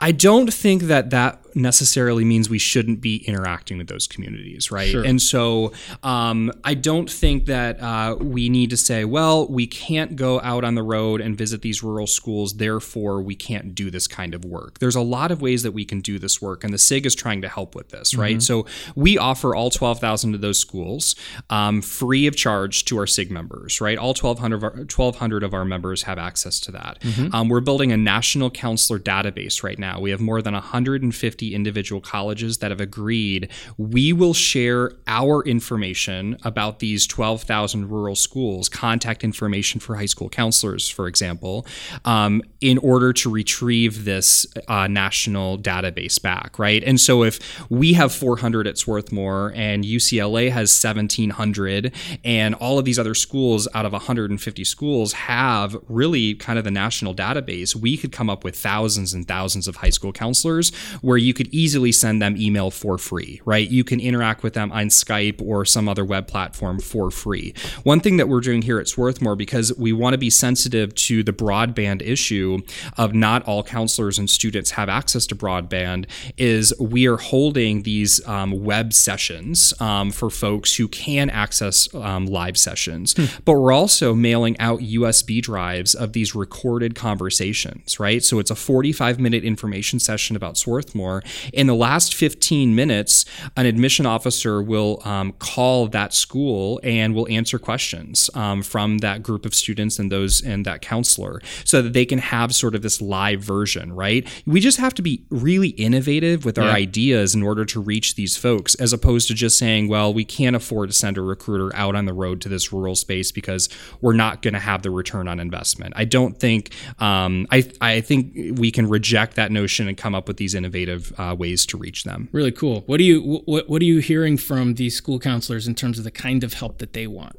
I 0.00 0.12
don't 0.12 0.52
think 0.52 0.84
that 0.84 1.10
that 1.10 1.44
necessarily 1.54 2.24
means 2.24 2.50
we 2.50 2.58
shouldn't 2.58 3.00
be 3.00 3.16
interacting 3.28 3.78
with 3.78 3.86
those 3.86 4.06
communities, 4.06 4.70
right? 4.70 4.90
Sure. 4.90 5.04
And 5.04 5.20
so 5.20 5.72
um, 6.02 6.52
I 6.64 6.74
don't 6.74 7.10
think 7.10 7.46
that 7.46 7.80
uh, 7.80 8.16
we 8.20 8.48
need 8.48 8.70
to 8.70 8.76
say, 8.76 9.04
well, 9.04 9.46
we 9.46 9.66
can't 9.66 10.16
go 10.16 10.40
out 10.40 10.64
on 10.64 10.74
the 10.74 10.82
road 10.82 11.20
and 11.20 11.36
visit 11.36 11.62
these 11.62 11.82
rural 11.82 12.06
schools, 12.06 12.54
therefore 12.54 13.22
we 13.22 13.34
can't 13.34 13.74
do 13.74 13.90
this 13.90 14.06
kind 14.06 14.34
of 14.34 14.44
work. 14.44 14.78
There's 14.78 14.96
a 14.96 15.00
lot 15.00 15.30
of 15.30 15.40
ways 15.40 15.62
that 15.62 15.72
we 15.72 15.84
can 15.84 16.00
do 16.00 16.18
this 16.18 16.42
work, 16.42 16.64
and 16.64 16.72
the 16.72 16.78
SIG 16.78 17.06
is 17.06 17.14
trying 17.14 17.42
to 17.42 17.48
help 17.48 17.74
with 17.74 17.90
this, 17.90 18.14
right? 18.14 18.36
Mm-hmm. 18.36 18.40
So 18.40 18.66
we 18.94 19.18
offer 19.18 19.54
all 19.54 19.70
12,000 19.70 20.34
of 20.34 20.40
those 20.40 20.58
schools 20.58 21.14
um, 21.50 21.82
free 21.82 22.26
of 22.26 22.36
charge 22.36 22.84
to 22.86 22.98
our 22.98 23.06
SIG 23.06 23.30
members, 23.30 23.80
right? 23.80 23.98
All 23.98 24.14
1,200 24.14 24.56
of 24.56 24.64
our, 24.64 24.70
1,200 24.70 25.42
of 25.42 25.54
our 25.54 25.64
members 25.64 26.02
have 26.02 26.18
access 26.18 26.58
to 26.60 26.72
that. 26.72 27.00
Mm-hmm. 27.00 27.34
Um, 27.34 27.48
we're 27.48 27.60
building 27.60 27.92
a 27.92 27.96
national 27.96 28.50
counselor 28.50 28.98
database 28.98 29.43
right 29.62 29.78
now. 29.78 30.00
We 30.00 30.10
have 30.10 30.20
more 30.20 30.40
than 30.40 30.54
150 30.54 31.54
individual 31.54 32.00
colleges 32.00 32.58
that 32.58 32.70
have 32.70 32.80
agreed 32.80 33.50
we 33.76 34.12
will 34.12 34.34
share 34.34 34.92
our 35.06 35.42
information 35.42 36.36
about 36.42 36.78
these 36.78 37.06
12,000 37.06 37.90
rural 37.90 38.16
schools, 38.16 38.68
contact 38.68 39.24
information 39.24 39.80
for 39.80 39.96
high 39.96 40.06
school 40.06 40.28
counselors, 40.28 40.88
for 40.88 41.06
example, 41.06 41.66
um, 42.04 42.42
in 42.60 42.78
order 42.78 43.12
to 43.12 43.30
retrieve 43.30 44.04
this 44.04 44.46
uh, 44.68 44.86
national 44.86 45.58
database 45.58 46.20
back, 46.20 46.58
right? 46.58 46.82
And 46.84 47.00
so 47.00 47.22
if 47.22 47.68
we 47.70 47.92
have 47.94 48.12
400 48.12 48.66
at 48.66 48.78
Swarthmore 48.78 49.52
and 49.54 49.84
UCLA 49.84 50.50
has 50.50 50.82
1,700, 50.82 51.92
and 52.24 52.54
all 52.54 52.78
of 52.78 52.84
these 52.84 52.98
other 52.98 53.14
schools 53.14 53.68
out 53.74 53.84
of 53.84 53.92
150 53.92 54.64
schools 54.64 55.12
have 55.12 55.76
really 55.88 56.34
kind 56.34 56.58
of 56.58 56.64
the 56.64 56.70
national 56.70 57.14
database, 57.14 57.74
we 57.74 57.96
could 57.96 58.12
come 58.12 58.30
up 58.30 58.44
with 58.44 58.56
thousands 58.56 59.12
and 59.12 59.26
thousands 59.26 59.33
thousands 59.34 59.66
of 59.66 59.76
high 59.76 59.90
school 59.90 60.12
counselors 60.12 60.72
where 61.02 61.16
you 61.16 61.34
could 61.34 61.48
easily 61.52 61.90
send 61.90 62.22
them 62.22 62.36
email 62.36 62.70
for 62.70 62.96
free, 62.98 63.40
right? 63.44 63.68
You 63.68 63.82
can 63.82 63.98
interact 63.98 64.44
with 64.44 64.54
them 64.54 64.70
on 64.70 64.86
Skype 64.86 65.42
or 65.42 65.64
some 65.64 65.88
other 65.88 66.04
web 66.04 66.28
platform 66.28 66.78
for 66.78 67.10
free. 67.10 67.52
One 67.82 68.00
thing 68.00 68.16
that 68.18 68.28
we're 68.28 68.40
doing 68.40 68.62
here 68.62 68.78
at 68.78 68.86
Swarthmore, 68.86 69.34
because 69.36 69.76
we 69.76 69.92
want 69.92 70.14
to 70.14 70.18
be 70.18 70.30
sensitive 70.30 70.94
to 71.08 71.24
the 71.24 71.32
broadband 71.32 72.00
issue 72.02 72.58
of 72.96 73.12
not 73.12 73.42
all 73.48 73.64
counselors 73.64 74.18
and 74.18 74.30
students 74.30 74.70
have 74.72 74.88
access 74.88 75.26
to 75.26 75.34
broadband, 75.34 76.06
is 76.36 76.72
we 76.78 77.08
are 77.08 77.16
holding 77.16 77.82
these 77.82 78.24
um, 78.28 78.64
web 78.64 78.92
sessions 78.92 79.74
um, 79.80 80.12
for 80.12 80.30
folks 80.30 80.76
who 80.76 80.86
can 80.86 81.28
access 81.28 81.92
um, 81.94 82.26
live 82.26 82.56
sessions. 82.56 83.14
Hmm. 83.16 83.24
But 83.44 83.54
we're 83.54 83.72
also 83.72 84.14
mailing 84.14 84.56
out 84.60 84.78
USB 84.78 85.42
drives 85.42 85.94
of 85.94 86.12
these 86.12 86.36
recorded 86.36 86.94
conversations, 86.94 87.98
right? 87.98 88.22
So 88.22 88.38
it's 88.38 88.50
a 88.50 88.54
45 88.54 89.18
minute 89.24 89.42
information 89.42 89.98
session 89.98 90.36
about 90.36 90.56
Swarthmore. 90.56 91.24
In 91.52 91.66
the 91.66 91.74
last 91.74 92.14
15 92.14 92.74
minutes, 92.76 93.24
an 93.56 93.66
admission 93.66 94.06
officer 94.06 94.62
will 94.62 95.00
um, 95.04 95.32
call 95.32 95.88
that 95.88 96.14
school 96.14 96.78
and 96.84 97.14
will 97.14 97.26
answer 97.28 97.58
questions 97.58 98.30
um, 98.34 98.62
from 98.62 98.98
that 98.98 99.22
group 99.22 99.44
of 99.44 99.54
students 99.54 99.98
and 99.98 100.12
those 100.12 100.40
and 100.42 100.64
that 100.64 100.80
counselor 100.80 101.40
so 101.64 101.82
that 101.82 101.92
they 101.92 102.04
can 102.04 102.18
have 102.18 102.54
sort 102.54 102.76
of 102.76 102.82
this 102.82 103.00
live 103.00 103.40
version, 103.40 103.92
right? 103.92 104.28
We 104.46 104.60
just 104.60 104.78
have 104.78 104.94
to 104.94 105.02
be 105.02 105.24
really 105.30 105.70
innovative 105.70 106.44
with 106.44 106.58
our 106.58 106.66
yeah. 106.66 106.74
ideas 106.74 107.34
in 107.34 107.42
order 107.42 107.64
to 107.64 107.80
reach 107.80 108.14
these 108.14 108.36
folks 108.36 108.74
as 108.76 108.92
opposed 108.92 109.26
to 109.28 109.34
just 109.34 109.58
saying, 109.58 109.88
well, 109.88 110.12
we 110.12 110.24
can't 110.24 110.54
afford 110.54 110.90
to 110.90 110.94
send 110.94 111.18
a 111.18 111.22
recruiter 111.22 111.74
out 111.74 111.96
on 111.96 112.04
the 112.04 112.12
road 112.12 112.40
to 112.42 112.48
this 112.48 112.72
rural 112.72 112.94
space 112.94 113.32
because 113.32 113.68
we're 114.00 114.12
not 114.12 114.42
going 114.42 114.54
to 114.54 114.60
have 114.60 114.82
the 114.82 114.90
return 114.90 115.26
on 115.26 115.40
investment. 115.40 115.94
I 115.96 116.04
don't 116.04 116.38
think 116.38 116.74
um, 116.98 117.46
I 117.50 117.64
I 117.80 118.00
think 118.00 118.58
we 118.58 118.70
can 118.70 118.88
reject 118.88 119.13
reject 119.14 119.36
that 119.36 119.52
notion 119.52 119.86
and 119.86 119.96
come 119.96 120.12
up 120.14 120.26
with 120.26 120.38
these 120.38 120.54
innovative 120.56 121.12
uh, 121.18 121.36
ways 121.38 121.64
to 121.66 121.76
reach 121.76 122.02
them. 122.02 122.28
Really 122.32 122.50
cool. 122.50 122.82
What 122.86 122.98
do 122.98 123.04
you 123.04 123.42
what 123.44 123.68
what 123.68 123.80
are 123.80 123.84
you 123.84 124.00
hearing 124.00 124.36
from 124.36 124.74
these 124.74 124.96
school 124.96 125.20
counselors 125.20 125.68
in 125.68 125.76
terms 125.76 125.98
of 125.98 126.04
the 126.04 126.10
kind 126.10 126.42
of 126.42 126.54
help 126.54 126.78
that 126.78 126.94
they 126.94 127.06
want? 127.06 127.36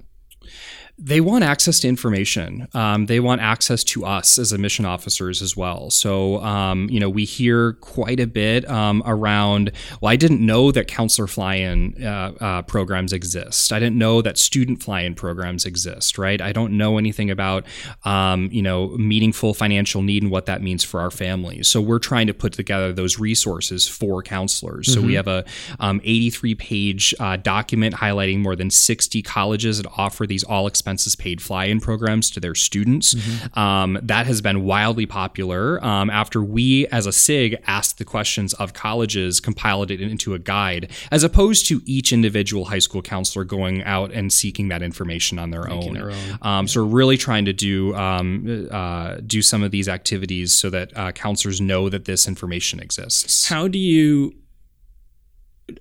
They 0.97 1.19
want 1.19 1.43
access 1.43 1.81
to 1.81 1.89
information. 1.89 2.69
Um, 2.73 3.07
they 3.07 3.19
want 3.19 3.41
access 3.41 3.83
to 3.85 4.05
us 4.05 4.37
as 4.37 4.53
admission 4.53 4.85
officers 4.85 5.41
as 5.41 5.55
well. 5.55 5.89
So, 5.89 6.41
um, 6.41 6.89
you 6.89 7.01
know, 7.01 7.09
we 7.09 7.25
hear 7.25 7.73
quite 7.73 8.21
a 8.21 8.27
bit 8.27 8.69
um, 8.69 9.03
around, 9.05 9.73
well, 9.99 10.09
I 10.09 10.15
didn't 10.15 10.45
know 10.45 10.71
that 10.71 10.87
counselor 10.87 11.27
fly 11.27 11.55
in 11.55 12.01
uh, 12.01 12.31
uh, 12.39 12.61
programs 12.61 13.11
exist. 13.11 13.73
I 13.73 13.79
didn't 13.79 13.97
know 13.97 14.21
that 14.21 14.37
student 14.37 14.81
fly 14.83 15.01
in 15.01 15.15
programs 15.15 15.65
exist, 15.65 16.17
right? 16.17 16.39
I 16.39 16.53
don't 16.53 16.77
know 16.77 16.97
anything 16.97 17.29
about, 17.29 17.65
um, 18.05 18.47
you 18.53 18.61
know, 18.61 18.89
meaningful 18.97 19.53
financial 19.53 20.01
need 20.01 20.23
and 20.23 20.31
what 20.31 20.45
that 20.45 20.61
means 20.61 20.85
for 20.85 21.01
our 21.01 21.11
families. 21.11 21.67
So, 21.67 21.81
we're 21.81 21.99
trying 21.99 22.27
to 22.27 22.33
put 22.33 22.53
together 22.53 22.93
those 22.93 23.19
resources 23.19 23.85
for 23.85 24.23
counselors. 24.23 24.87
Mm-hmm. 24.87 24.93
So, 24.93 25.01
we 25.01 25.15
mm-hmm. 25.15 25.15
have 25.17 25.27
a 25.27 25.45
um, 25.81 25.99
83 26.05 26.55
page 26.55 27.13
uh, 27.19 27.35
document 27.35 27.95
highlighting 27.95 28.39
more 28.39 28.55
than 28.55 28.69
60 28.69 29.21
colleges 29.23 29.81
that 29.81 29.91
offer 29.97 30.25
these 30.25 30.43
all 30.43 30.67
expenses 30.85 31.15
paid 31.15 31.41
fly 31.41 31.65
in 31.65 31.79
programs 31.79 32.29
to 32.29 32.39
their 32.39 32.53
students. 32.53 33.15
Mm-hmm. 33.15 33.59
Um, 33.59 33.97
that 34.03 34.27
has 34.27 34.39
been 34.39 34.63
wildly 34.63 35.07
popular. 35.07 35.83
Um, 35.83 36.11
after 36.11 36.43
we, 36.43 36.85
as 36.87 37.07
a 37.07 37.11
SIG, 37.11 37.57
asked 37.65 37.97
the 37.97 38.05
questions 38.05 38.53
of 38.53 38.73
colleges, 38.73 39.39
compiled 39.39 39.89
it 39.89 39.99
into 39.99 40.35
a 40.35 40.39
guide, 40.39 40.91
as 41.11 41.23
opposed 41.23 41.65
to 41.69 41.81
each 41.85 42.13
individual 42.13 42.65
high 42.65 42.79
school 42.79 43.01
counselor 43.01 43.43
going 43.43 43.83
out 43.83 44.11
and 44.11 44.31
seeking 44.31 44.67
that 44.67 44.83
information 44.83 45.39
on 45.39 45.49
their 45.49 45.63
Making 45.63 45.87
own. 45.87 45.93
Their 45.95 46.11
own. 46.11 46.39
Um, 46.43 46.67
so 46.67 46.83
we're 46.83 46.95
really 46.95 47.17
trying 47.17 47.45
to 47.45 47.53
do 47.53 47.95
um, 47.95 48.67
uh, 48.69 49.15
do 49.25 49.41
some 49.41 49.63
of 49.63 49.71
these 49.71 49.89
activities 49.89 50.53
so 50.53 50.69
that 50.69 50.95
uh, 50.95 51.11
counselors 51.13 51.59
know 51.59 51.89
that 51.89 52.05
this 52.05 52.27
information 52.27 52.79
exists. 52.79 53.49
How 53.49 53.67
do 53.67 53.79
you, 53.79 54.35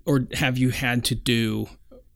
or 0.07 0.29
have 0.33 0.57
you 0.57 0.71
had 0.71 1.05
to 1.05 1.15
do 1.15 1.69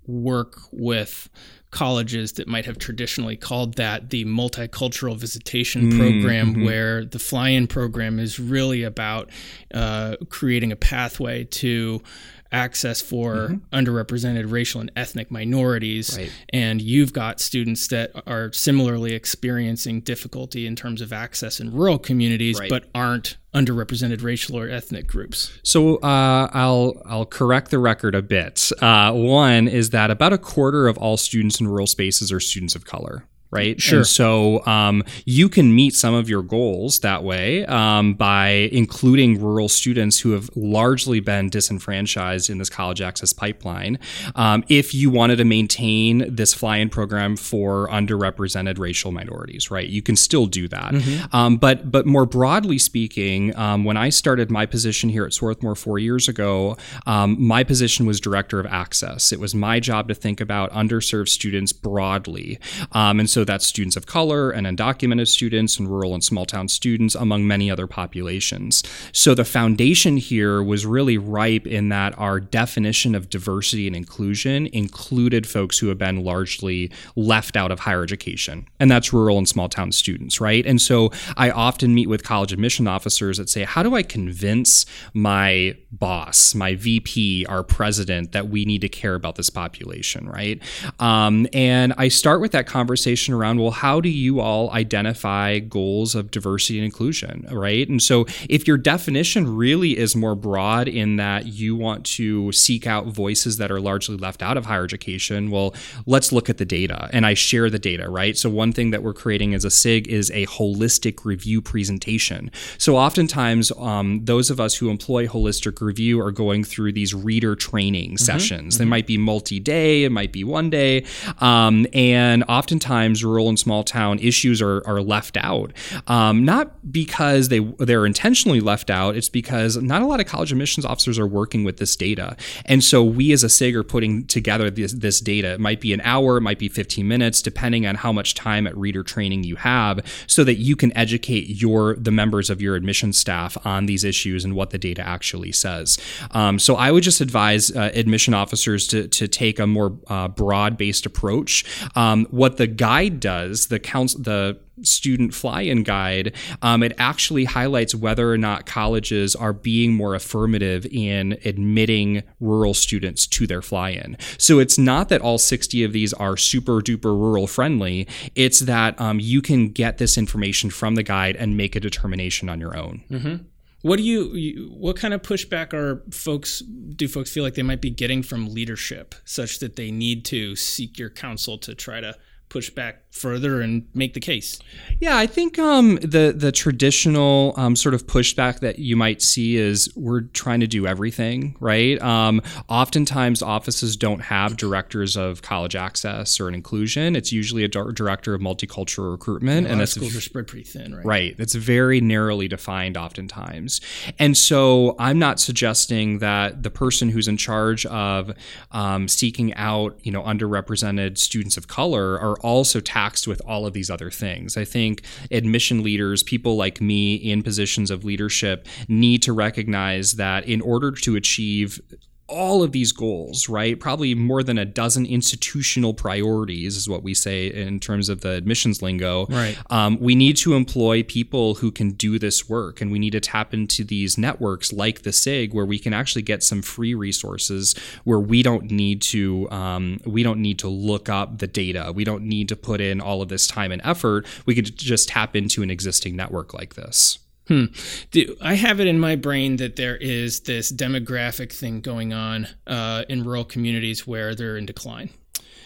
work 0.06 0.56
with? 0.72 1.28
Colleges 1.70 2.32
that 2.32 2.48
might 2.48 2.64
have 2.64 2.78
traditionally 2.78 3.36
called 3.36 3.74
that 3.74 4.10
the 4.10 4.24
multicultural 4.24 5.16
visitation 5.16 5.92
mm, 5.92 5.98
program, 5.98 6.52
mm-hmm. 6.52 6.64
where 6.64 7.04
the 7.04 7.18
fly 7.18 7.50
in 7.50 7.66
program 7.66 8.18
is 8.18 8.40
really 8.40 8.82
about 8.82 9.30
uh, 9.74 10.16
creating 10.30 10.72
a 10.72 10.76
pathway 10.76 11.44
to 11.44 12.02
access 12.50 13.00
for 13.00 13.34
mm-hmm. 13.34 13.74
underrepresented 13.74 14.50
racial 14.50 14.80
and 14.80 14.90
ethnic 14.96 15.30
minorities. 15.30 16.16
Right. 16.16 16.32
And 16.52 16.80
you've 16.80 17.12
got 17.12 17.40
students 17.40 17.88
that 17.88 18.10
are 18.26 18.52
similarly 18.52 19.14
experiencing 19.14 20.00
difficulty 20.00 20.66
in 20.66 20.76
terms 20.76 21.00
of 21.00 21.12
access 21.12 21.60
in 21.60 21.72
rural 21.72 21.98
communities, 21.98 22.58
right. 22.58 22.70
but 22.70 22.84
aren't 22.94 23.36
underrepresented 23.54 24.22
racial 24.22 24.56
or 24.56 24.68
ethnic 24.68 25.06
groups. 25.06 25.58
So 25.62 25.96
uh, 25.96 26.48
I'll 26.52 27.02
I'll 27.06 27.26
correct 27.26 27.70
the 27.70 27.78
record 27.78 28.14
a 28.14 28.22
bit. 28.22 28.70
Uh, 28.80 29.12
one 29.12 29.68
is 29.68 29.90
that 29.90 30.10
about 30.10 30.32
a 30.32 30.38
quarter 30.38 30.88
of 30.88 30.98
all 30.98 31.16
students 31.16 31.60
in 31.60 31.68
rural 31.68 31.86
spaces 31.86 32.32
are 32.32 32.40
students 32.40 32.74
of 32.74 32.84
color 32.84 33.24
right? 33.50 33.80
Sure. 33.80 33.98
And 33.98 34.06
so 34.06 34.64
um, 34.66 35.02
you 35.24 35.48
can 35.48 35.74
meet 35.74 35.94
some 35.94 36.14
of 36.14 36.28
your 36.28 36.42
goals 36.42 37.00
that 37.00 37.24
way 37.24 37.64
um, 37.66 38.14
by 38.14 38.68
including 38.72 39.40
rural 39.40 39.68
students 39.68 40.20
who 40.20 40.32
have 40.32 40.50
largely 40.54 41.20
been 41.20 41.48
disenfranchised 41.48 42.50
in 42.50 42.58
this 42.58 42.68
college 42.68 43.00
access 43.00 43.32
pipeline. 43.32 43.98
Um, 44.34 44.64
if 44.68 44.94
you 44.94 45.10
wanted 45.10 45.36
to 45.36 45.44
maintain 45.44 46.34
this 46.34 46.52
fly-in 46.52 46.90
program 46.90 47.36
for 47.36 47.88
underrepresented 47.88 48.78
racial 48.78 49.12
minorities, 49.12 49.70
right? 49.70 49.88
You 49.88 50.02
can 50.02 50.16
still 50.16 50.46
do 50.46 50.68
that. 50.68 50.92
Mm-hmm. 50.92 51.34
Um, 51.34 51.56
but 51.56 51.90
but 51.90 52.06
more 52.06 52.26
broadly 52.26 52.78
speaking, 52.78 53.56
um, 53.56 53.84
when 53.84 53.96
I 53.96 54.10
started 54.10 54.50
my 54.50 54.66
position 54.66 55.08
here 55.08 55.24
at 55.24 55.32
Swarthmore 55.32 55.74
four 55.74 55.98
years 55.98 56.28
ago, 56.28 56.76
um, 57.06 57.36
my 57.40 57.64
position 57.64 58.06
was 58.06 58.20
director 58.20 58.60
of 58.60 58.66
access. 58.66 59.32
It 59.32 59.40
was 59.40 59.54
my 59.54 59.80
job 59.80 60.08
to 60.08 60.14
think 60.14 60.40
about 60.40 60.70
underserved 60.72 61.28
students 61.28 61.72
broadly, 61.72 62.58
and 62.92 63.30
so 63.30 63.37
so 63.38 63.44
that's 63.44 63.64
students 63.64 63.96
of 63.96 64.04
color 64.04 64.50
and 64.50 64.66
undocumented 64.66 65.28
students 65.28 65.78
and 65.78 65.88
rural 65.88 66.12
and 66.12 66.24
small 66.24 66.44
town 66.44 66.66
students, 66.66 67.14
among 67.14 67.46
many 67.46 67.70
other 67.70 67.86
populations. 67.86 68.82
So 69.12 69.32
the 69.32 69.44
foundation 69.44 70.16
here 70.16 70.60
was 70.60 70.84
really 70.84 71.18
ripe 71.18 71.64
in 71.64 71.88
that 71.90 72.18
our 72.18 72.40
definition 72.40 73.14
of 73.14 73.30
diversity 73.30 73.86
and 73.86 73.94
inclusion 73.94 74.66
included 74.72 75.46
folks 75.46 75.78
who 75.78 75.86
have 75.86 75.98
been 75.98 76.24
largely 76.24 76.90
left 77.14 77.56
out 77.56 77.70
of 77.70 77.78
higher 77.78 78.02
education. 78.02 78.66
And 78.80 78.90
that's 78.90 79.12
rural 79.12 79.38
and 79.38 79.48
small 79.48 79.68
town 79.68 79.92
students, 79.92 80.40
right? 80.40 80.66
And 80.66 80.82
so 80.82 81.12
I 81.36 81.50
often 81.50 81.94
meet 81.94 82.08
with 82.08 82.24
college 82.24 82.52
admission 82.52 82.88
officers 82.88 83.38
that 83.38 83.48
say, 83.48 83.62
how 83.62 83.84
do 83.84 83.94
I 83.94 84.02
convince 84.02 84.84
my 85.14 85.76
boss, 85.92 86.56
my 86.56 86.74
VP, 86.74 87.46
our 87.46 87.62
president, 87.62 88.32
that 88.32 88.48
we 88.48 88.64
need 88.64 88.80
to 88.80 88.88
care 88.88 89.14
about 89.14 89.36
this 89.36 89.48
population, 89.48 90.28
right? 90.28 90.60
Um, 90.98 91.46
and 91.52 91.94
I 91.96 92.08
start 92.08 92.40
with 92.40 92.50
that 92.50 92.66
conversation 92.66 93.27
conversation 93.28 93.34
around 93.34 93.60
well 93.60 93.70
how 93.70 94.00
do 94.00 94.08
you 94.08 94.40
all 94.40 94.70
identify 94.70 95.58
goals 95.58 96.14
of 96.14 96.30
diversity 96.30 96.78
and 96.78 96.84
inclusion 96.84 97.46
right? 97.50 97.88
And 97.88 98.02
so 98.02 98.26
if 98.48 98.66
your 98.66 98.78
definition 98.78 99.56
really 99.56 99.96
is 99.96 100.16
more 100.16 100.34
broad 100.34 100.88
in 100.88 101.16
that 101.16 101.46
you 101.46 101.76
want 101.76 102.04
to 102.04 102.52
seek 102.52 102.86
out 102.86 103.06
voices 103.06 103.58
that 103.58 103.70
are 103.70 103.80
largely 103.80 104.16
left 104.16 104.42
out 104.42 104.56
of 104.56 104.66
higher 104.66 104.84
education 104.84 105.50
well 105.50 105.74
let's 106.06 106.32
look 106.32 106.48
at 106.48 106.58
the 106.58 106.64
data. 106.64 107.08
And 107.12 107.26
i 107.26 107.34
share 107.34 107.70
the 107.70 107.78
data 107.78 108.08
right? 108.08 108.36
So 108.36 108.50
one 108.50 108.72
thing 108.72 108.90
that 108.90 109.02
we're 109.02 109.14
creating 109.14 109.54
as 109.54 109.64
a 109.64 109.70
sig 109.70 110.08
is 110.08 110.30
a 110.30 110.46
holistic 110.46 111.24
review 111.24 111.60
presentation. 111.60 112.50
So 112.78 112.96
oftentimes 112.96 113.72
um, 113.78 114.24
those 114.24 114.50
of 114.50 114.60
us 114.60 114.76
who 114.76 114.90
employ 114.90 115.26
holistic 115.26 115.80
review 115.80 116.20
are 116.20 116.32
going 116.32 116.64
through 116.64 116.92
these 116.92 117.14
reader 117.14 117.54
training 117.54 118.10
mm-hmm, 118.10 118.24
sessions. 118.24 118.74
Mm-hmm. 118.74 118.84
they 118.84 118.88
might 118.88 119.06
be 119.06 119.18
multi-day 119.18 120.04
it 120.04 120.12
might 120.12 120.32
be 120.32 120.44
one 120.44 120.70
day. 120.70 121.04
Um, 121.40 121.86
and 121.92 122.44
oftentimes 122.48 123.17
sometimes 123.18 123.24
rural 123.24 123.48
and 123.48 123.58
small 123.58 123.84
town 123.84 124.18
issues 124.18 124.62
are, 124.62 124.86
are 124.86 125.00
left 125.00 125.36
out. 125.36 125.72
Um, 126.06 126.44
not 126.44 126.90
because 126.90 127.48
they 127.48 127.60
they're 127.78 128.06
intentionally 128.06 128.60
left 128.60 128.90
out. 128.90 129.16
It's 129.16 129.28
because 129.28 129.76
not 129.76 130.02
a 130.02 130.06
lot 130.06 130.20
of 130.20 130.26
college 130.26 130.52
admissions 130.52 130.84
officers 130.84 131.18
are 131.18 131.26
working 131.26 131.64
with 131.64 131.78
this 131.78 131.96
data, 131.96 132.36
and 132.66 132.82
so 132.82 133.02
we 133.04 133.32
as 133.32 133.44
a 133.44 133.48
SIG 133.48 133.76
are 133.76 133.84
putting 133.84 134.26
together 134.26 134.70
this, 134.70 134.92
this 134.92 135.20
data. 135.20 135.54
It 135.54 135.60
might 135.60 135.80
be 135.80 135.92
an 135.92 136.00
hour, 136.02 136.36
it 136.36 136.42
might 136.42 136.58
be 136.58 136.68
15 136.68 137.06
minutes, 137.06 137.42
depending 137.42 137.86
on 137.86 137.96
how 137.96 138.12
much 138.12 138.34
time 138.34 138.66
at 138.66 138.76
reader 138.76 139.02
training 139.02 139.44
you 139.44 139.56
have, 139.56 140.00
so 140.26 140.44
that 140.44 140.56
you 140.56 140.76
can 140.76 140.96
educate 140.96 141.48
your 141.48 141.96
the 141.96 142.10
members 142.10 142.50
of 142.50 142.60
your 142.60 142.76
admission 142.76 143.12
staff 143.12 143.56
on 143.66 143.86
these 143.86 144.04
issues 144.04 144.44
and 144.44 144.54
what 144.54 144.70
the 144.70 144.78
data 144.78 145.02
actually 145.02 145.52
says. 145.52 145.98
Um, 146.32 146.58
so 146.58 146.76
I 146.76 146.90
would 146.90 147.02
just 147.02 147.20
advise 147.20 147.70
uh, 147.70 147.90
admission 147.94 148.34
officers 148.34 148.86
to 148.88 149.08
to 149.08 149.28
take 149.28 149.58
a 149.58 149.66
more 149.66 149.96
uh, 150.08 150.28
broad 150.28 150.76
based 150.76 151.06
approach. 151.06 151.64
Um, 151.94 152.26
what 152.30 152.56
the 152.56 152.66
guide 152.66 153.07
guide 153.08 153.20
does, 153.20 153.66
the 153.68 153.78
council, 153.78 154.22
the 154.22 154.58
student 154.82 155.34
fly-in 155.34 155.82
guide, 155.82 156.34
um, 156.62 156.82
it 156.82 156.92
actually 156.98 157.44
highlights 157.44 157.94
whether 157.94 158.30
or 158.30 158.38
not 158.38 158.66
colleges 158.66 159.34
are 159.34 159.52
being 159.52 159.94
more 159.94 160.14
affirmative 160.14 160.86
in 160.86 161.38
admitting 161.44 162.22
rural 162.40 162.74
students 162.74 163.26
to 163.26 163.46
their 163.46 163.62
fly-in. 163.62 164.16
So 164.38 164.58
it's 164.58 164.78
not 164.78 165.08
that 165.08 165.20
all 165.20 165.38
60 165.38 165.84
of 165.84 165.92
these 165.92 166.12
are 166.14 166.36
super 166.36 166.80
duper 166.80 167.04
rural 167.04 167.46
friendly. 167.46 168.06
It's 168.34 168.60
that 168.60 169.00
um, 169.00 169.18
you 169.20 169.42
can 169.42 169.70
get 169.70 169.98
this 169.98 170.16
information 170.16 170.70
from 170.70 170.94
the 170.94 171.02
guide 171.02 171.36
and 171.36 171.56
make 171.56 171.74
a 171.74 171.80
determination 171.80 172.48
on 172.48 172.60
your 172.60 172.76
own. 172.76 173.02
Mm-hmm. 173.10 173.36
What 173.82 173.98
do 173.98 174.02
you, 174.02 174.34
you, 174.34 174.70
what 174.76 174.96
kind 174.96 175.14
of 175.14 175.22
pushback 175.22 175.72
are 175.72 176.02
folks 176.10 176.58
do 176.60 177.06
folks 177.06 177.30
feel 177.30 177.44
like 177.44 177.54
they 177.54 177.62
might 177.62 177.80
be 177.80 177.90
getting 177.90 178.24
from 178.24 178.52
leadership 178.52 179.14
such 179.24 179.60
that 179.60 179.76
they 179.76 179.92
need 179.92 180.24
to 180.26 180.56
seek 180.56 180.98
your 180.98 181.10
counsel 181.10 181.58
to 181.58 181.76
try 181.76 182.00
to 182.00 182.16
push 182.48 182.70
back 182.70 183.07
further 183.18 183.60
and 183.60 183.86
make 183.94 184.14
the 184.14 184.20
case. 184.20 184.58
Yeah, 185.00 185.16
I 185.16 185.26
think 185.26 185.58
um, 185.58 185.96
the 185.96 186.34
the 186.36 186.52
traditional 186.52 187.54
um, 187.56 187.76
sort 187.76 187.94
of 187.94 188.06
pushback 188.06 188.60
that 188.60 188.78
you 188.78 188.96
might 188.96 189.22
see 189.22 189.56
is 189.56 189.92
we're 189.96 190.22
trying 190.22 190.60
to 190.60 190.66
do 190.66 190.86
everything, 190.86 191.56
right? 191.60 192.00
Um, 192.00 192.42
oftentimes, 192.68 193.42
offices 193.42 193.96
don't 193.96 194.20
have 194.20 194.56
directors 194.56 195.16
of 195.16 195.42
college 195.42 195.76
access 195.76 196.40
or 196.40 196.48
an 196.48 196.54
inclusion. 196.54 197.16
It's 197.16 197.32
usually 197.32 197.64
a 197.64 197.68
director 197.68 198.34
of 198.34 198.40
multicultural 198.40 199.10
recruitment, 199.10 199.66
and 199.66 199.80
that's 199.80 199.92
schools 199.92 200.16
are 200.16 200.20
spread 200.20 200.46
pretty 200.46 200.64
thin, 200.64 200.94
right? 200.94 201.04
Right. 201.04 201.34
It's 201.38 201.54
very 201.54 202.00
narrowly 202.00 202.48
defined, 202.48 202.96
oftentimes, 202.96 203.80
and 204.18 204.36
so 204.36 204.96
I'm 204.98 205.18
not 205.18 205.40
suggesting 205.40 206.18
that 206.18 206.62
the 206.62 206.70
person 206.70 207.08
who's 207.08 207.28
in 207.28 207.36
charge 207.36 207.86
of 207.86 208.32
um, 208.72 209.08
seeking 209.08 209.54
out, 209.54 209.98
you 210.02 210.12
know, 210.12 210.22
underrepresented 210.22 211.18
students 211.18 211.56
of 211.56 211.68
color 211.68 212.18
are 212.18 212.36
also 212.40 212.80
taxed 213.08 213.26
with 213.26 213.40
all 213.46 213.66
of 213.66 213.72
these 213.72 213.90
other 213.90 214.10
things. 214.10 214.56
I 214.56 214.64
think 214.64 215.02
admission 215.30 215.82
leaders, 215.82 216.22
people 216.22 216.56
like 216.56 216.80
me 216.80 217.14
in 217.14 217.42
positions 217.42 217.90
of 217.90 218.04
leadership, 218.04 218.66
need 218.86 219.22
to 219.22 219.32
recognize 219.32 220.12
that 220.14 220.46
in 220.46 220.60
order 220.60 220.92
to 220.92 221.16
achieve 221.16 221.80
all 222.28 222.62
of 222.62 222.72
these 222.72 222.92
goals, 222.92 223.48
right? 223.48 223.78
Probably 223.78 224.14
more 224.14 224.42
than 224.42 224.58
a 224.58 224.64
dozen 224.64 225.06
institutional 225.06 225.94
priorities, 225.94 226.76
is 226.76 226.88
what 226.88 227.02
we 227.02 227.14
say 227.14 227.46
in 227.46 227.80
terms 227.80 228.08
of 228.08 228.20
the 228.20 228.30
admissions 228.30 228.82
lingo. 228.82 229.26
Right. 229.26 229.56
Um, 229.70 229.98
we 229.98 230.14
need 230.14 230.36
to 230.38 230.54
employ 230.54 231.02
people 231.02 231.54
who 231.54 231.70
can 231.72 231.92
do 231.92 232.18
this 232.18 232.48
work, 232.48 232.80
and 232.80 232.92
we 232.92 232.98
need 232.98 233.12
to 233.12 233.20
tap 233.20 233.54
into 233.54 233.82
these 233.82 234.18
networks 234.18 234.72
like 234.72 235.02
the 235.02 235.12
SIG, 235.12 235.54
where 235.54 235.66
we 235.66 235.78
can 235.78 235.92
actually 235.92 236.22
get 236.22 236.42
some 236.42 236.62
free 236.62 236.94
resources, 236.94 237.74
where 238.04 238.20
we 238.20 238.42
don't 238.42 238.70
need 238.70 239.02
to 239.02 239.50
um, 239.50 239.98
we 240.04 240.22
don't 240.22 240.40
need 240.40 240.58
to 240.58 240.68
look 240.68 241.08
up 241.08 241.38
the 241.38 241.46
data, 241.46 241.92
we 241.94 242.04
don't 242.04 242.22
need 242.22 242.48
to 242.48 242.56
put 242.56 242.80
in 242.80 243.00
all 243.00 243.22
of 243.22 243.28
this 243.28 243.46
time 243.46 243.72
and 243.72 243.80
effort. 243.84 244.26
We 244.44 244.54
could 244.54 244.76
just 244.76 245.08
tap 245.08 245.34
into 245.34 245.62
an 245.62 245.70
existing 245.70 246.14
network 246.14 246.52
like 246.52 246.74
this. 246.74 247.18
Hmm. 247.48 247.64
Do, 248.10 248.36
I 248.42 248.54
have 248.54 248.78
it 248.78 248.86
in 248.86 249.00
my 249.00 249.16
brain 249.16 249.56
that 249.56 249.76
there 249.76 249.96
is 249.96 250.40
this 250.40 250.70
demographic 250.70 251.52
thing 251.52 251.80
going 251.80 252.12
on 252.12 252.46
uh, 252.66 253.04
in 253.08 253.24
rural 253.24 253.44
communities 253.44 254.06
where 254.06 254.34
they're 254.34 254.56
in 254.58 254.66
decline. 254.66 255.10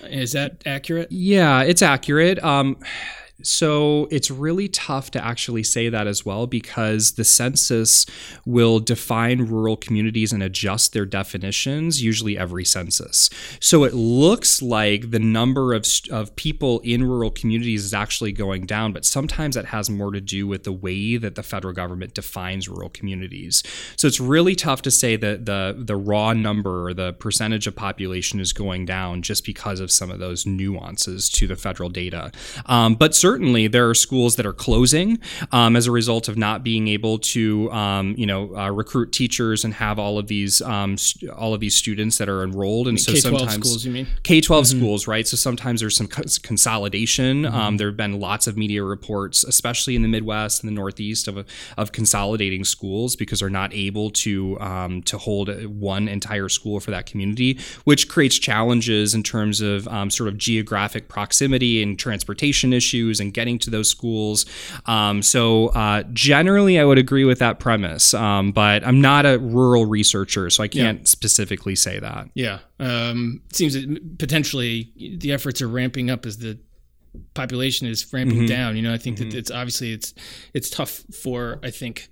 Is 0.03 0.33
that 0.33 0.63
accurate? 0.65 1.11
Yeah, 1.11 1.63
it's 1.63 1.83
accurate. 1.83 2.43
Um, 2.43 2.79
so 3.43 4.09
it's 4.11 4.31
really 4.31 4.69
tough 4.69 5.11
to 5.13 5.25
actually 5.25 5.63
say 5.63 5.89
that 5.89 6.07
as 6.07 6.25
well 6.25 6.47
because 6.47 7.13
the 7.13 7.25
census 7.25 8.07
will 8.45 8.81
define 8.81 9.47
rural 9.47 9.77
communities 9.77 10.33
and 10.33 10.43
adjust 10.43 10.93
their 10.93 11.07
definitions 11.07 12.03
usually 12.03 12.39
every 12.39 12.65
census. 12.65 13.31
So 13.61 13.85
it 13.85 13.95
looks 13.95 14.63
like 14.63 15.11
the 15.11 15.19
number 15.19 15.73
of, 15.75 15.87
of 16.11 16.35
people 16.37 16.81
in 16.81 17.05
rural 17.05 17.31
communities 17.31 17.85
is 17.85 17.95
actually 17.95 18.33
going 18.33 18.67
down, 18.67 18.93
but 18.93 19.05
sometimes 19.05 19.55
that 19.55 19.67
has 19.67 19.91
more 19.91 20.13
to 20.13 20.21
do 20.21 20.47
with 20.47 20.65
the 20.65 20.73
way 20.73 21.17
that 21.17 21.35
the 21.35 21.43
federal 21.43 21.75
government 21.75 22.15
defines 22.15 22.69
rural 22.69 22.89
communities. 22.89 23.63
So 23.97 24.07
it's 24.07 24.21
really 24.21 24.55
tough 24.55 24.83
to 24.83 24.91
say 24.91 25.17
that 25.17 25.47
the 25.47 25.75
the 25.79 25.97
raw 25.97 26.33
number 26.33 26.87
or 26.87 26.95
the 26.95 27.13
percentage 27.13 27.67
of 27.67 27.77
population 27.77 28.41
is 28.41 28.53
going 28.53 28.87
down 28.87 29.23
just 29.23 29.45
because 29.45 29.81
of 29.81 29.91
some 29.91 30.11
of 30.11 30.19
those 30.19 30.47
nuances 30.47 31.29
to 31.31 31.47
the 31.47 31.57
federal 31.57 31.89
data. 31.89 32.31
Um, 32.67 32.95
but 32.95 33.15
certainly 33.15 33.32
certainly 33.33 33.67
there 33.67 33.89
are 33.89 33.95
schools 33.95 34.37
that 34.37 34.45
are 34.45 34.53
closing 34.53 35.19
um, 35.53 35.75
as 35.75 35.87
a 35.87 35.91
result 35.91 36.29
of 36.29 36.37
not 36.37 36.63
being 36.63 36.87
able 36.89 37.19
to, 37.19 37.73
um, 37.73 38.15
you 38.19 38.27
know, 38.27 38.55
uh, 38.55 38.71
recruit 38.71 39.11
teachers 39.11 39.65
and 39.65 39.73
have 39.73 39.99
all 39.99 40.19
of 40.19 40.27
these 40.27 40.61
um, 40.61 40.99
st- 40.99 41.31
all 41.31 41.55
of 41.55 41.61
these 41.61 41.75
students 41.75 42.19
that 42.19 42.29
are 42.29 42.43
enrolled. 42.43 42.89
And 42.89 43.01
so 43.01 43.13
K-12 43.13 43.23
sometimes 43.23 43.55
schools, 43.55 43.85
you 43.87 43.93
mean 43.93 44.07
K 44.23 44.43
12 44.43 44.65
mm-hmm. 44.67 44.79
schools, 44.79 45.07
right? 45.07 45.27
So 45.27 45.39
sometimes 45.39 45.81
there's 45.81 45.97
some 45.97 46.09
co- 46.09 46.25
consolidation. 46.43 47.45
Mm-hmm. 47.45 47.55
Um, 47.55 47.77
there 47.79 47.89
have 47.89 47.97
been 47.97 48.21
lots 48.21 48.47
of 48.47 48.59
media 48.59 48.85
reports, 48.85 49.45
especially 49.45 49.97
in 49.97 50.03
the 50.03 50.09
Midwest 50.09 50.63
and 50.63 50.69
the 50.69 50.75
Northeast, 50.75 51.27
of 51.27 51.47
of 51.79 51.93
consolidating 51.93 52.65
schools 52.65 53.17
because 53.17 53.41
they're 53.41 53.49
not 53.49 53.73
able 53.73 54.11
to 54.11 54.61
um, 54.61 55.03
to 55.05 55.17
hold 55.17 55.49
one 55.65 56.07
entire 56.07 56.51
school 56.51 56.81
for 56.81 56.91
that 56.91 57.07
community, 57.07 57.59
which 57.85 58.11
creates 58.11 58.39
challenges 58.39 59.15
in 59.15 59.23
terms 59.23 59.63
of 59.63 59.89
um, 59.89 60.11
sort 60.11 60.29
of 60.29 60.37
geographic 60.37 61.09
proximity 61.09 61.83
and 61.83 61.99
transportation 61.99 62.75
issues 62.75 63.12
and 63.21 63.33
getting 63.33 63.59
to 63.61 63.71
those 63.71 63.89
schools. 63.89 64.47
Um, 64.87 65.23
so 65.23 65.69
uh, 65.69 66.03
generally, 66.13 66.79
I 66.79 66.85
would 66.85 66.99
agree 66.99 67.25
with 67.25 67.39
that 67.39 67.59
premise, 67.59 68.15
um, 68.15 68.53
but 68.53 68.87
I'm 68.87 69.01
not 69.01 69.27
a 69.27 69.39
rural 69.39 69.87
researcher, 69.87 70.51
so 70.51 70.63
I 70.63 70.69
can't 70.69 71.01
yeah. 71.01 71.05
specifically 71.05 71.75
say 71.75 71.99
that. 71.99 72.29
Yeah, 72.35 72.61
um, 72.79 73.43
it 73.51 73.57
seems 73.57 73.75
that 73.75 74.19
potentially 74.19 74.93
the 75.19 75.33
efforts 75.33 75.63
are 75.63 75.69
ramping 75.69 76.11
up 76.11 76.27
as 76.27 76.39
the 76.39 76.59
population 77.35 77.87
is 77.87 78.11
ramping 78.13 78.39
mm-hmm. 78.39 78.47
down. 78.47 78.77
You 78.77 78.83
know, 78.83 78.95
I 78.95 78.99
think 78.99 79.19
mm-hmm. 79.19 79.31
that 79.31 79.39
it's 79.39 79.51
obviously 79.51 79.93
it's 79.93 80.15
it's 80.55 80.71
tough 80.71 81.03
for 81.23 81.59
I 81.63 81.71
think 81.71 82.09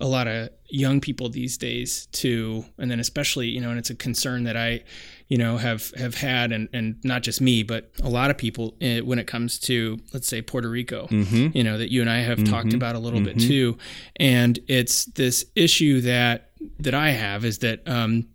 a 0.00 0.06
lot 0.06 0.28
of 0.28 0.50
young 0.68 1.00
people 1.00 1.28
these 1.28 1.56
days 1.56 2.06
to 2.12 2.64
and 2.78 2.90
then 2.90 3.00
especially 3.00 3.48
you 3.48 3.60
know 3.60 3.70
and 3.70 3.78
it's 3.78 3.90
a 3.90 3.94
concern 3.94 4.44
that 4.44 4.56
i 4.56 4.82
you 5.28 5.36
know 5.36 5.56
have 5.56 5.90
have 5.92 6.14
had 6.14 6.52
and 6.52 6.68
and 6.72 6.96
not 7.04 7.22
just 7.22 7.40
me 7.40 7.62
but 7.62 7.90
a 8.02 8.08
lot 8.08 8.30
of 8.30 8.38
people 8.38 8.74
eh, 8.80 9.00
when 9.00 9.18
it 9.18 9.26
comes 9.26 9.58
to 9.58 9.98
let's 10.12 10.28
say 10.28 10.40
puerto 10.40 10.68
rico 10.68 11.06
mm-hmm. 11.08 11.48
you 11.56 11.64
know 11.64 11.78
that 11.78 11.90
you 11.90 12.00
and 12.00 12.10
i 12.10 12.18
have 12.18 12.38
mm-hmm. 12.38 12.52
talked 12.52 12.72
about 12.72 12.94
a 12.94 12.98
little 12.98 13.20
mm-hmm. 13.20 13.38
bit 13.38 13.46
too 13.46 13.76
and 14.16 14.58
it's 14.68 15.06
this 15.06 15.44
issue 15.54 16.00
that 16.00 16.50
that 16.78 16.94
i 16.94 17.10
have 17.10 17.44
is 17.44 17.58
that 17.58 17.80
um 17.86 18.28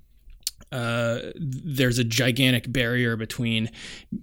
uh, 0.72 1.20
there's 1.36 2.00
a 2.00 2.04
gigantic 2.04 2.72
barrier 2.72 3.16
between 3.18 3.70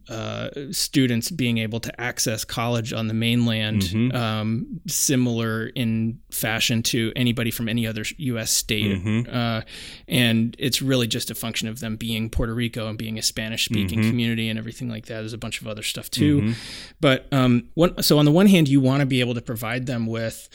uh, 0.08 0.48
students 0.70 1.30
being 1.30 1.58
able 1.58 1.80
to 1.80 2.00
access 2.00 2.44
college 2.44 2.92
on 2.92 3.08
the 3.08 3.14
mainland, 3.14 3.82
mm-hmm. 3.82 4.16
um, 4.16 4.80
similar 4.86 5.66
in 5.68 6.18
fashion 6.30 6.82
to 6.82 7.12
anybody 7.16 7.50
from 7.50 7.68
any 7.68 7.86
other 7.86 8.04
U.S. 8.16 8.50
state. 8.50 8.98
Mm-hmm. 8.98 9.34
Uh, 9.34 9.60
and 10.06 10.56
it's 10.58 10.80
really 10.80 11.06
just 11.06 11.30
a 11.30 11.34
function 11.34 11.68
of 11.68 11.80
them 11.80 11.96
being 11.96 12.30
Puerto 12.30 12.54
Rico 12.54 12.88
and 12.88 12.96
being 12.96 13.18
a 13.18 13.22
Spanish 13.22 13.66
speaking 13.66 14.00
mm-hmm. 14.00 14.08
community 14.08 14.48
and 14.48 14.58
everything 14.58 14.88
like 14.88 15.06
that. 15.06 15.20
There's 15.20 15.32
a 15.34 15.38
bunch 15.38 15.60
of 15.60 15.66
other 15.66 15.82
stuff 15.82 16.10
too. 16.10 16.40
Mm-hmm. 16.40 16.52
But 17.00 17.26
um, 17.32 17.68
one, 17.74 18.02
so, 18.02 18.18
on 18.18 18.24
the 18.24 18.32
one 18.32 18.46
hand, 18.46 18.68
you 18.68 18.80
want 18.80 19.00
to 19.00 19.06
be 19.06 19.20
able 19.20 19.34
to 19.34 19.42
provide 19.42 19.86
them 19.86 20.06
with 20.06 20.48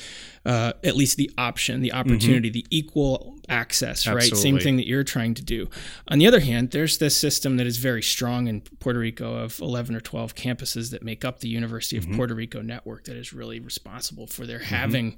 uh, 0.45 0.73
at 0.83 0.95
least 0.95 1.17
the 1.17 1.31
option, 1.37 1.81
the 1.81 1.93
opportunity, 1.93 2.49
mm-hmm. 2.49 2.53
the 2.53 2.65
equal 2.69 3.32
access, 3.49 4.07
Absolutely. 4.07 4.29
right? 4.29 4.37
Same 4.37 4.59
thing 4.59 4.77
that 4.77 4.87
you're 4.87 5.03
trying 5.03 5.33
to 5.35 5.43
do. 5.43 5.69
On 6.07 6.19
the 6.19 6.27
other 6.27 6.39
hand, 6.39 6.71
there's 6.71 6.97
this 6.97 7.15
system 7.15 7.57
that 7.57 7.67
is 7.67 7.77
very 7.77 8.01
strong 8.01 8.47
in 8.47 8.61
Puerto 8.79 8.99
Rico 8.99 9.35
of 9.35 9.59
11 9.59 9.95
or 9.95 9.99
12 9.99 10.35
campuses 10.35 10.91
that 10.91 11.03
make 11.03 11.25
up 11.25 11.39
the 11.39 11.49
University 11.49 11.97
of 11.97 12.05
mm-hmm. 12.05 12.15
Puerto 12.15 12.35
Rico 12.35 12.61
network 12.61 13.05
that 13.05 13.15
is 13.15 13.33
really 13.33 13.59
responsible 13.59 14.27
for 14.27 14.45
their 14.45 14.59
mm-hmm. 14.59 14.75
having, 14.75 15.15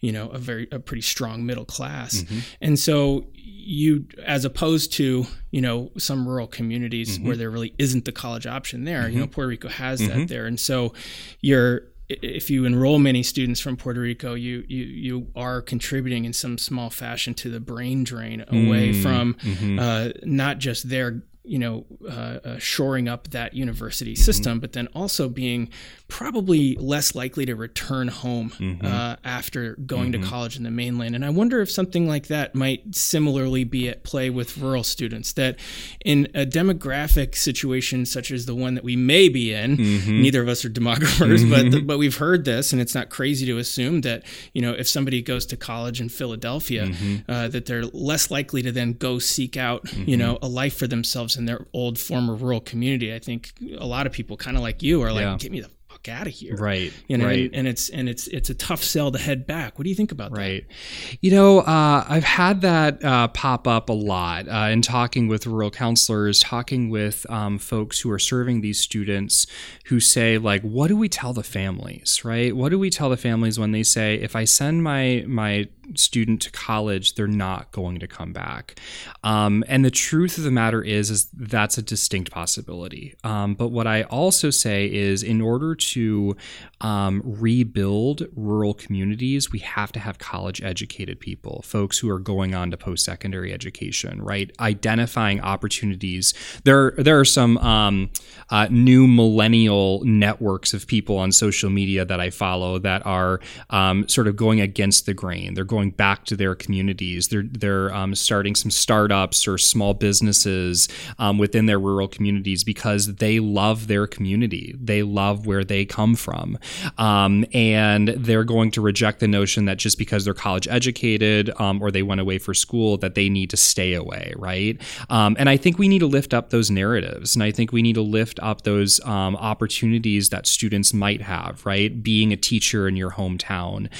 you 0.00 0.12
know, 0.12 0.28
a 0.30 0.38
very 0.38 0.68
a 0.72 0.78
pretty 0.78 1.02
strong 1.02 1.44
middle 1.44 1.64
class. 1.64 2.22
Mm-hmm. 2.22 2.38
And 2.60 2.78
so 2.78 3.26
you 3.34 4.06
as 4.24 4.44
opposed 4.44 4.92
to, 4.94 5.26
you 5.50 5.60
know, 5.60 5.90
some 5.98 6.26
rural 6.26 6.46
communities 6.46 7.18
mm-hmm. 7.18 7.26
where 7.26 7.36
there 7.36 7.50
really 7.50 7.74
isn't 7.78 8.04
the 8.04 8.12
college 8.12 8.46
option 8.46 8.84
there, 8.84 9.08
you 9.08 9.18
know, 9.18 9.24
mm-hmm. 9.24 9.32
Puerto 9.32 9.48
Rico 9.48 9.68
has 9.68 10.00
that 10.00 10.28
there. 10.28 10.46
And 10.46 10.58
so 10.58 10.92
you're 11.40 11.82
if 12.08 12.50
you 12.50 12.64
enroll 12.64 12.98
many 12.98 13.22
students 13.22 13.60
from 13.60 13.76
Puerto 13.76 14.00
Rico, 14.00 14.34
you 14.34 14.64
you 14.68 14.84
you 14.84 15.26
are 15.34 15.60
contributing 15.60 16.24
in 16.24 16.32
some 16.32 16.58
small 16.58 16.90
fashion 16.90 17.34
to 17.34 17.50
the 17.50 17.60
brain 17.60 18.04
drain 18.04 18.42
away 18.48 18.92
mm, 18.92 19.02
from 19.02 19.34
mm-hmm. 19.34 19.78
uh, 19.78 20.08
not 20.22 20.58
just 20.58 20.88
their 20.88 21.22
you 21.46 21.58
know, 21.58 21.84
uh, 22.08 22.38
uh, 22.44 22.58
shoring 22.58 23.08
up 23.08 23.28
that 23.28 23.54
university 23.54 24.14
mm-hmm. 24.14 24.22
system, 24.22 24.52
mm-hmm. 24.54 24.60
but 24.60 24.72
then 24.72 24.88
also 24.94 25.28
being 25.28 25.68
probably 26.08 26.76
less 26.76 27.14
likely 27.14 27.46
to 27.46 27.54
return 27.54 28.08
home 28.08 28.50
mm-hmm. 28.50 28.84
uh, 28.84 29.16
after 29.24 29.74
going 29.76 30.12
mm-hmm. 30.12 30.22
to 30.22 30.28
college 30.28 30.56
in 30.56 30.62
the 30.62 30.70
mainland. 30.70 31.14
And 31.14 31.24
I 31.24 31.30
wonder 31.30 31.60
if 31.60 31.70
something 31.70 32.08
like 32.08 32.28
that 32.28 32.54
might 32.54 32.94
similarly 32.94 33.64
be 33.64 33.88
at 33.88 34.04
play 34.04 34.30
with 34.30 34.58
rural 34.58 34.84
students. 34.84 35.32
That 35.34 35.58
in 36.04 36.26
a 36.34 36.44
demographic 36.44 37.34
situation 37.36 38.06
such 38.06 38.30
as 38.30 38.46
the 38.46 38.54
one 38.54 38.74
that 38.74 38.84
we 38.84 38.96
may 38.96 39.28
be 39.28 39.52
in, 39.52 39.76
mm-hmm. 39.76 40.22
neither 40.22 40.42
of 40.42 40.48
us 40.48 40.64
are 40.64 40.70
demographers, 40.70 41.48
but 41.50 41.70
the, 41.70 41.78
mm-hmm. 41.78 41.86
but 41.86 41.98
we've 41.98 42.16
heard 42.16 42.44
this, 42.44 42.72
and 42.72 42.82
it's 42.82 42.94
not 42.94 43.08
crazy 43.08 43.46
to 43.46 43.58
assume 43.58 44.00
that 44.02 44.24
you 44.52 44.62
know 44.62 44.72
if 44.72 44.88
somebody 44.88 45.22
goes 45.22 45.46
to 45.46 45.56
college 45.56 46.00
in 46.00 46.08
Philadelphia, 46.08 46.90
uh, 47.28 47.48
that 47.48 47.66
they're 47.66 47.84
less 47.84 48.30
likely 48.30 48.62
to 48.62 48.72
then 48.72 48.92
go 48.92 49.18
seek 49.18 49.56
out 49.56 49.92
you 49.96 50.16
know 50.16 50.38
a 50.42 50.48
life 50.48 50.76
for 50.76 50.86
themselves 50.86 51.35
in 51.36 51.46
their 51.46 51.66
old 51.72 51.98
former 51.98 52.34
rural 52.34 52.60
community. 52.60 53.14
I 53.14 53.18
think 53.18 53.52
a 53.78 53.86
lot 53.86 54.06
of 54.06 54.12
people, 54.12 54.36
kind 54.36 54.56
of 54.56 54.62
like 54.62 54.82
you, 54.82 55.02
are 55.02 55.12
like, 55.12 55.22
yeah. 55.22 55.36
"Get 55.38 55.52
me 55.52 55.60
the 55.60 55.70
fuck 55.88 56.08
out 56.08 56.26
of 56.26 56.32
here!" 56.32 56.56
Right. 56.56 56.92
You 57.08 57.18
know, 57.18 57.26
right. 57.26 57.44
And, 57.44 57.54
and, 57.54 57.68
it's 57.68 57.88
and 57.88 58.08
it's 58.08 58.26
it's 58.28 58.50
a 58.50 58.54
tough 58.54 58.82
sell 58.82 59.10
to 59.12 59.18
head 59.18 59.46
back. 59.46 59.78
What 59.78 59.84
do 59.84 59.90
you 59.90 59.96
think 59.96 60.12
about 60.12 60.32
right. 60.32 60.38
that? 60.66 60.74
Right. 60.74 61.18
You 61.20 61.30
know, 61.30 61.60
uh, 61.60 62.04
I've 62.08 62.24
had 62.24 62.60
that 62.62 63.04
uh, 63.04 63.28
pop 63.28 63.66
up 63.66 63.88
a 63.88 63.92
lot 63.92 64.48
uh, 64.48 64.68
in 64.70 64.82
talking 64.82 65.28
with 65.28 65.46
rural 65.46 65.70
counselors, 65.70 66.40
talking 66.40 66.90
with 66.90 67.28
um, 67.30 67.58
folks 67.58 68.00
who 68.00 68.10
are 68.10 68.18
serving 68.18 68.60
these 68.60 68.80
students, 68.80 69.46
who 69.86 70.00
say 70.00 70.38
like, 70.38 70.62
"What 70.62 70.88
do 70.88 70.96
we 70.96 71.08
tell 71.08 71.32
the 71.32 71.42
families? 71.42 72.22
Right? 72.24 72.54
What 72.54 72.70
do 72.70 72.78
we 72.78 72.90
tell 72.90 73.10
the 73.10 73.16
families 73.16 73.58
when 73.58 73.72
they 73.72 73.82
say, 73.82 74.14
if 74.16 74.36
I 74.36 74.44
send 74.44 74.82
my 74.82 75.24
my 75.26 75.68
student 75.94 76.42
to 76.42 76.50
college, 76.50 77.14
they're 77.14 77.26
not 77.26 77.70
going 77.72 77.98
to 77.98 78.06
come 78.06 78.32
back. 78.32 78.78
Um, 79.22 79.64
and 79.68 79.84
the 79.84 79.90
truth 79.90 80.38
of 80.38 80.44
the 80.44 80.50
matter 80.50 80.82
is, 80.82 81.10
is 81.10 81.26
that's 81.32 81.78
a 81.78 81.82
distinct 81.82 82.30
possibility. 82.30 83.14
Um, 83.24 83.54
but 83.54 83.68
what 83.68 83.86
I 83.86 84.02
also 84.04 84.50
say 84.50 84.90
is, 84.92 85.22
in 85.22 85.40
order 85.40 85.74
to 85.74 86.36
um, 86.80 87.22
rebuild 87.24 88.26
rural 88.34 88.74
communities, 88.74 89.52
we 89.52 89.60
have 89.60 89.92
to 89.92 90.00
have 90.00 90.18
college 90.18 90.62
educated 90.62 91.20
people, 91.20 91.62
folks 91.62 91.98
who 91.98 92.10
are 92.10 92.18
going 92.18 92.54
on 92.54 92.70
to 92.70 92.76
post 92.76 93.04
secondary 93.04 93.52
education, 93.52 94.22
right? 94.22 94.50
Identifying 94.60 95.40
opportunities. 95.40 96.34
There, 96.64 96.92
there 96.92 97.18
are 97.18 97.24
some 97.24 97.58
um, 97.58 98.10
uh, 98.50 98.68
new 98.70 99.06
millennial 99.06 100.02
networks 100.04 100.74
of 100.74 100.86
people 100.86 101.18
on 101.18 101.32
social 101.32 101.70
media 101.70 102.04
that 102.04 102.20
I 102.20 102.30
follow 102.30 102.78
that 102.78 103.04
are 103.06 103.40
um, 103.70 104.08
sort 104.08 104.28
of 104.28 104.36
going 104.36 104.60
against 104.60 105.06
the 105.06 105.14
grain. 105.14 105.54
They're 105.54 105.64
going 105.64 105.75
going 105.76 105.90
back 105.90 106.24
to 106.24 106.34
their 106.36 106.54
communities. 106.54 107.28
They're 107.28 107.42
they're 107.42 107.94
um, 107.94 108.14
starting 108.14 108.54
some 108.54 108.70
startups 108.70 109.46
or 109.46 109.58
small 109.58 109.92
businesses 109.92 110.88
um, 111.18 111.36
within 111.36 111.66
their 111.66 111.78
rural 111.78 112.08
communities 112.08 112.64
because 112.64 113.16
they 113.16 113.40
love 113.40 113.86
their 113.86 114.06
community. 114.06 114.74
They 114.80 115.02
love 115.02 115.46
where 115.46 115.64
they 115.64 115.84
come 115.84 116.14
from, 116.16 116.58
um, 116.96 117.44
and 117.52 118.08
they're 118.08 118.44
going 118.44 118.70
to 118.70 118.80
reject 118.80 119.20
the 119.20 119.28
notion 119.28 119.66
that 119.66 119.76
just 119.76 119.98
because 119.98 120.24
they're 120.24 120.32
college 120.48 120.66
educated 120.68 121.50
um, 121.60 121.82
or 121.82 121.90
they 121.90 122.02
went 122.02 122.22
away 122.22 122.38
for 122.38 122.54
school 122.54 122.96
that 122.96 123.14
they 123.14 123.28
need 123.28 123.50
to 123.50 123.58
stay 123.58 123.92
away, 123.92 124.32
right? 124.36 124.80
Um, 125.10 125.36
and 125.38 125.50
I 125.50 125.58
think 125.58 125.78
we 125.78 125.88
need 125.88 125.98
to 125.98 126.06
lift 126.06 126.32
up 126.32 126.48
those 126.48 126.70
narratives, 126.70 127.34
and 127.36 127.42
I 127.42 127.50
think 127.50 127.70
we 127.70 127.82
need 127.82 127.96
to 127.96 128.08
lift 128.18 128.40
up 128.42 128.62
those 128.62 128.98
um, 129.04 129.36
opportunities 129.36 130.30
that 130.30 130.46
students 130.46 130.94
might 130.94 131.20
have, 131.20 131.66
right? 131.66 132.02
Being 132.02 132.32
a 132.32 132.36
teacher 132.38 132.88
in 132.88 132.96
your 132.96 133.10
hometown, 133.10 133.90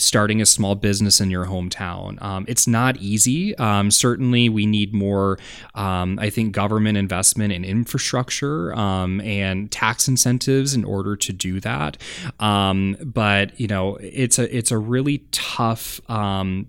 starting 0.00 0.40
a 0.40 0.46
small 0.46 0.71
business 0.74 1.20
in 1.20 1.30
your 1.30 1.46
hometown. 1.46 2.20
Um, 2.22 2.44
it's 2.48 2.66
not 2.66 2.96
easy. 2.98 3.56
Um, 3.58 3.90
certainly, 3.90 4.48
we 4.48 4.66
need 4.66 4.92
more. 4.92 5.38
Um, 5.74 6.18
I 6.18 6.30
think 6.30 6.52
government 6.52 6.98
investment 6.98 7.52
in 7.52 7.64
infrastructure 7.64 8.74
um, 8.74 9.20
and 9.20 9.70
tax 9.70 10.08
incentives 10.08 10.74
in 10.74 10.84
order 10.84 11.16
to 11.16 11.32
do 11.32 11.60
that. 11.60 11.96
Um, 12.40 12.96
but 13.02 13.58
you 13.58 13.66
know, 13.66 13.96
it's 13.96 14.38
a 14.38 14.56
it's 14.56 14.70
a 14.70 14.78
really 14.78 15.18
tough 15.32 16.00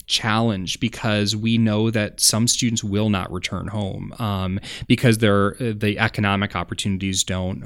challenge 0.08 0.80
because 0.80 1.36
we 1.36 1.58
know 1.58 1.92
that 1.92 2.20
some 2.20 2.48
students 2.48 2.84
will 2.84 3.10
not 3.10 3.32
return 3.32 3.68
home 3.68 4.60
because 4.88 5.20
they're 5.20 5.56
the 5.60 5.98
economic 6.00 6.56
opportunities 6.56 7.24
don't 7.24 7.64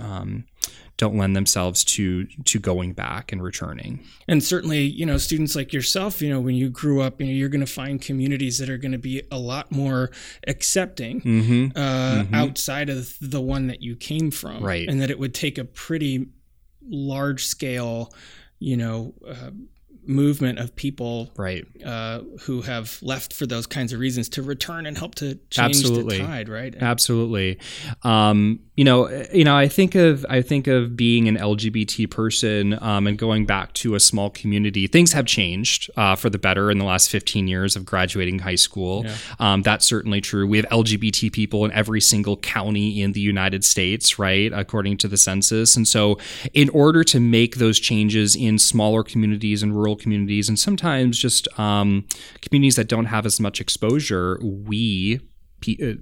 don't 0.97 1.15
lend 1.15 1.35
themselves 1.35 1.83
to 1.83 2.25
to 2.25 2.59
going 2.59 2.93
back 2.93 3.31
and 3.31 3.41
returning. 3.41 4.03
And 4.27 4.43
certainly, 4.43 4.81
you 4.81 5.05
know, 5.05 5.17
students 5.17 5.55
like 5.55 5.71
yourself, 5.71 6.21
you 6.21 6.29
know, 6.29 6.41
when 6.41 6.55
you 6.55 6.69
grew 6.69 7.01
up, 7.01 7.21
you 7.21 7.27
know, 7.27 7.33
you're 7.33 7.49
going 7.49 7.65
to 7.65 7.71
find 7.71 8.01
communities 8.01 8.57
that 8.57 8.69
are 8.69 8.77
going 8.77 8.91
to 8.91 8.97
be 8.97 9.21
a 9.31 9.37
lot 9.37 9.71
more 9.71 10.09
accepting 10.47 11.21
mm-hmm. 11.21 11.77
Uh, 11.77 12.23
mm-hmm. 12.23 12.35
outside 12.35 12.89
of 12.89 13.15
the 13.21 13.41
one 13.41 13.67
that 13.67 13.81
you 13.81 13.95
came 13.95 14.31
from, 14.31 14.63
right? 14.63 14.89
And 14.89 15.01
that 15.01 15.11
it 15.11 15.19
would 15.19 15.35
take 15.35 15.57
a 15.57 15.65
pretty 15.65 16.27
large 16.81 17.45
scale, 17.45 18.11
you 18.59 18.75
know. 18.75 19.13
Uh, 19.25 19.51
movement 20.07 20.59
of 20.59 20.75
people 20.75 21.31
right. 21.35 21.65
uh, 21.85 22.21
who 22.41 22.61
have 22.61 22.99
left 23.01 23.33
for 23.33 23.45
those 23.45 23.67
kinds 23.67 23.93
of 23.93 23.99
reasons 23.99 24.29
to 24.29 24.41
return 24.41 24.85
and 24.85 24.97
help 24.97 25.15
to 25.15 25.35
change 25.49 25.77
absolutely. 25.77 26.17
the 26.17 26.23
tide 26.23 26.49
right? 26.49 26.75
Absolutely. 26.79 27.59
Um, 28.03 28.59
you 28.77 28.83
know 28.83 29.09
you 29.33 29.43
know 29.43 29.57
i 29.57 29.67
think 29.67 29.95
of 29.95 30.25
i 30.29 30.39
think 30.41 30.67
of 30.67 30.95
being 30.95 31.27
an 31.27 31.35
lgbt 31.35 32.09
person 32.11 32.77
um, 32.81 33.07
and 33.07 33.17
going 33.17 33.45
back 33.45 33.73
to 33.73 33.95
a 33.95 33.99
small 33.99 34.29
community. 34.29 34.87
Things 34.87 35.13
have 35.13 35.25
changed 35.25 35.89
uh, 35.97 36.15
for 36.15 36.29
the 36.29 36.37
better 36.37 36.69
in 36.71 36.77
the 36.77 36.85
last 36.85 37.09
15 37.09 37.47
years 37.47 37.75
of 37.75 37.85
graduating 37.85 38.39
high 38.39 38.55
school. 38.55 39.03
Yeah. 39.05 39.17
um, 39.39 39.61
that's 39.63 39.85
certainly 39.85 40.21
true. 40.21 40.47
We 40.47 40.57
have 40.57 40.67
lgbt 40.67 41.31
people 41.33 41.65
in 41.65 41.71
every 41.71 41.99
single 41.99 42.37
county 42.37 43.01
in 43.01 43.13
the 43.13 43.19
united 43.19 43.65
states 43.65 44.19
right 44.19 44.53
according 44.53 44.97
to 44.97 45.07
the 45.07 45.17
census. 45.17 45.75
And 45.75 45.87
so 45.87 46.19
in 46.53 46.69
order 46.69 47.03
to 47.05 47.19
make 47.19 47.55
those 47.55 47.79
changes 47.79 48.35
in 48.35 48.59
smaller 48.59 49.03
communities 49.03 49.63
and 49.63 49.75
rural 49.75 49.95
communities 49.97 50.47
and 50.49 50.57
sometimes 50.57 51.17
just 51.17 51.47
um, 51.59 52.05
communities 52.41 52.75
that 52.75 52.87
don't 52.87 53.05
have 53.05 53.25
as 53.25 53.39
much 53.39 53.59
exposure, 53.59 54.39
we 54.41 55.19
uh, 55.65 55.93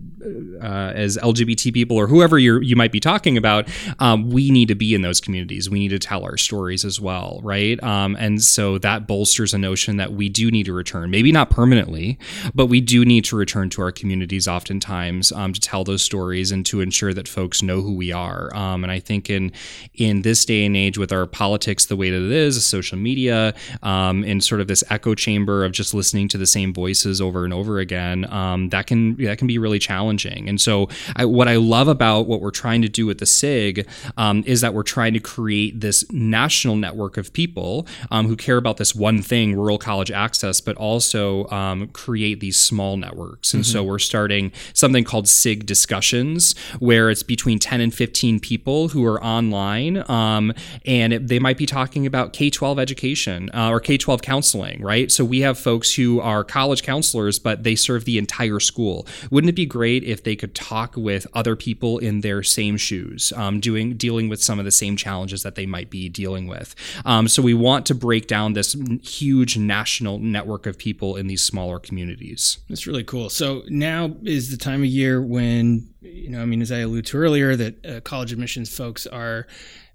uh, 0.62 0.92
as 0.96 1.18
LGBT 1.18 1.74
people 1.74 1.96
or 1.98 2.08
whoever 2.08 2.38
you 2.38 2.60
you 2.60 2.76
might 2.76 2.92
be 2.92 3.00
talking 3.00 3.38
about, 3.38 3.68
um, 4.00 4.30
we 4.30 4.52
need 4.52 4.68
to 4.68 4.76
be 4.76 4.94
in 4.94 5.02
those 5.02 5.22
communities. 5.22 5.70
We 5.70 5.80
need 5.80 5.90
to 5.90 6.00
tell 6.00 6.24
our 6.24 6.38
stories 6.38 6.84
as 6.84 7.00
well, 7.00 7.40
right? 7.42 7.82
Um, 7.82 8.16
and 8.20 8.42
so 8.42 8.78
that 8.80 9.08
bolsters 9.08 9.54
a 9.54 9.58
notion 9.58 9.98
that 9.98 10.12
we 10.12 10.28
do 10.28 10.52
need 10.52 10.66
to 10.66 10.74
return, 10.74 11.10
maybe 11.10 11.32
not 11.32 11.50
permanently, 11.50 12.20
but 12.54 12.66
we 12.66 12.82
do 12.82 13.06
need 13.06 13.24
to 13.26 13.38
return 13.38 13.70
to 13.72 13.82
our 13.82 13.92
communities 13.92 14.48
oftentimes 14.48 15.32
um, 15.32 15.54
to 15.54 15.62
tell 15.62 15.84
those 15.84 16.04
stories 16.04 16.52
and 16.52 16.66
to 16.66 16.82
ensure 16.82 17.14
that 17.14 17.28
folks 17.28 17.64
know 17.64 17.82
who 17.82 17.96
we 17.96 18.12
are. 18.12 18.54
Um, 18.56 18.84
and 18.84 18.92
I 18.92 19.00
think 19.00 19.30
in 19.30 19.52
in 19.94 20.22
this 20.24 20.44
day 20.44 20.66
and 20.66 20.76
age, 20.76 20.98
with 20.98 21.14
our 21.14 21.26
politics 21.26 21.86
the 21.86 21.96
way 21.96 22.10
that 22.10 22.22
it 22.22 22.32
is, 22.32 22.64
social 22.66 22.98
media, 22.98 23.54
um, 23.84 24.24
and 24.26 24.44
sort 24.44 24.60
of 24.60 24.68
this 24.68 24.84
echo 24.90 25.16
chamber 25.16 25.64
of 25.64 25.72
just 25.72 25.94
listening 25.94 26.28
to 26.30 26.38
the 26.38 26.48
same 26.48 26.74
voices 26.74 27.22
over 27.22 27.46
and 27.46 27.54
over 27.54 27.80
again, 27.80 28.32
um, 28.32 28.70
that 28.70 28.86
can 28.86 29.16
that 29.16 29.38
can 29.38 29.46
can 29.46 29.54
be 29.56 29.60
really 29.60 29.80
challenging. 29.80 30.50
And 30.50 30.60
so, 30.60 30.90
I, 31.16 31.26
what 31.26 31.48
I 31.48 31.56
love 31.56 31.88
about 31.88 32.28
what 32.28 32.42
we're 32.42 32.52
trying 32.52 32.82
to 32.82 32.90
do 32.90 33.06
with 33.06 33.20
the 33.20 33.26
SIG 33.26 33.88
um, 34.18 34.44
is 34.46 34.62
that 34.62 34.74
we're 34.74 34.84
trying 34.84 35.14
to 35.14 35.20
create 35.20 35.80
this 35.80 36.10
national 36.12 36.76
network 36.76 37.18
of 37.18 37.32
people 37.32 37.88
um, 38.12 38.28
who 38.28 38.36
care 38.36 38.58
about 38.58 38.78
this 38.78 38.94
one 38.94 39.22
thing, 39.22 39.56
rural 39.56 39.78
college 39.78 40.12
access, 40.12 40.62
but 40.62 40.76
also 40.76 41.48
um, 41.50 41.88
create 41.90 42.40
these 42.40 42.58
small 42.58 42.98
networks. 42.98 43.54
And 43.54 43.64
mm-hmm. 43.64 43.72
so, 43.72 43.84
we're 43.84 44.00
starting 44.00 44.52
something 44.74 45.04
called 45.04 45.28
SIG 45.28 45.66
discussions, 45.66 46.56
where 46.80 47.10
it's 47.10 47.24
between 47.24 47.60
10 47.60 47.82
and 47.82 47.94
15 47.94 48.40
people 48.40 48.90
who 48.90 49.06
are 49.06 49.24
online, 49.24 50.04
um, 50.10 50.54
and 50.86 51.14
it, 51.14 51.28
they 51.28 51.40
might 51.40 51.58
be 51.58 51.66
talking 51.66 52.06
about 52.06 52.34
K 52.34 52.50
12 52.50 52.80
education 52.80 53.50
uh, 53.54 53.70
or 53.70 53.80
K 53.80 53.98
12 53.98 54.22
counseling, 54.22 54.82
right? 54.82 55.12
So, 55.12 55.24
we 55.24 55.42
have 55.42 55.58
folks 55.58 55.96
who 55.96 56.20
are 56.20 56.44
college 56.44 56.84
counselors, 56.84 57.40
but 57.40 57.64
they 57.64 57.76
serve 57.76 58.06
the 58.06 58.18
entire 58.18 58.60
school 58.60 59.08
wouldn't 59.36 59.50
it 59.50 59.56
be 59.56 59.66
great 59.66 60.06
if 60.06 60.24
they 60.24 60.34
could 60.34 60.56
talk 60.56 60.96
with 60.96 61.28
other 61.34 61.58
people 61.58 61.98
in 61.98 62.22
their 62.22 62.42
same 62.42 62.78
shoes, 62.78 63.34
um, 63.36 63.60
doing 63.60 63.98
dealing 63.98 64.30
with 64.30 64.42
some 64.42 64.60
of 64.60 64.66
the 64.66 64.72
same 64.72 64.96
challenges 64.96 65.44
that 65.44 65.56
they 65.56 65.66
might 65.66 65.90
be 65.90 66.08
dealing 66.08 66.48
with? 66.48 66.74
Um, 67.04 67.28
so 67.28 67.42
we 67.42 67.54
want 67.54 67.86
to 67.88 67.96
break 67.96 68.28
down 68.28 68.54
this 68.54 68.78
huge 69.04 69.58
national 69.58 70.20
network 70.20 70.66
of 70.66 70.78
people 70.78 71.18
in 71.18 71.28
these 71.28 71.44
smaller 71.44 71.80
communities. 71.80 72.60
That's 72.70 72.88
really 72.88 73.04
cool. 73.04 73.30
So 73.30 73.64
now 73.68 74.16
is 74.24 74.52
the 74.52 74.58
time 74.58 74.84
of 74.84 74.88
year 74.88 75.22
when 75.22 75.90
you 76.00 76.30
know, 76.30 76.42
I 76.42 76.46
mean, 76.46 76.62
as 76.62 76.72
I 76.72 76.78
alluded 76.78 77.08
to 77.08 77.18
earlier, 77.18 77.58
that 77.58 77.86
uh, 77.86 78.00
college 78.00 78.32
admissions 78.32 78.74
folks 78.74 79.06
are, 79.06 79.48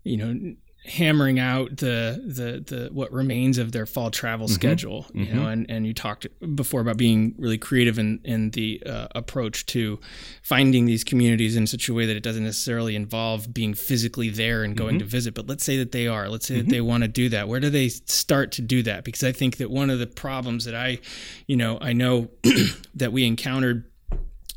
you 0.02 0.18
know 0.18 0.54
hammering 0.84 1.38
out 1.38 1.76
the 1.76 2.22
the 2.24 2.74
the 2.74 2.88
what 2.90 3.12
remains 3.12 3.58
of 3.58 3.70
their 3.70 3.84
fall 3.84 4.10
travel 4.10 4.46
mm-hmm. 4.46 4.54
schedule 4.54 5.06
you 5.12 5.26
mm-hmm. 5.26 5.36
know 5.36 5.46
and 5.46 5.66
and 5.68 5.86
you 5.86 5.92
talked 5.92 6.26
before 6.54 6.80
about 6.80 6.96
being 6.96 7.34
really 7.38 7.58
creative 7.58 7.98
in 7.98 8.18
in 8.24 8.50
the 8.52 8.82
uh, 8.86 9.06
approach 9.14 9.66
to 9.66 10.00
finding 10.42 10.86
these 10.86 11.04
communities 11.04 11.54
in 11.54 11.66
such 11.66 11.88
a 11.90 11.94
way 11.94 12.06
that 12.06 12.16
it 12.16 12.22
doesn't 12.22 12.44
necessarily 12.44 12.96
involve 12.96 13.52
being 13.52 13.74
physically 13.74 14.30
there 14.30 14.64
and 14.64 14.74
going 14.74 14.92
mm-hmm. 14.92 15.00
to 15.00 15.04
visit 15.04 15.34
but 15.34 15.46
let's 15.46 15.64
say 15.64 15.76
that 15.76 15.92
they 15.92 16.06
are 16.06 16.30
let's 16.30 16.46
say 16.46 16.54
that 16.54 16.62
mm-hmm. 16.62 16.70
they 16.70 16.80
want 16.80 17.02
to 17.02 17.08
do 17.08 17.28
that 17.28 17.46
where 17.46 17.60
do 17.60 17.68
they 17.68 17.88
start 17.88 18.50
to 18.50 18.62
do 18.62 18.82
that 18.82 19.04
because 19.04 19.22
i 19.22 19.32
think 19.32 19.58
that 19.58 19.70
one 19.70 19.90
of 19.90 19.98
the 19.98 20.06
problems 20.06 20.64
that 20.64 20.74
i 20.74 20.98
you 21.46 21.56
know 21.56 21.76
i 21.82 21.92
know 21.92 22.28
that 22.94 23.12
we 23.12 23.26
encountered 23.26 23.84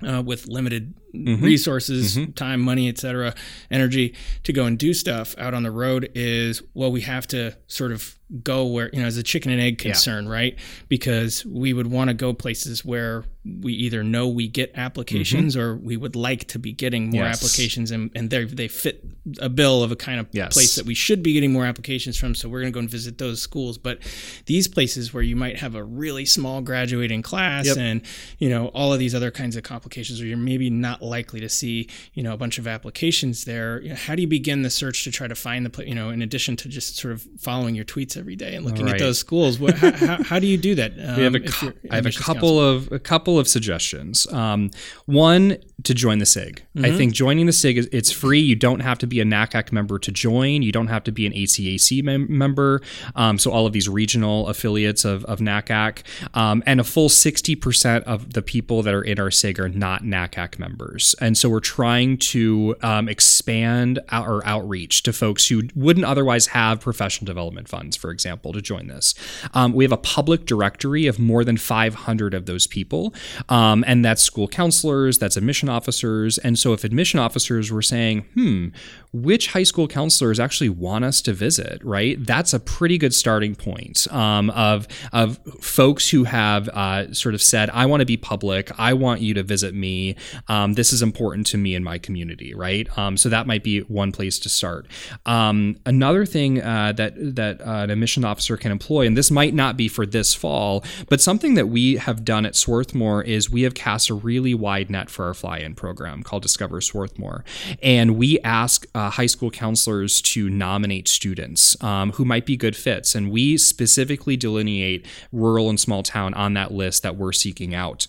uh, 0.07 0.21
with 0.25 0.47
limited 0.47 0.93
mm-hmm. 1.13 1.43
resources, 1.43 2.17
mm-hmm. 2.17 2.31
time, 2.31 2.61
money, 2.61 2.89
etc., 2.89 3.33
energy 3.69 4.15
to 4.43 4.53
go 4.53 4.65
and 4.65 4.77
do 4.77 4.93
stuff 4.93 5.35
out 5.37 5.53
on 5.53 5.63
the 5.63 5.71
road 5.71 6.09
is 6.15 6.61
well, 6.73 6.91
we 6.91 7.01
have 7.01 7.27
to 7.27 7.55
sort 7.67 7.91
of 7.91 8.17
go 8.41 8.65
where 8.65 8.89
you 8.93 9.01
know 9.01 9.07
as 9.07 9.17
a 9.17 9.23
chicken 9.23 9.51
and 9.51 9.61
egg 9.61 9.77
concern, 9.77 10.25
yeah. 10.25 10.31
right? 10.31 10.59
Because 10.87 11.45
we 11.45 11.73
would 11.73 11.87
want 11.87 12.09
to 12.09 12.13
go 12.13 12.33
places 12.33 12.83
where 12.83 13.25
we 13.45 13.73
either 13.73 14.03
know 14.03 14.27
we 14.27 14.47
get 14.47 14.71
applications 14.75 15.55
mm-hmm. 15.55 15.65
or 15.65 15.75
we 15.75 15.97
would 15.97 16.15
like 16.15 16.45
to 16.45 16.57
be 16.57 16.71
getting 16.71 17.09
more 17.09 17.23
yes. 17.23 17.37
applications 17.37 17.91
and, 17.91 18.09
and 18.15 18.29
they 18.29 18.45
they 18.45 18.69
fit 18.69 19.03
a 19.39 19.49
bill 19.49 19.83
of 19.83 19.91
a 19.91 19.97
kind 19.97 20.19
of 20.19 20.27
yes. 20.31 20.53
place 20.53 20.75
that 20.75 20.85
we 20.85 20.93
should 20.93 21.21
be 21.21 21.33
getting 21.33 21.51
more 21.51 21.65
applications 21.65 22.17
from 22.17 22.33
so 22.33 22.47
we're 22.47 22.61
going 22.61 22.71
to 22.71 22.73
go 22.73 22.79
and 22.79 22.89
visit 22.89 23.17
those 23.17 23.41
schools 23.41 23.77
but 23.77 23.99
these 24.45 24.67
places 24.69 25.13
where 25.13 25.23
you 25.23 25.35
might 25.35 25.57
have 25.57 25.75
a 25.75 25.83
really 25.83 26.25
small 26.25 26.61
graduating 26.61 27.21
class 27.21 27.65
yep. 27.65 27.77
and 27.77 28.01
you 28.37 28.49
know 28.49 28.67
all 28.67 28.93
of 28.93 28.99
these 28.99 29.13
other 29.13 29.31
kinds 29.31 29.57
of 29.57 29.63
complications 29.63 30.19
where 30.19 30.27
you're 30.27 30.37
maybe 30.37 30.69
not 30.69 31.01
likely 31.01 31.41
to 31.41 31.49
see 31.49 31.89
you 32.13 32.23
know 32.23 32.33
a 32.33 32.37
bunch 32.37 32.57
of 32.57 32.65
applications 32.65 33.43
there 33.43 33.81
you 33.81 33.89
know, 33.89 33.95
how 33.95 34.15
do 34.15 34.21
you 34.21 34.27
begin 34.27 34.61
the 34.61 34.69
search 34.69 35.03
to 35.03 35.11
try 35.11 35.27
to 35.27 35.35
find 35.35 35.65
the 35.65 35.85
you 35.85 35.95
know 35.95 36.09
in 36.09 36.21
addition 36.21 36.55
to 36.55 36.69
just 36.69 36.95
sort 36.95 37.11
of 37.11 37.27
following 37.37 37.75
your 37.75 37.85
tweets 37.85 38.22
every 38.23 38.37
day 38.37 38.55
and 38.55 38.65
looking 38.65 38.85
right. 38.85 38.95
at 38.95 38.99
those 38.99 39.19
schools. 39.19 39.59
What, 39.59 39.77
how, 39.77 39.91
how, 39.91 40.23
how, 40.23 40.39
do 40.39 40.47
you 40.47 40.57
do 40.57 40.75
that? 40.75 40.93
Um, 40.97 41.15
we 41.17 41.23
have 41.23 41.35
a 41.35 41.43
um, 41.61 41.73
I 41.91 41.95
have 41.95 42.05
a 42.05 42.11
couple 42.11 42.57
of 42.57 42.89
a 42.89 42.99
couple 42.99 43.37
of 43.37 43.49
suggestions. 43.49 44.25
Um, 44.31 44.71
one 45.05 45.57
to 45.83 45.93
join 45.93 46.19
the 46.19 46.25
SIG. 46.25 46.63
Mm-hmm. 46.75 46.85
I 46.85 46.91
think 46.95 47.13
joining 47.13 47.45
the 47.45 47.53
SIG 47.53 47.77
is 47.77 47.89
it's 47.91 48.11
free. 48.11 48.39
You 48.39 48.55
don't 48.55 48.79
have 48.79 48.97
to 48.99 49.07
be 49.07 49.19
a 49.19 49.25
NACAC 49.25 49.71
member 49.71 49.99
to 49.99 50.11
join. 50.11 50.61
You 50.61 50.71
don't 50.71 50.87
have 50.87 51.03
to 51.03 51.11
be 51.11 51.25
an 51.25 51.33
ACAC 51.33 52.03
mem- 52.03 52.27
member. 52.29 52.81
Um, 53.15 53.37
so 53.37 53.51
all 53.51 53.65
of 53.65 53.73
these 53.73 53.89
regional 53.89 54.47
affiliates 54.47 55.03
of, 55.03 55.25
of 55.25 55.39
NACAC 55.39 56.03
um, 56.33 56.63
and 56.65 56.79
a 56.79 56.83
full 56.83 57.09
60% 57.09 58.03
of 58.03 58.33
the 58.33 58.41
people 58.41 58.81
that 58.83 58.93
are 58.93 59.01
in 59.01 59.19
our 59.19 59.31
SIG 59.31 59.59
are 59.59 59.67
not 59.67 60.03
NACAC 60.03 60.57
members. 60.59 61.15
And 61.19 61.37
so 61.37 61.49
we're 61.49 61.59
trying 61.59 62.17
to 62.17 62.75
um, 62.81 63.09
expand 63.09 63.99
our 64.09 64.45
outreach 64.45 65.03
to 65.03 65.11
folks 65.11 65.47
who 65.47 65.63
wouldn't 65.75 66.05
otherwise 66.05 66.47
have 66.47 66.79
professional 66.79 67.25
development 67.25 67.67
funds, 67.67 67.97
for 67.97 68.11
example, 68.13 68.53
to 68.53 68.61
join 68.61 68.87
this. 68.87 69.13
Um, 69.53 69.73
we 69.73 69.83
have 69.83 69.91
a 69.91 69.97
public 69.97 70.45
directory 70.45 71.07
of 71.07 71.19
more 71.19 71.43
than 71.43 71.57
500 71.57 72.33
of 72.33 72.45
those 72.45 72.67
people. 72.67 73.13
Um, 73.49 73.83
and 73.87 74.05
that's 74.05 74.23
school 74.23 74.47
counselors, 74.47 75.17
that's 75.17 75.35
admission 75.35 75.67
officers. 75.69 76.37
And 76.37 76.57
so 76.57 76.73
if 76.73 76.83
admission 76.83 77.19
officers 77.19 77.71
were 77.71 77.81
saying, 77.81 78.21
hmm, 78.33 78.69
which 79.13 79.47
high 79.47 79.63
school 79.63 79.87
counselors 79.87 80.39
actually 80.39 80.69
want 80.69 81.05
us 81.05 81.21
to 81.21 81.33
visit, 81.33 81.83
right? 81.83 82.17
That's 82.25 82.51
a 82.53 82.59
pretty 82.59 82.97
good 82.97 83.13
starting 83.13 83.55
point 83.55 84.07
um, 84.11 84.49
of, 84.49 84.87
of 85.11 85.39
folks 85.61 86.09
who 86.09 86.23
have 86.23 86.67
uh, 86.69 87.13
sort 87.13 87.35
of 87.35 87.41
said, 87.41 87.69
I 87.69 87.85
want 87.85 88.01
to 88.01 88.05
be 88.05 88.17
public. 88.17 88.71
I 88.79 88.93
want 88.93 89.21
you 89.21 89.35
to 89.35 89.43
visit 89.43 89.75
me. 89.75 90.15
Um, 90.47 90.73
this 90.73 90.91
is 90.91 91.03
important 91.03 91.45
to 91.47 91.57
me 91.57 91.75
and 91.75 91.85
my 91.85 91.99
community, 91.99 92.55
right? 92.55 92.87
Um, 92.97 93.15
so 93.15 93.29
that 93.29 93.45
might 93.45 93.63
be 93.63 93.81
one 93.81 94.11
place 94.11 94.39
to 94.39 94.49
start. 94.49 94.87
Um, 95.27 95.77
another 95.85 96.25
thing 96.25 96.61
uh, 96.61 96.93
that, 96.93 97.13
that 97.35 97.61
uh, 97.61 97.85
an 97.93 97.99
admission 97.99 98.25
officer 98.25 98.57
can 98.57 98.71
employ, 98.71 99.05
and 99.05 99.15
this 99.15 99.31
might 99.31 99.53
not 99.53 99.77
be 99.77 99.87
for 99.87 100.05
this 100.05 100.33
fall, 100.33 100.83
but 101.07 101.21
something 101.21 101.53
that 101.53 101.67
we 101.67 101.95
have 101.95 102.25
done 102.25 102.45
at 102.45 102.55
Swarthmore 102.55 103.23
is 103.23 103.49
we 103.49 103.61
have 103.61 103.73
cast 103.73 104.09
a 104.09 104.13
really 104.13 104.53
wide 104.53 104.89
net 104.89 105.09
for 105.09 105.25
our 105.25 105.33
fly 105.33 105.59
in 105.59 105.75
program 105.75 106.23
called 106.23 106.43
Discover 106.43 106.81
Swarthmore. 106.81 107.45
And 107.81 108.17
we 108.17 108.39
ask 108.41 108.85
uh, 108.93 109.11
high 109.11 109.27
school 109.27 109.51
counselors 109.51 110.21
to 110.23 110.49
nominate 110.49 111.07
students 111.07 111.81
um, 111.81 112.11
who 112.13 112.25
might 112.25 112.45
be 112.45 112.57
good 112.57 112.75
fits. 112.75 113.15
And 113.15 113.31
we 113.31 113.57
specifically 113.57 114.35
delineate 114.35 115.05
rural 115.31 115.69
and 115.69 115.79
small 115.79 116.03
town 116.03 116.33
on 116.33 116.53
that 116.55 116.71
list 116.71 117.03
that 117.03 117.15
we're 117.15 117.31
seeking 117.31 117.73
out. 117.73 118.07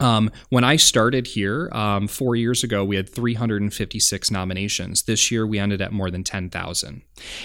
Um, 0.00 0.30
when 0.48 0.64
I 0.64 0.76
started 0.76 1.26
here 1.26 1.68
um, 1.72 2.08
four 2.08 2.34
years 2.34 2.64
ago, 2.64 2.84
we 2.84 2.96
had 2.96 3.08
356 3.08 4.30
nominations. 4.30 5.02
This 5.02 5.30
year, 5.30 5.46
we 5.46 5.58
ended 5.58 5.82
at 5.82 5.92
more 5.92 6.10
than 6.10 6.24
10,000. 6.24 7.02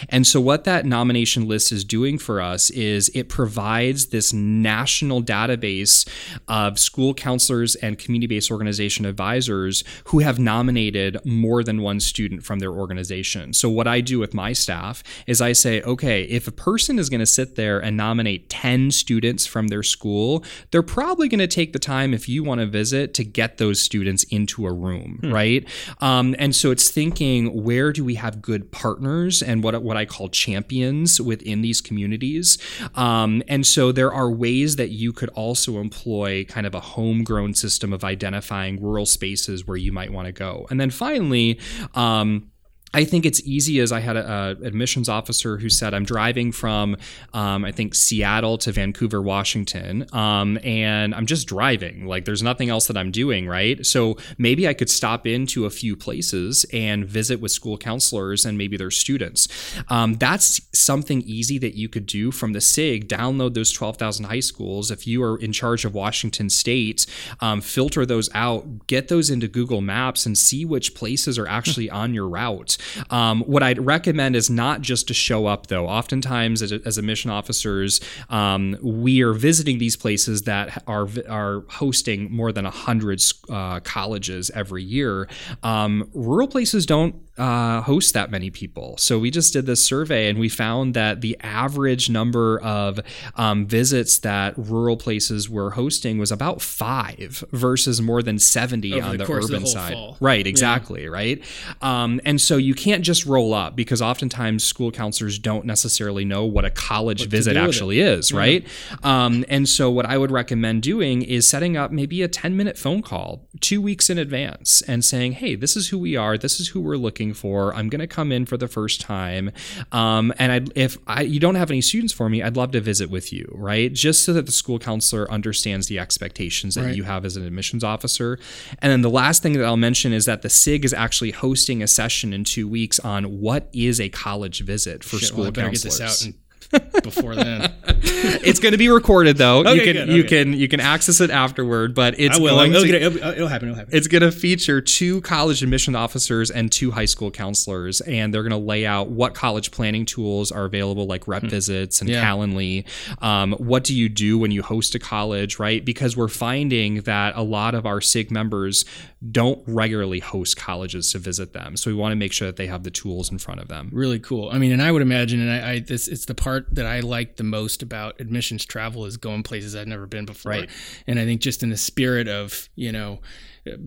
And 0.10 0.26
so, 0.26 0.40
what 0.40 0.64
that 0.64 0.86
nomination 0.86 1.48
list 1.48 1.72
is 1.72 1.84
doing 1.84 2.18
for 2.18 2.40
us 2.40 2.70
is 2.70 3.10
it 3.14 3.28
provides 3.28 4.08
this 4.08 4.32
national 4.32 5.22
database 5.22 6.08
of 6.48 6.80
school 6.80 7.14
counselors 7.14 7.76
and 7.76 8.00
community 8.00 8.28
based 8.28 8.50
organization 8.50 9.06
advisors 9.06 9.84
who 10.06 10.20
have 10.20 10.40
nominated 10.40 11.18
more 11.26 11.62
than 11.64 11.82
one 11.82 12.00
student 12.00 12.44
from 12.44 12.60
their 12.60 12.72
organization. 12.72 13.54
So, 13.54 13.70
what 13.70 13.88
I 13.88 14.00
do 14.00 14.18
with 14.20 14.34
my 14.34 14.54
staff 14.54 15.04
is 15.28 15.42
I 15.42 15.52
say, 15.52 15.82
okay, 15.82 16.24
if 16.24 16.48
a 16.48 16.52
person 16.52 17.00
is 17.00 17.10
going 17.10 17.20
to 17.20 17.26
sit 17.26 17.56
there 17.56 17.80
and 17.80 17.98
nominate 17.98 18.50
10 18.50 18.92
students 18.92 19.46
from 19.46 19.68
their 19.68 19.84
school, 19.84 20.44
they're 20.72 20.82
probably 20.82 21.28
going 21.28 21.40
to 21.40 21.48
take 21.48 21.74
the 21.74 21.80
time 21.80 22.14
if 22.14 22.30
you 22.30 22.45
want 22.46 22.62
to 22.62 22.68
visit 22.68 23.14
to 23.16 23.24
get 23.24 23.58
those 23.58 23.82
students 23.82 24.24
into 24.26 24.68
a 24.68 24.74
room, 24.74 25.20
hmm. 25.22 25.34
right? 25.34 25.68
Um, 26.02 26.36
and 26.40 26.56
so 26.56 26.72
it's 26.72 26.90
thinking 26.90 27.64
where 27.64 27.92
do 27.92 28.04
we 28.04 28.16
have 28.16 28.42
good 28.42 28.72
partners 28.72 29.42
and 29.42 29.64
what 29.64 29.82
what 29.84 29.98
I 29.98 30.06
call 30.06 30.30
champions 30.30 31.20
within 31.20 31.62
these 31.62 31.82
communities. 31.82 32.58
Um, 32.96 33.44
and 33.48 33.66
so 33.66 33.92
there 33.92 34.14
are 34.14 34.30
ways 34.32 34.78
that 34.78 34.90
you 34.90 35.12
could 35.12 35.30
also 35.30 35.80
employ 35.80 36.46
kind 36.46 36.66
of 36.66 36.74
a 36.74 36.80
homegrown 36.80 37.54
system 37.56 37.94
of 37.94 38.04
identifying 38.04 38.82
rural 38.82 39.06
spaces 39.06 39.68
where 39.68 39.78
you 39.78 39.92
might 39.92 40.12
want 40.12 40.28
to 40.28 40.32
go. 40.32 40.66
And 40.70 40.80
then 40.80 40.92
finally. 40.92 41.60
Um, 41.94 42.52
I 42.96 43.04
think 43.04 43.26
it's 43.26 43.42
easy 43.42 43.82
as 43.82 43.92
I 43.92 44.00
had 44.00 44.16
an 44.16 44.66
admissions 44.66 45.10
officer 45.10 45.58
who 45.58 45.68
said, 45.68 45.94
I'm 45.94 46.06
driving 46.06 46.54
from, 46.54 46.96
um, 47.34 47.66
I 47.66 47.74
think, 47.74 47.94
Seattle 47.94 48.58
to 48.60 48.72
Vancouver, 48.72 49.22
Washington, 49.22 50.06
um, 50.14 50.58
and 50.64 51.14
I'm 51.14 51.26
just 51.26 51.46
driving. 51.46 52.06
Like, 52.06 52.24
there's 52.24 52.42
nothing 52.42 52.70
else 52.70 52.88
that 52.88 52.96
I'm 52.96 53.12
doing, 53.12 53.50
right? 53.50 53.86
So 53.86 54.16
maybe 54.38 54.66
I 54.66 54.74
could 54.74 54.90
stop 54.90 55.28
into 55.28 55.66
a 55.66 55.70
few 55.70 55.98
places 55.98 56.66
and 56.72 57.06
visit 57.06 57.42
with 57.42 57.52
school 57.52 57.78
counselors 57.78 58.46
and 58.46 58.58
maybe 58.58 58.78
their 58.78 58.92
students. 58.92 59.50
Um, 59.90 60.14
that's 60.14 60.62
something 60.72 61.22
easy 61.24 61.58
that 61.58 61.76
you 61.76 61.90
could 61.90 62.06
do 62.06 62.32
from 62.32 62.54
the 62.54 62.62
SIG. 62.62 63.10
Download 63.10 63.54
those 63.56 63.74
12,000 63.74 64.24
high 64.24 64.40
schools. 64.40 64.90
If 64.90 65.06
you 65.06 65.22
are 65.22 65.38
in 65.38 65.52
charge 65.52 65.84
of 65.84 65.94
Washington 65.94 66.50
State, 66.50 67.06
um, 67.42 67.60
filter 67.60 68.06
those 68.06 68.30
out, 68.34 68.88
get 68.88 69.10
those 69.10 69.30
into 69.30 69.50
Google 69.50 69.82
Maps, 69.82 70.26
and 70.26 70.38
see 70.38 70.64
which 70.64 70.96
places 70.96 71.38
are 71.38 71.48
actually 71.48 71.90
on 71.90 72.14
your 72.14 72.30
route. 72.30 72.78
Um, 73.10 73.42
what 73.42 73.64
I'd 73.64 73.80
recommend 73.80 74.36
is 74.36 74.50
not 74.50 74.82
just 74.82 75.08
to 75.08 75.14
show 75.14 75.48
up, 75.48 75.68
though. 75.68 75.88
Oftentimes, 75.88 76.62
as, 76.62 76.72
as 76.72 76.98
admission 76.98 77.32
officers, 77.32 78.02
um, 78.30 78.78
we 78.82 79.22
are 79.22 79.34
visiting 79.34 79.78
these 79.78 79.96
places 79.96 80.44
that 80.44 80.84
are 80.88 81.08
are 81.30 81.64
hosting 81.70 82.32
more 82.32 82.52
than 82.52 82.66
hundred 82.66 83.22
uh, 83.50 83.80
colleges 83.82 84.50
every 84.52 84.84
year. 84.84 85.28
Um, 85.64 86.10
rural 86.14 86.48
places 86.48 86.86
don't 86.86 87.16
uh, 87.38 87.82
host 87.82 88.14
that 88.14 88.32
many 88.32 88.50
people. 88.50 88.96
So 88.98 89.20
we 89.20 89.30
just 89.30 89.52
did 89.52 89.66
this 89.66 89.86
survey 89.86 90.30
and 90.30 90.40
we 90.40 90.48
found 90.48 90.94
that 90.94 91.22
the 91.22 91.38
average 91.42 92.10
number 92.10 92.60
of 92.62 93.00
um, 93.36 93.66
visits 93.66 94.20
that 94.20 94.54
rural 94.58 94.96
places 94.96 95.50
were 95.50 95.72
hosting 95.72 96.18
was 96.18 96.32
about 96.32 96.62
five 96.62 97.44
versus 97.52 98.02
more 98.02 98.24
than 98.24 98.40
70 98.40 98.94
Over 98.94 99.06
on 99.06 99.18
the, 99.18 99.26
the 99.26 99.32
urban 99.32 99.62
the 99.64 99.68
side. 99.68 99.94
Fall. 99.94 100.18
Right, 100.22 100.48
exactly, 100.48 101.04
yeah. 101.04 101.10
right? 101.10 101.44
Um, 101.82 102.22
and 102.24 102.40
so 102.40 102.56
you 102.56 102.74
can't 102.74 103.04
just 103.04 103.26
roll 103.26 103.54
up 103.54 103.76
because 103.76 104.02
oftentimes 104.02 104.64
school 104.64 104.92
counselors 104.92 105.38
don't 105.38 105.66
necessarily 105.66 106.24
know 106.24 106.46
what 106.46 106.64
a 106.64 106.70
college 106.70 107.22
what 107.22 107.30
visit 107.30 107.58
actually 107.58 108.00
is, 108.00 108.30
mm-hmm. 108.30 108.38
right? 108.38 108.68
Um, 109.04 109.44
and 109.50 109.68
so 109.68 109.92
what 109.92 110.06
I 110.06 110.18
would 110.18 110.32
recommend 110.32 110.84
doing 110.84 111.22
is 111.22 111.50
setting 111.50 111.76
up 111.76 111.92
maybe 111.92 112.22
a 112.22 112.30
10 112.30 112.56
minute 112.56 112.78
phone 112.78 113.02
call 113.02 113.48
two 113.60 113.82
weeks 113.82 114.10
in 114.10 114.18
advance 114.18 114.82
and 114.84 115.04
saying, 115.04 115.34
hey, 115.34 115.56
this 115.56 115.76
is 115.76 115.90
who 115.90 116.00
we 116.00 116.16
are, 116.16 116.38
this 116.38 116.62
is 116.62 116.70
who 116.70 116.80
we're 116.80 116.96
looking 116.96 117.25
looking 117.26 117.34
for. 117.34 117.74
I'm 117.76 117.90
going 117.90 118.00
to 118.00 118.08
come 118.08 118.32
in 118.32 118.46
for 118.46 118.58
the 118.58 118.68
first 118.68 119.02
time, 119.02 119.52
um, 119.92 120.34
and 120.38 120.52
I'd, 120.52 120.72
if 120.76 120.98
I, 121.08 121.22
you 121.22 121.40
don't 121.40 121.56
have 121.56 121.72
any 121.72 121.82
students 121.82 122.14
for 122.14 122.30
me, 122.30 122.44
I'd 122.44 122.56
love 122.56 122.72
to 122.72 122.82
visit 122.82 123.10
with 123.10 123.34
you, 123.34 123.50
right? 123.54 123.92
Just 123.92 124.24
so 124.24 124.34
that 124.34 124.46
the 124.46 124.52
school 124.52 124.80
counselor 124.80 125.30
understands 125.32 125.88
the 125.88 126.00
expectations 126.00 126.76
that 126.76 126.86
right. 126.86 126.96
you 126.96 127.04
have 127.04 127.26
as 127.26 127.36
an 127.36 127.46
admissions 127.46 127.84
officer. 127.84 128.40
And 128.80 128.92
then 128.92 129.02
the 129.02 129.10
last 129.10 129.42
thing 129.42 129.54
that 129.54 129.66
I'll 129.66 129.78
mention 129.78 130.14
is 130.14 130.26
that 130.26 130.42
the 130.42 130.50
SIG 130.50 130.86
is 130.86 130.94
actually 130.94 131.32
hosting 131.32 131.82
a 131.82 131.88
session 131.88 132.34
in 132.34 132.44
two 132.44 132.68
weeks 132.68 133.00
on 133.00 133.40
what 133.40 133.70
is 133.74 134.00
a 134.00 134.10
college 134.10 134.62
visit 134.62 135.04
for 135.04 135.18
Shit, 135.18 135.30
school 135.30 135.44
well, 135.44 135.52
counselors 135.52 136.30
before 137.04 137.36
then. 137.36 137.74
it's 138.02 138.60
going 138.60 138.72
to 138.72 138.78
be 138.78 138.90
recorded 138.90 139.38
though. 139.38 139.60
Okay, 139.60 139.76
you 139.76 139.82
can 139.82 139.94
good, 139.94 140.10
okay. 140.10 140.16
you 140.16 140.24
can 140.24 140.54
you 140.54 140.68
can 140.68 140.80
access 140.80 141.22
it 141.22 141.30
afterward, 141.30 141.94
but 141.94 142.20
it's 142.20 142.38
I 142.38 142.42
will. 142.42 142.56
Going 142.56 142.72
it'll, 142.72 142.84
to, 142.84 142.96
it'll, 142.96 143.18
it'll, 143.18 143.48
happen. 143.48 143.70
It'll 143.70 143.78
happen. 143.78 143.96
It's 143.96 144.08
going 144.08 144.22
to 144.22 144.32
feature 144.32 144.82
two 144.82 145.22
college 145.22 145.64
admission 145.64 145.96
officers 145.96 146.52
and 146.52 146.72
two 146.72 146.92
high 146.92 147.06
school 147.06 147.32
counselors, 147.32 148.02
and 148.02 148.34
they're 148.34 148.44
going 148.44 148.52
to 148.52 148.58
lay 148.58 148.86
out 148.86 149.10
what 149.10 149.34
college 149.34 149.72
planning 149.72 150.06
tools 150.06 150.52
are 150.52 150.66
available, 150.66 151.06
like 151.06 151.28
Rep 151.28 151.44
hmm. 151.44 151.50
Visits 151.50 152.02
and 152.02 152.10
yeah. 152.10 152.24
Calendly. 152.24 152.86
Um, 153.22 153.54
what 153.54 153.84
do 153.84 153.96
you 153.96 154.10
do 154.10 154.38
when 154.38 154.52
you 154.52 154.64
host 154.64 154.96
a 154.96 155.00
college, 155.00 155.60
right? 155.60 155.84
Because 155.84 156.18
we're 156.18 156.28
finding 156.28 157.02
that 157.02 157.36
a 157.36 157.44
lot 157.44 157.76
of 157.76 157.86
our 157.86 158.02
SIG 158.02 158.32
members 158.32 158.86
don't 159.32 159.64
regularly 159.68 160.20
host 160.20 160.58
colleges 160.58 161.12
to 161.12 161.20
visit 161.20 161.54
them, 161.54 161.78
so 161.78 161.90
we 161.90 161.96
want 161.96 162.12
to 162.12 162.16
make 162.16 162.32
sure 162.32 162.48
that 162.48 162.58
they 162.58 162.68
have 162.68 162.84
the 162.84 162.92
tools 162.92 163.32
in 163.32 163.38
front 163.38 163.60
of 163.60 163.68
them. 163.68 163.90
Really 163.92 164.20
cool. 164.20 164.50
I 164.50 164.58
mean, 164.58 164.72
and 164.72 164.82
I 164.82 164.92
would 164.92 165.02
imagine, 165.02 165.42
and 165.42 165.52
I, 165.52 165.72
I 165.72 165.80
this 165.80 166.08
it's 166.08 166.26
the 166.26 166.36
part 166.36 166.74
that 166.76 166.86
I 166.86 167.00
like 167.00 167.38
the 167.38 167.44
most 167.44 167.82
about 167.86 168.20
admissions 168.20 168.66
travel 168.66 169.06
is 169.06 169.16
going 169.18 169.44
places 169.44 169.76
I've 169.76 169.88
never 169.88 170.08
been 170.08 170.26
before. 170.26 170.52
Right. 170.52 170.70
And 171.08 171.20
I 171.20 171.26
think 171.26 171.42
just 171.42 171.64
in 171.64 171.70
the 171.70 171.78
spirit 171.78 172.28
of, 172.28 172.68
you 172.76 172.92
know, 172.92 173.20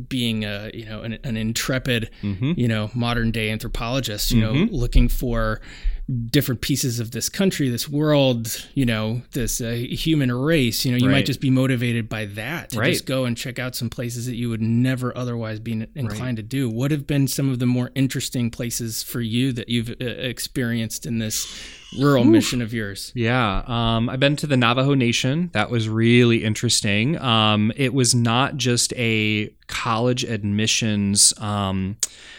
being 0.08 0.44
a, 0.44 0.70
you 0.72 0.86
know, 0.86 1.02
an, 1.02 1.18
an 1.24 1.36
intrepid, 1.36 2.10
mm-hmm. 2.22 2.52
you 2.56 2.68
know, 2.68 2.90
modern 2.94 3.30
day 3.30 3.50
anthropologist, 3.50 4.30
you 4.30 4.42
mm-hmm. 4.42 4.64
know, 4.66 4.68
looking 4.70 5.08
for 5.08 5.60
different 6.30 6.62
pieces 6.62 7.00
of 7.00 7.10
this 7.10 7.28
country, 7.28 7.68
this 7.68 7.88
world, 7.88 8.66
you 8.72 8.86
know, 8.86 9.20
this 9.32 9.60
uh, 9.60 9.72
human 9.72 10.32
race, 10.32 10.84
you 10.84 10.90
know, 10.90 10.96
you 10.96 11.06
right. 11.06 11.16
might 11.16 11.26
just 11.26 11.40
be 11.40 11.50
motivated 11.50 12.08
by 12.08 12.24
that 12.24 12.70
to 12.70 12.78
right. 12.78 12.92
just 12.92 13.04
go 13.04 13.26
and 13.26 13.36
check 13.36 13.58
out 13.58 13.74
some 13.74 13.90
places 13.90 14.24
that 14.24 14.34
you 14.34 14.48
would 14.48 14.62
never 14.62 15.16
otherwise 15.16 15.60
be 15.60 15.72
inclined 15.72 16.20
right. 16.20 16.36
to 16.36 16.42
do. 16.42 16.70
What 16.70 16.90
have 16.92 17.06
been 17.06 17.28
some 17.28 17.50
of 17.50 17.58
the 17.58 17.66
more 17.66 17.90
interesting 17.94 18.50
places 18.50 19.02
for 19.02 19.20
you 19.20 19.52
that 19.52 19.68
you've 19.68 19.90
uh, 19.90 20.04
experienced 20.04 21.04
in 21.04 21.18
this 21.18 21.46
rural 21.98 22.24
Oof. 22.24 22.30
mission 22.30 22.62
of 22.62 22.72
yours? 22.72 23.12
Yeah, 23.14 23.62
um, 23.66 24.08
I've 24.08 24.20
been 24.20 24.36
to 24.36 24.46
the 24.46 24.56
Navajo 24.56 24.94
Nation. 24.94 25.50
That 25.52 25.70
was 25.70 25.90
really 25.90 26.42
interesting. 26.42 27.18
Um, 27.18 27.70
it 27.76 27.92
was 27.92 28.14
not 28.14 28.56
just 28.56 28.94
a 28.96 29.50
college 29.66 30.24
admissions 30.24 31.34
um, 31.38 31.98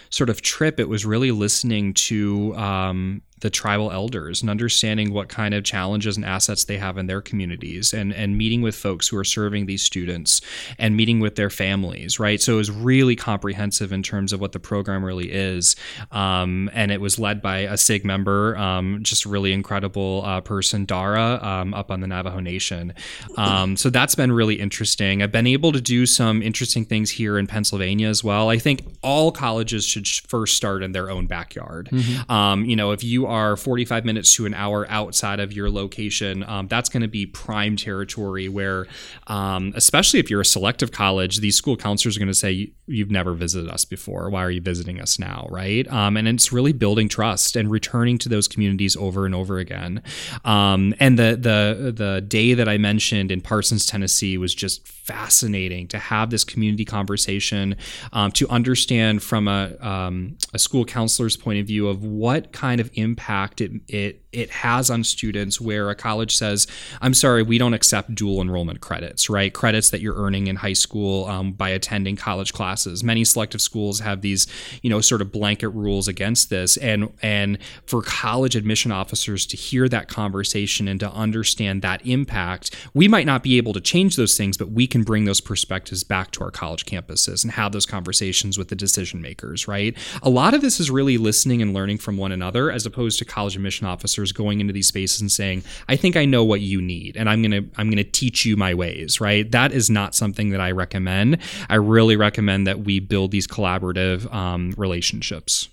sort 0.10 0.32
of 0.32 0.42
trip. 0.42 0.80
It 0.80 0.90
was 0.90 1.06
really 1.06 1.30
listening 1.30 1.94
to 1.94 2.56
um, 2.56 3.22
the 3.40 3.50
tribal 3.50 3.92
elders 3.92 4.42
and 4.42 4.50
understanding 4.50 5.14
what 5.14 5.30
kind 5.30 5.54
of 5.54 5.64
challenges 5.64 6.16
and 6.16 6.26
assets 6.26 6.66
they 6.66 6.78
have 6.78 6.98
in 6.98 7.08
their 7.08 7.22
communities 7.22 7.94
and 7.94 8.14
and 8.14 8.38
meeting 8.38 8.62
with 8.62 8.76
folks 8.76 9.08
who 9.08 9.18
are 9.18 9.24
serving 9.24 9.66
these 9.66 9.82
students 9.82 10.42
and 10.78 10.96
meeting 10.96 11.20
with 11.20 11.36
their 11.36 11.50
families 11.50 12.20
right? 12.20 12.42
So 12.42 12.54
it 12.54 12.58
was 12.58 12.72
really 12.72 13.16
comprehensive 13.16 13.92
in 13.92 14.04
terms 14.04 14.34
of 14.34 14.40
what 14.40 14.52
the 14.52 14.60
program 14.60 15.04
really 15.04 15.32
is. 15.32 15.76
Um, 16.12 16.70
and 16.74 16.92
it 16.92 17.02
was 17.02 17.18
led 17.18 17.42
by 17.42 17.60
a 17.60 17.78
sig 17.78 18.06
member 18.06 18.58
um, 18.58 19.00
just 19.02 19.26
a 19.26 19.30
really 19.30 19.54
incredible 19.54 20.24
uh, 20.26 20.42
person 20.42 20.86
dara 20.86 21.40
um, 21.42 21.74
up 21.74 21.92
on 21.92 22.02
the 22.02 22.08
navajo 22.08 22.40
nation. 22.40 22.94
Um, 23.38 23.78
so 23.78 23.90
that's 23.90 24.16
been 24.16 24.32
really 24.32 24.56
interesting. 24.56 25.22
I've 25.24 25.32
been 25.32 25.48
able 25.48 25.72
to 25.72 25.82
do 25.82 26.06
some 26.06 26.42
interesting 26.42 26.86
things 26.86 27.10
here 27.12 27.38
in 27.38 27.48
pennsylvania 27.48 28.08
as 28.08 28.24
well. 28.24 28.50
I 28.50 28.58
think 28.58 28.84
all 29.02 29.32
colleges 29.32 29.86
should 29.86 30.08
first 30.08 30.56
start 30.56 30.84
in 30.84 30.92
their 30.92 31.10
own 31.10 31.28
backyard. 31.28 31.90
Mm-hmm. 31.92 32.32
Um, 32.32 32.66
you 32.66 32.76
know 32.76 32.92
if 32.92 33.04
you 33.04 33.28
are 33.30 33.56
45 33.56 34.06
minutes 34.06 34.36
to 34.36 34.46
an 34.46 34.54
hour 34.54 34.86
outside 34.90 35.40
of 35.40 35.54
your 35.54 35.70
location, 35.70 36.44
um, 36.44 36.68
that's 36.68 36.90
going 36.90 37.02
to 37.02 37.08
be 37.08 37.26
prime 37.26 37.76
territory 37.76 38.50
where, 38.50 38.88
um, 39.28 39.72
especially 39.76 40.20
if 40.20 40.30
you're 40.30 40.42
a 40.42 40.46
selective 40.46 40.92
college, 40.92 41.38
these 41.38 41.56
school 41.56 41.78
counselors 41.78 42.18
are 42.18 42.20
going 42.20 42.28
to 42.28 42.34
say, 42.34 42.72
You've 42.88 43.12
never 43.12 43.34
visited 43.34 43.70
us 43.70 43.86
before. 43.86 44.32
Why 44.32 44.44
are 44.44 44.50
you 44.50 44.62
visiting 44.62 45.00
us 45.00 45.20
now? 45.20 45.48
Right. 45.52 45.88
Um, 45.92 46.18
and 46.18 46.28
it's 46.28 46.52
really 46.52 46.74
building 46.74 47.08
trust 47.08 47.56
and 47.56 47.70
returning 47.70 48.18
to 48.18 48.30
those 48.30 48.48
communities 48.48 48.98
over 48.98 49.28
and 49.28 49.36
over 49.36 49.60
again. 49.60 50.02
Um, 50.44 50.96
and 51.00 51.20
the, 51.20 51.38
the, 51.40 51.92
the 51.92 52.22
day 52.22 52.56
that 52.56 52.68
I 52.68 52.80
mentioned 52.80 53.32
in 53.32 53.42
Parsons, 53.42 53.86
Tennessee 53.86 54.40
was 54.40 54.56
just 54.56 54.88
fascinating 54.88 55.88
to 55.90 56.00
have 56.00 56.32
this 56.32 56.44
community 56.44 56.86
conversation, 56.86 57.76
um, 58.12 58.32
to 58.32 58.50
understand 58.50 59.22
from 59.22 59.48
a, 59.48 59.76
um, 59.82 60.38
a 60.54 60.60
school 60.60 60.86
counselor's 60.86 61.38
point 61.38 61.60
of 61.60 61.68
view 61.68 61.88
of 61.88 62.04
what 62.04 62.52
kind 62.52 62.82
of 62.82 62.90
impact 62.94 63.19
it, 63.62 63.72
it 63.88 64.22
it 64.32 64.52
has 64.52 64.92
on 64.92 65.04
students 65.04 65.60
where 65.60 65.90
a 65.90 65.96
college 65.96 66.36
says, 66.36 66.68
I'm 67.02 67.16
sorry, 67.16 67.42
we 67.42 67.58
don't 67.58 67.74
accept 67.74 68.14
dual 68.14 68.42
enrollment 68.42 68.80
credits, 68.80 69.30
right? 69.30 69.52
Credits 69.52 69.90
that 69.90 70.02
you're 70.02 70.16
earning 70.16 70.48
in 70.48 70.58
high 70.58 70.74
school 70.74 71.26
um, 71.26 71.52
by 71.54 71.70
attending 71.70 72.16
college 72.16 72.54
classes. 72.54 73.04
Many 73.04 73.26
selective 73.26 73.60
schools 73.60 74.00
have 74.02 74.22
these, 74.22 74.48
you 74.84 74.90
know, 74.90 75.02
sort 75.02 75.22
of 75.22 75.32
blanket 75.32 75.70
rules 75.70 76.08
against 76.08 76.52
this. 76.52 76.78
And, 76.78 77.12
and 77.24 77.58
for 77.88 78.04
college 78.04 78.56
admission 78.56 78.92
officers 78.92 79.48
to 79.48 79.58
hear 79.58 79.90
that 79.90 80.08
conversation 80.08 80.88
and 80.88 81.00
to 81.00 81.12
understand 81.12 81.82
that 81.82 82.06
impact, 82.06 82.76
we 82.94 83.08
might 83.08 83.26
not 83.26 83.42
be 83.42 83.58
able 83.58 83.74
to 83.74 83.82
change 83.82 84.16
those 84.16 84.38
things, 84.38 84.58
but 84.58 84.70
we 84.70 84.86
can 84.86 85.04
bring 85.04 85.26
those 85.26 85.42
perspectives 85.42 86.04
back 86.04 86.30
to 86.32 86.44
our 86.44 86.52
college 86.52 86.86
campuses 86.86 87.44
and 87.44 87.54
have 87.54 87.72
those 87.72 87.88
conversations 87.88 88.60
with 88.60 88.68
the 88.68 88.76
decision 88.76 89.22
makers, 89.22 89.68
right? 89.68 89.98
A 90.22 90.30
lot 90.30 90.54
of 90.54 90.62
this 90.62 90.80
is 90.80 90.92
really 90.92 91.18
listening 91.18 91.64
and 91.64 91.74
learning 91.74 91.98
from 91.98 92.16
one 92.16 92.32
another 92.32 92.72
as 92.72 92.86
opposed 92.86 93.09
to 93.18 93.26
college 93.26 93.56
admission 93.56 93.86
officers 93.88 94.00
officers 94.00 94.32
going 94.32 94.62
into 94.62 94.74
these 94.74 94.88
spaces 94.88 95.22
and 95.22 95.32
saying, 95.32 95.64
"I 95.88 95.96
think 95.96 96.16
I 96.16 96.26
know 96.26 96.44
what 96.44 96.62
you 96.62 96.82
need, 96.82 97.18
and 97.18 97.30
I'm 97.30 97.42
gonna 97.42 97.64
I'm 97.78 97.90
gonna 97.90 98.04
teach 98.04 98.46
you 98.46 98.56
my 98.56 98.74
ways." 98.74 99.22
Right? 99.22 99.50
That 99.52 99.72
is 99.72 99.90
not 99.90 100.16
something 100.16 100.50
that 100.52 100.62
I 100.62 100.72
recommend. 100.72 101.38
I 101.70 101.76
really 101.76 102.16
recommend 102.16 102.68
that 102.68 102.82
we 102.82 103.00
build 103.00 103.32
these 103.32 103.48
collaborative 103.48 104.32
um, 104.34 104.74
relationships. 104.78 105.70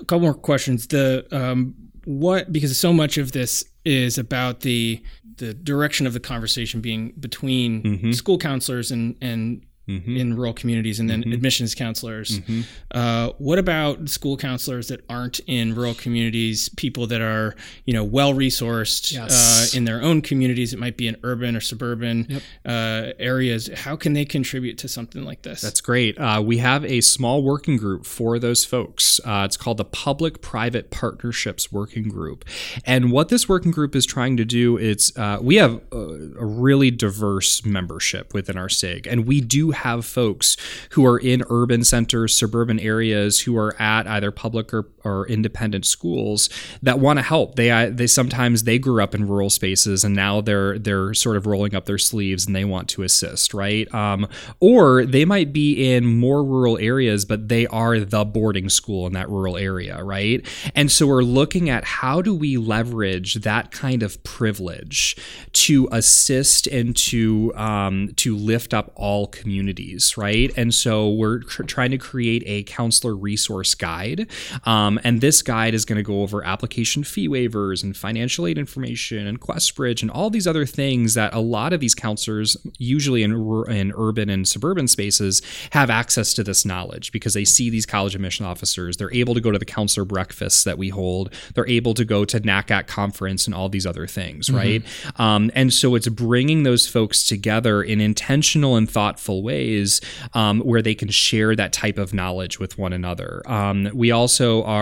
A 0.00 0.04
couple 0.04 0.20
more 0.20 0.34
questions. 0.34 0.86
The 0.88 1.26
um, 1.32 1.74
what 2.04 2.52
because 2.52 2.76
so 2.78 2.92
much 2.92 3.18
of 3.18 3.32
this 3.32 3.64
is 3.84 4.18
about 4.18 4.60
the 4.60 5.02
the 5.36 5.54
direction 5.54 6.06
of 6.06 6.12
the 6.12 6.20
conversation 6.20 6.80
being 6.80 7.12
between 7.18 7.82
mm-hmm. 7.82 8.12
school 8.12 8.38
counselors 8.38 8.90
and 8.90 9.16
and 9.20 9.64
mm-hmm. 10.00 10.16
in 10.16 10.36
rural 10.36 10.52
communities, 10.52 11.00
and 11.00 11.08
then 11.08 11.22
mm-hmm. 11.22 11.32
admissions 11.32 11.74
counselors. 11.74 12.40
Mm-hmm. 12.40 12.60
Uh, 12.90 13.30
what 13.38 13.58
about 13.58 14.08
school 14.08 14.36
counselors 14.36 14.88
that 14.88 15.04
aren't 15.08 15.40
in 15.46 15.74
rural 15.74 15.94
communities? 15.94 16.68
People 16.70 17.06
that 17.08 17.20
are 17.20 17.54
you 17.84 17.92
know 17.92 18.04
well 18.04 18.34
resourced 18.34 19.12
yes. 19.12 19.74
uh, 19.74 19.76
in 19.76 19.84
their 19.84 20.02
own 20.02 20.22
communities. 20.22 20.72
It 20.72 20.78
might 20.78 20.96
be 20.96 21.06
in 21.06 21.16
urban 21.22 21.56
or 21.56 21.60
suburban 21.60 22.26
yep. 22.28 22.42
uh, 22.64 23.12
areas. 23.18 23.68
How 23.74 23.96
can 23.96 24.12
they 24.12 24.24
contribute 24.24 24.78
to 24.78 24.88
something 24.88 25.24
like 25.24 25.42
this? 25.42 25.60
That's 25.60 25.80
great. 25.80 26.18
Uh, 26.18 26.42
we 26.44 26.58
have 26.58 26.84
a 26.84 27.00
small 27.00 27.42
working 27.42 27.76
group 27.76 28.06
for 28.06 28.38
those 28.38 28.64
folks. 28.64 29.20
Uh, 29.24 29.42
it's 29.44 29.56
called 29.56 29.76
the 29.76 29.84
Public 29.84 30.40
Private 30.40 30.90
Partnerships 30.90 31.72
Working 31.72 32.08
Group, 32.08 32.44
and 32.84 33.10
what 33.10 33.28
this 33.28 33.48
working 33.48 33.70
group 33.70 33.94
is 33.94 34.06
trying 34.06 34.36
to 34.36 34.44
do 34.44 34.76
is 34.76 35.12
uh, 35.16 35.38
we 35.40 35.56
have 35.56 35.80
a, 35.92 35.96
a 35.96 36.44
really 36.44 36.90
diverse 36.90 37.64
membership 37.64 38.34
within 38.34 38.56
our 38.56 38.68
SIG, 38.68 39.06
and 39.06 39.26
we 39.26 39.40
do 39.40 39.70
have 39.82 40.04
folks 40.06 40.56
who 40.90 41.04
are 41.04 41.18
in 41.18 41.42
urban 41.50 41.84
centers, 41.84 42.36
suburban 42.36 42.78
areas, 42.80 43.40
who 43.40 43.56
are 43.56 43.80
at 43.80 44.06
either 44.06 44.30
public 44.30 44.72
or, 44.72 44.86
or 45.04 45.26
independent 45.26 45.84
schools 45.86 46.48
that 46.82 46.98
want 46.98 47.18
to 47.18 47.22
help. 47.22 47.56
They 47.56 47.90
they 47.90 48.06
sometimes 48.06 48.64
they 48.64 48.78
grew 48.78 49.02
up 49.02 49.14
in 49.14 49.26
rural 49.26 49.50
spaces 49.50 50.04
and 50.04 50.14
now 50.14 50.40
they're 50.40 50.78
they're 50.78 51.14
sort 51.14 51.36
of 51.36 51.46
rolling 51.46 51.74
up 51.74 51.86
their 51.86 51.98
sleeves 51.98 52.46
and 52.46 52.54
they 52.54 52.64
want 52.64 52.88
to 52.90 53.02
assist, 53.02 53.54
right? 53.54 53.92
Um, 53.94 54.28
or 54.60 55.04
they 55.04 55.24
might 55.24 55.52
be 55.52 55.92
in 55.92 56.06
more 56.06 56.44
rural 56.44 56.78
areas, 56.78 57.24
but 57.24 57.48
they 57.48 57.66
are 57.68 57.98
the 57.98 58.24
boarding 58.24 58.68
school 58.68 59.06
in 59.06 59.12
that 59.14 59.28
rural 59.28 59.56
area, 59.56 60.02
right? 60.02 60.46
And 60.74 60.90
so 60.90 61.06
we're 61.06 61.22
looking 61.22 61.70
at 61.70 61.84
how 61.84 62.22
do 62.22 62.34
we 62.34 62.56
leverage 62.56 63.34
that 63.36 63.70
kind 63.70 64.02
of 64.02 64.22
privilege 64.22 65.16
to 65.52 65.88
assist 65.90 66.66
and 66.66 66.96
to 66.96 67.52
um, 67.56 68.10
to 68.16 68.36
lift 68.36 68.72
up 68.72 68.92
all 68.94 69.26
communities 69.26 70.12
right? 70.16 70.52
And 70.56 70.74
so 70.74 71.10
we're 71.10 71.40
tr- 71.40 71.62
trying 71.64 71.90
to 71.90 71.98
create 71.98 72.42
a 72.46 72.62
counselor 72.64 73.14
resource 73.14 73.74
guide. 73.74 74.28
Um, 74.64 74.91
and 75.04 75.20
this 75.20 75.42
guide 75.42 75.74
is 75.74 75.84
going 75.84 75.96
to 75.96 76.02
go 76.02 76.22
over 76.22 76.44
application 76.44 77.04
fee 77.04 77.28
waivers 77.28 77.82
and 77.82 77.96
financial 77.96 78.46
aid 78.46 78.58
information 78.58 79.26
and 79.26 79.40
QuestBridge 79.40 80.02
and 80.02 80.10
all 80.10 80.30
these 80.30 80.46
other 80.46 80.66
things 80.66 81.14
that 81.14 81.32
a 81.34 81.40
lot 81.40 81.72
of 81.72 81.80
these 81.80 81.94
counselors, 81.94 82.56
usually 82.78 83.22
in, 83.22 83.32
in 83.68 83.92
urban 83.96 84.28
and 84.28 84.46
suburban 84.46 84.88
spaces, 84.88 85.42
have 85.70 85.90
access 85.90 86.34
to 86.34 86.44
this 86.44 86.64
knowledge 86.64 87.12
because 87.12 87.34
they 87.34 87.44
see 87.44 87.70
these 87.70 87.86
college 87.86 88.14
admission 88.14 88.46
officers. 88.46 88.96
They're 88.96 89.12
able 89.12 89.34
to 89.34 89.40
go 89.40 89.50
to 89.50 89.58
the 89.58 89.64
counselor 89.64 90.04
breakfasts 90.04 90.64
that 90.64 90.78
we 90.78 90.88
hold. 90.88 91.32
They're 91.54 91.68
able 91.68 91.94
to 91.94 92.04
go 92.04 92.24
to 92.24 92.40
NACAC 92.40 92.86
conference 92.86 93.46
and 93.46 93.54
all 93.54 93.68
these 93.68 93.86
other 93.86 94.06
things, 94.06 94.46
mm-hmm. 94.46 94.56
right? 94.56 94.84
Um, 95.16 95.50
and 95.54 95.72
so 95.72 95.94
it's 95.94 96.08
bringing 96.08 96.62
those 96.62 96.88
folks 96.88 97.26
together 97.26 97.82
in 97.82 98.00
intentional 98.00 98.76
and 98.76 98.90
thoughtful 98.90 99.42
ways 99.42 99.52
ways 99.52 100.00
um, 100.34 100.60
where 100.60 100.82
they 100.82 100.94
can 100.94 101.08
share 101.08 101.54
that 101.56 101.72
type 101.72 101.98
of 101.98 102.14
knowledge 102.14 102.58
with 102.58 102.78
one 102.78 102.92
another. 102.92 103.42
Um, 103.46 103.90
we 103.94 104.10
also 104.10 104.62
are 104.64 104.81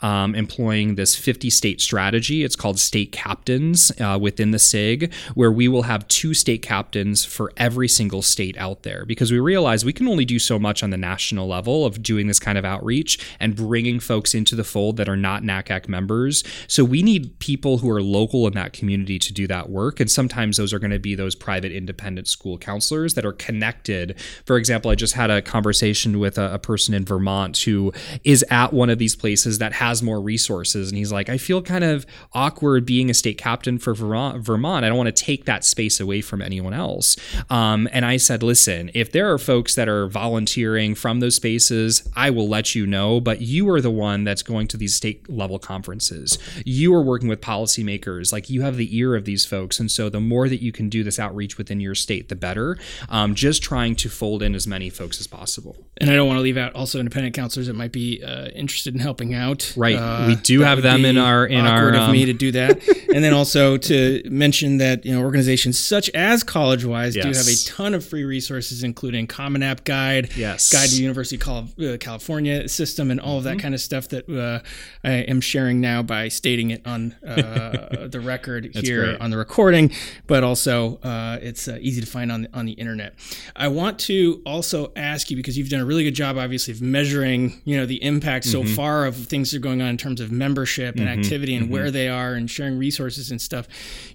um, 0.00 0.34
employing 0.34 0.94
this 0.94 1.14
50 1.14 1.50
state 1.50 1.80
strategy. 1.80 2.44
It's 2.44 2.56
called 2.56 2.78
state 2.78 3.12
captains 3.12 3.92
uh, 4.00 4.18
within 4.20 4.50
the 4.50 4.58
SIG, 4.58 5.12
where 5.34 5.52
we 5.52 5.68
will 5.68 5.82
have 5.82 6.06
two 6.08 6.34
state 6.34 6.62
captains 6.62 7.24
for 7.24 7.52
every 7.56 7.88
single 7.88 8.22
state 8.22 8.56
out 8.58 8.82
there 8.82 9.04
because 9.04 9.32
we 9.32 9.38
realize 9.38 9.84
we 9.84 9.92
can 9.92 10.08
only 10.08 10.24
do 10.24 10.38
so 10.38 10.58
much 10.58 10.82
on 10.82 10.90
the 10.90 10.96
national 10.96 11.46
level 11.48 11.84
of 11.84 12.02
doing 12.02 12.26
this 12.26 12.38
kind 12.38 12.58
of 12.58 12.64
outreach 12.64 13.18
and 13.38 13.56
bringing 13.56 14.00
folks 14.00 14.34
into 14.34 14.54
the 14.54 14.64
fold 14.64 14.96
that 14.96 15.08
are 15.08 15.16
not 15.16 15.42
NACAC 15.42 15.88
members. 15.88 16.44
So 16.66 16.84
we 16.84 17.02
need 17.02 17.38
people 17.38 17.78
who 17.78 17.90
are 17.90 18.02
local 18.02 18.46
in 18.46 18.54
that 18.54 18.72
community 18.72 19.18
to 19.18 19.32
do 19.32 19.46
that 19.46 19.70
work. 19.70 20.00
And 20.00 20.10
sometimes 20.10 20.56
those 20.56 20.72
are 20.72 20.78
going 20.78 20.90
to 20.90 20.98
be 20.98 21.14
those 21.14 21.34
private 21.34 21.72
independent 21.72 22.28
school 22.28 22.58
counselors 22.58 23.14
that 23.14 23.24
are 23.24 23.32
connected 23.32 24.16
for 24.44 24.56
example, 24.56 24.90
I 24.90 24.94
just 24.94 25.14
had 25.14 25.30
a 25.30 25.42
conversation 25.42 26.18
with 26.18 26.38
a, 26.38 26.54
a 26.54 26.58
person 26.58 26.94
in 26.94 27.04
Vermont 27.04 27.58
who 27.58 27.92
is 28.24 28.44
at 28.50 28.72
one 28.72 28.90
of 28.90 28.98
these 28.98 29.16
places 29.16 29.29
that 29.58 29.72
has 29.74 30.02
more 30.02 30.20
resources. 30.20 30.90
And 30.90 30.98
he's 30.98 31.12
like, 31.12 31.28
I 31.28 31.36
feel 31.36 31.60
kind 31.62 31.84
of 31.84 32.06
awkward 32.32 32.86
being 32.86 33.10
a 33.10 33.14
state 33.14 33.38
captain 33.38 33.78
for 33.78 33.94
Vermont. 33.94 34.84
I 34.84 34.88
don't 34.88 34.96
want 34.96 35.14
to 35.14 35.24
take 35.24 35.44
that 35.44 35.64
space 35.64 36.00
away 36.00 36.20
from 36.20 36.40
anyone 36.40 36.72
else. 36.72 37.16
Um, 37.50 37.88
and 37.92 38.04
I 38.04 38.16
said, 38.16 38.42
listen, 38.42 38.90
if 38.94 39.12
there 39.12 39.32
are 39.32 39.38
folks 39.38 39.74
that 39.74 39.88
are 39.88 40.06
volunteering 40.08 40.94
from 40.94 41.20
those 41.20 41.34
spaces, 41.34 42.08
I 42.16 42.30
will 42.30 42.48
let 42.48 42.74
you 42.74 42.86
know. 42.86 43.20
But 43.20 43.40
you 43.40 43.68
are 43.70 43.80
the 43.80 43.90
one 43.90 44.24
that's 44.24 44.42
going 44.42 44.68
to 44.68 44.76
these 44.76 44.94
state 44.94 45.28
level 45.28 45.58
conferences. 45.58 46.38
You 46.64 46.94
are 46.94 47.02
working 47.02 47.28
with 47.28 47.40
policymakers. 47.40 48.32
Like 48.32 48.48
you 48.48 48.62
have 48.62 48.76
the 48.76 48.96
ear 48.96 49.14
of 49.14 49.24
these 49.24 49.44
folks. 49.44 49.80
And 49.80 49.90
so 49.90 50.08
the 50.08 50.20
more 50.20 50.48
that 50.48 50.62
you 50.62 50.72
can 50.72 50.88
do 50.88 51.02
this 51.04 51.18
outreach 51.18 51.58
within 51.58 51.80
your 51.80 51.94
state, 51.94 52.28
the 52.28 52.36
better. 52.36 52.78
Um, 53.08 53.34
just 53.34 53.62
trying 53.62 53.90
trying 53.90 53.96
to 53.96 54.08
fold 54.08 54.42
in 54.42 54.54
as 54.54 54.66
many 54.66 54.90
folks 54.90 55.20
as 55.20 55.26
possible. 55.26 55.76
And 55.96 56.10
I 56.10 56.14
don't 56.14 56.26
want 56.26 56.38
to 56.38 56.42
leave 56.42 56.56
out 56.56 56.74
also 56.74 56.98
independent 56.98 57.34
counselors 57.34 57.66
that 57.66 57.74
might 57.74 57.92
be 57.92 58.22
uh, 58.22 58.46
interested 58.48 58.94
in 58.94 59.00
helping 59.00 59.19
out. 59.34 59.72
Right, 59.76 59.96
uh, 59.96 60.24
we 60.26 60.36
do 60.36 60.60
have 60.60 60.82
them 60.82 61.04
in 61.04 61.18
our 61.18 61.46
in 61.46 61.66
our. 61.66 61.94
Um, 61.94 62.00
of 62.00 62.12
me 62.12 62.24
to 62.24 62.32
do 62.32 62.52
that, 62.52 62.86
and 63.14 63.22
then 63.22 63.32
also 63.32 63.76
to 63.76 64.22
mention 64.30 64.78
that 64.78 65.04
you 65.04 65.12
know 65.12 65.22
organizations 65.22 65.78
such 65.78 66.08
as 66.10 66.42
CollegeWise 66.42 67.14
yes. 67.14 67.24
do 67.24 67.28
have 67.28 67.46
a 67.46 67.76
ton 67.78 67.94
of 67.94 68.04
free 68.04 68.24
resources, 68.24 68.82
including 68.82 69.26
Common 69.26 69.62
App 69.62 69.84
Guide, 69.84 70.30
yes, 70.36 70.72
Guide 70.72 70.88
to 70.88 71.00
University 71.00 71.40
of 71.50 71.78
uh, 71.78 71.98
California 71.98 72.68
system, 72.68 73.10
and 73.10 73.20
all 73.20 73.38
of 73.38 73.44
that 73.44 73.50
mm-hmm. 73.50 73.60
kind 73.60 73.74
of 73.74 73.80
stuff 73.80 74.08
that 74.08 74.28
uh, 74.28 74.66
I 75.04 75.12
am 75.12 75.40
sharing 75.40 75.80
now 75.80 76.02
by 76.02 76.28
stating 76.28 76.70
it 76.70 76.86
on 76.86 77.14
uh, 77.26 78.06
the 78.10 78.20
record 78.20 78.70
here 78.74 79.06
great. 79.06 79.20
on 79.20 79.30
the 79.30 79.36
recording, 79.36 79.92
but 80.26 80.42
also 80.42 80.96
uh, 80.98 81.38
it's 81.42 81.68
easy 81.68 82.00
to 82.00 82.06
find 82.06 82.32
on 82.32 82.42
the, 82.42 82.48
on 82.56 82.66
the 82.66 82.72
internet. 82.72 83.14
I 83.56 83.68
want 83.68 83.98
to 84.00 84.42
also 84.46 84.92
ask 84.96 85.30
you 85.30 85.36
because 85.36 85.58
you've 85.58 85.68
done 85.68 85.80
a 85.80 85.84
really 85.84 86.04
good 86.04 86.14
job, 86.14 86.38
obviously, 86.38 86.72
of 86.72 86.80
measuring, 86.80 87.60
you 87.64 87.76
know, 87.76 87.86
the 87.86 88.02
impact 88.02 88.44
so 88.44 88.60
Mm-hmm. 88.60 88.74
far 88.74 89.06
of 89.18 89.26
things 89.26 89.50
that 89.50 89.58
are 89.58 89.60
going 89.60 89.80
on 89.82 89.88
in 89.88 89.96
terms 89.96 90.20
of 90.20 90.30
membership 90.32 90.96
and 90.96 91.08
activity 91.08 91.54
and 91.54 91.64
Mm-hmm. 91.66 91.72
where 91.72 91.90
they 91.90 92.08
are 92.08 92.34
and 92.34 92.50
sharing 92.50 92.78
resources 92.78 93.30
and 93.30 93.40
stuff. 93.40 93.66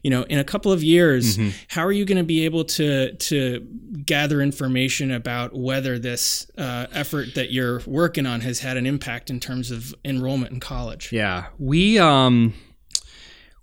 You 0.04 0.10
know, 0.12 0.24
in 0.24 0.40
a 0.40 0.44
couple 0.44 0.72
of 0.72 0.84
years, 0.84 1.38
Mm-hmm. 1.38 1.50
how 1.70 1.84
are 1.86 1.92
you 1.92 2.06
going 2.06 2.18
to 2.18 2.24
be 2.24 2.46
able 2.46 2.66
to 2.66 3.14
to 3.14 3.68
gather 4.06 4.42
information 4.42 5.12
about 5.12 5.56
whether 5.56 5.98
this 6.00 6.50
uh, 6.58 6.88
effort 6.92 7.36
that 7.36 7.52
you're 7.52 7.82
working 7.86 8.26
on 8.26 8.42
has 8.42 8.60
had 8.60 8.78
an 8.78 8.86
impact 8.86 9.30
in 9.30 9.40
terms 9.40 9.72
of 9.72 9.94
enrollment 10.04 10.52
in 10.52 10.60
college? 10.60 11.12
Yeah, 11.12 11.46
we 11.60 12.00
um 12.00 12.54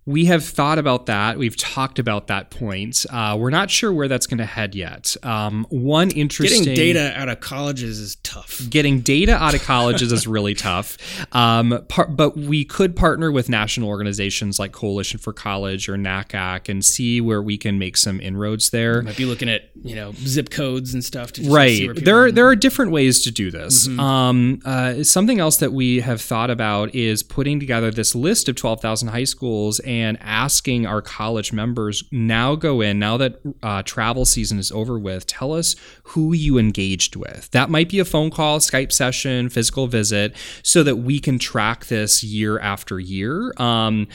we 0.05 0.25
have 0.25 0.45
thought 0.45 0.79
about 0.79 1.07
that. 1.07 1.39
We've 1.39 1.57
talked 1.57 2.01
about 2.01 2.27
that 2.27 2.51
point. 2.51 3.07
Uh, 3.09 3.37
we're 3.39 3.51
not 3.51 3.71
sure 3.71 3.93
where 3.93 4.09
that's 4.09 4.27
going 4.27 4.39
to 4.39 4.45
head 4.45 4.75
yet. 4.75 5.17
Um, 5.23 5.65
one 5.71 6.11
interesting 6.11 6.65
Getting 6.65 6.75
data 6.75 7.13
out 7.17 7.29
of 7.29 7.39
colleges 7.39 8.01
is 8.01 8.17
tough. 8.17 8.61
getting 8.69 9.01
data 9.01 9.35
out 9.37 9.55
of 9.55 9.63
colleges 9.63 10.11
is 10.11 10.27
really 10.27 10.55
tough. 10.55 10.97
Um, 11.33 11.85
par- 11.89 12.09
but 12.09 12.37
we 12.37 12.65
could 12.65 12.97
partner 12.97 13.31
with 13.31 13.49
national 13.49 13.89
organizations 13.89 14.59
like 14.59 14.73
Coalition 14.73 15.21
for 15.21 15.33
College 15.33 15.89
or 15.89 15.95
NACAC 15.95 16.69
and 16.69 16.85
see 16.85 17.21
where 17.21 17.41
we 17.41 17.57
can 17.57 17.79
make 17.79 17.97
some 17.97 18.21
inroads 18.21 18.71
there. 18.71 19.03
Might 19.03 19.17
be 19.17 19.25
looking 19.25 19.49
at 19.49 19.71
you 19.85 19.95
know 19.95 20.13
zip 20.15 20.51
codes 20.51 20.95
and 20.95 21.05
stuff 21.05 21.31
to 21.33 21.43
just 21.43 21.49
see 21.49 21.87
Right. 21.89 22.05
There 22.05 22.17
are. 22.17 22.25
are, 22.27 22.33
there 22.33 22.47
are 22.49 22.57
different 22.57 22.91
ways 22.91 23.23
to 23.23 23.31
do 23.31 23.53
this. 23.53 23.87
Um, 24.01 24.61
uh, 24.65 25.05
something 25.05 25.39
else 25.39 25.59
that 25.59 25.73
we 25.73 26.01
have 26.01 26.21
thought 26.21 26.51
about 26.51 26.93
is 26.93 27.23
putting 27.23 27.61
together 27.61 27.93
this 27.93 28.17
list 28.17 28.49
of 28.49 28.57
12,000 28.57 29.09
high 29.09 29.25
schools 29.25 29.79
and 29.81 29.92
asking 30.01 30.87
our 30.87 31.03
college 31.03 31.53
members 31.53 32.05
now 32.11 32.55
go 32.55 32.81
in, 32.81 32.99
now 32.99 33.17
that 33.17 33.41
uh, 33.63 33.83
travel 33.83 34.25
season 34.25 34.59
is 34.59 34.73
over 34.73 34.99
with, 34.99 35.27
tell 35.27 35.53
us 35.53 35.77
who 36.05 36.33
you 36.33 36.59
engaged 36.59 37.17
with. 37.17 37.51
That 37.53 37.71
might 37.71 37.89
be 37.89 37.99
a 37.99 38.05
phone 38.05 38.31
call, 38.31 38.59
Skype 38.59 38.93
session, 38.93 39.49
physical 39.49 39.87
visit, 39.87 40.35
so 40.63 40.83
that 40.83 40.97
we 40.97 41.19
can 41.19 41.39
track 41.39 41.87
this 41.87 42.23
year 42.23 42.59
after 42.59 42.99
year. 42.99 43.53
Um, 43.57 44.09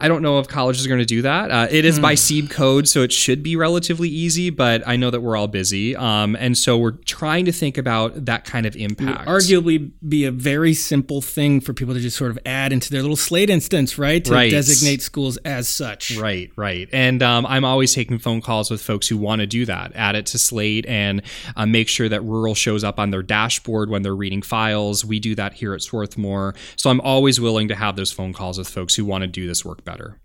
I 0.00 0.06
don't 0.06 0.22
know 0.22 0.38
if 0.38 0.46
colleges 0.46 0.86
are 0.86 0.88
going 0.88 1.00
to 1.00 1.04
do 1.04 1.22
that. 1.22 1.50
Uh, 1.50 1.66
it 1.68 1.84
is 1.84 1.98
by 1.98 2.14
CEEB 2.14 2.50
code, 2.50 2.86
so 2.88 3.02
it 3.02 3.10
should 3.10 3.42
be 3.42 3.56
relatively 3.56 4.08
easy, 4.08 4.48
but 4.48 4.80
I 4.86 4.94
know 4.94 5.10
that 5.10 5.22
we're 5.22 5.36
all 5.36 5.48
busy. 5.48 5.96
Um, 5.96 6.36
and 6.36 6.56
so 6.56 6.78
we're 6.78 6.92
trying 6.92 7.46
to 7.46 7.52
think 7.52 7.76
about 7.76 8.26
that 8.26 8.44
kind 8.44 8.64
of 8.64 8.76
impact. 8.76 9.26
arguably 9.28 9.90
be 10.08 10.24
a 10.24 10.30
very 10.30 10.72
simple 10.72 11.20
thing 11.20 11.60
for 11.60 11.72
people 11.74 11.94
to 11.94 12.00
just 12.00 12.16
sort 12.16 12.30
of 12.30 12.38
add 12.46 12.72
into 12.72 12.90
their 12.92 13.00
little 13.02 13.16
Slate 13.16 13.50
instance, 13.50 13.98
right? 13.98 14.24
To 14.24 14.32
Right. 14.32 14.52
designate 14.52 15.02
schools 15.02 15.36
as 15.38 15.68
such. 15.68 16.16
Right, 16.16 16.52
right. 16.54 16.88
And 16.92 17.20
um, 17.20 17.44
I'm 17.46 17.64
always 17.64 17.92
taking 17.92 18.18
phone 18.20 18.40
calls 18.40 18.70
with 18.70 18.80
folks 18.80 19.08
who 19.08 19.16
want 19.16 19.40
to 19.40 19.48
do 19.48 19.66
that. 19.66 19.90
Add 19.96 20.14
it 20.14 20.26
to 20.26 20.38
Slate 20.38 20.86
and 20.86 21.22
uh, 21.56 21.66
make 21.66 21.88
sure 21.88 22.08
that 22.08 22.20
rural 22.22 22.54
shows 22.54 22.84
up 22.84 23.00
on 23.00 23.10
their 23.10 23.24
dashboard 23.24 23.90
when 23.90 24.02
they're 24.02 24.14
reading 24.14 24.42
files. 24.42 25.04
We 25.04 25.18
do 25.18 25.34
that 25.34 25.54
here 25.54 25.74
at 25.74 25.82
Swarthmore. 25.82 26.54
So 26.76 26.88
I'm 26.88 27.00
always 27.00 27.40
willing 27.40 27.66
to 27.66 27.74
have 27.74 27.96
those 27.96 28.12
phone 28.12 28.32
calls 28.32 28.58
with 28.58 28.68
folks 28.68 28.94
who 28.94 29.04
want 29.04 29.22
to 29.22 29.26
do 29.26 29.48
this 29.48 29.64
work 29.64 29.84
better. 29.90 30.20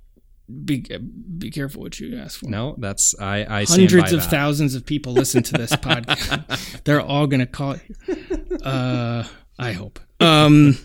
Be 0.66 0.86
be 1.38 1.50
careful 1.50 1.82
what 1.82 2.00
you 2.00 2.18
ask 2.18 2.40
for. 2.42 2.48
No, 2.50 2.76
that's 2.78 3.16
I. 3.20 3.46
I 3.62 3.66
Hundreds 3.66 4.12
of 4.12 4.20
that. 4.22 4.30
thousands 4.30 4.76
of 4.76 4.86
people 4.86 5.14
listen 5.14 5.42
to 5.44 5.54
this 5.54 5.72
podcast. 5.72 6.82
They're 6.84 7.02
all 7.02 7.28
going 7.28 7.40
to 7.40 7.46
call 7.46 7.72
It, 8.08 8.62
Uh, 8.62 9.24
I 9.58 9.72
hope. 9.72 10.00
Um, 10.20 10.78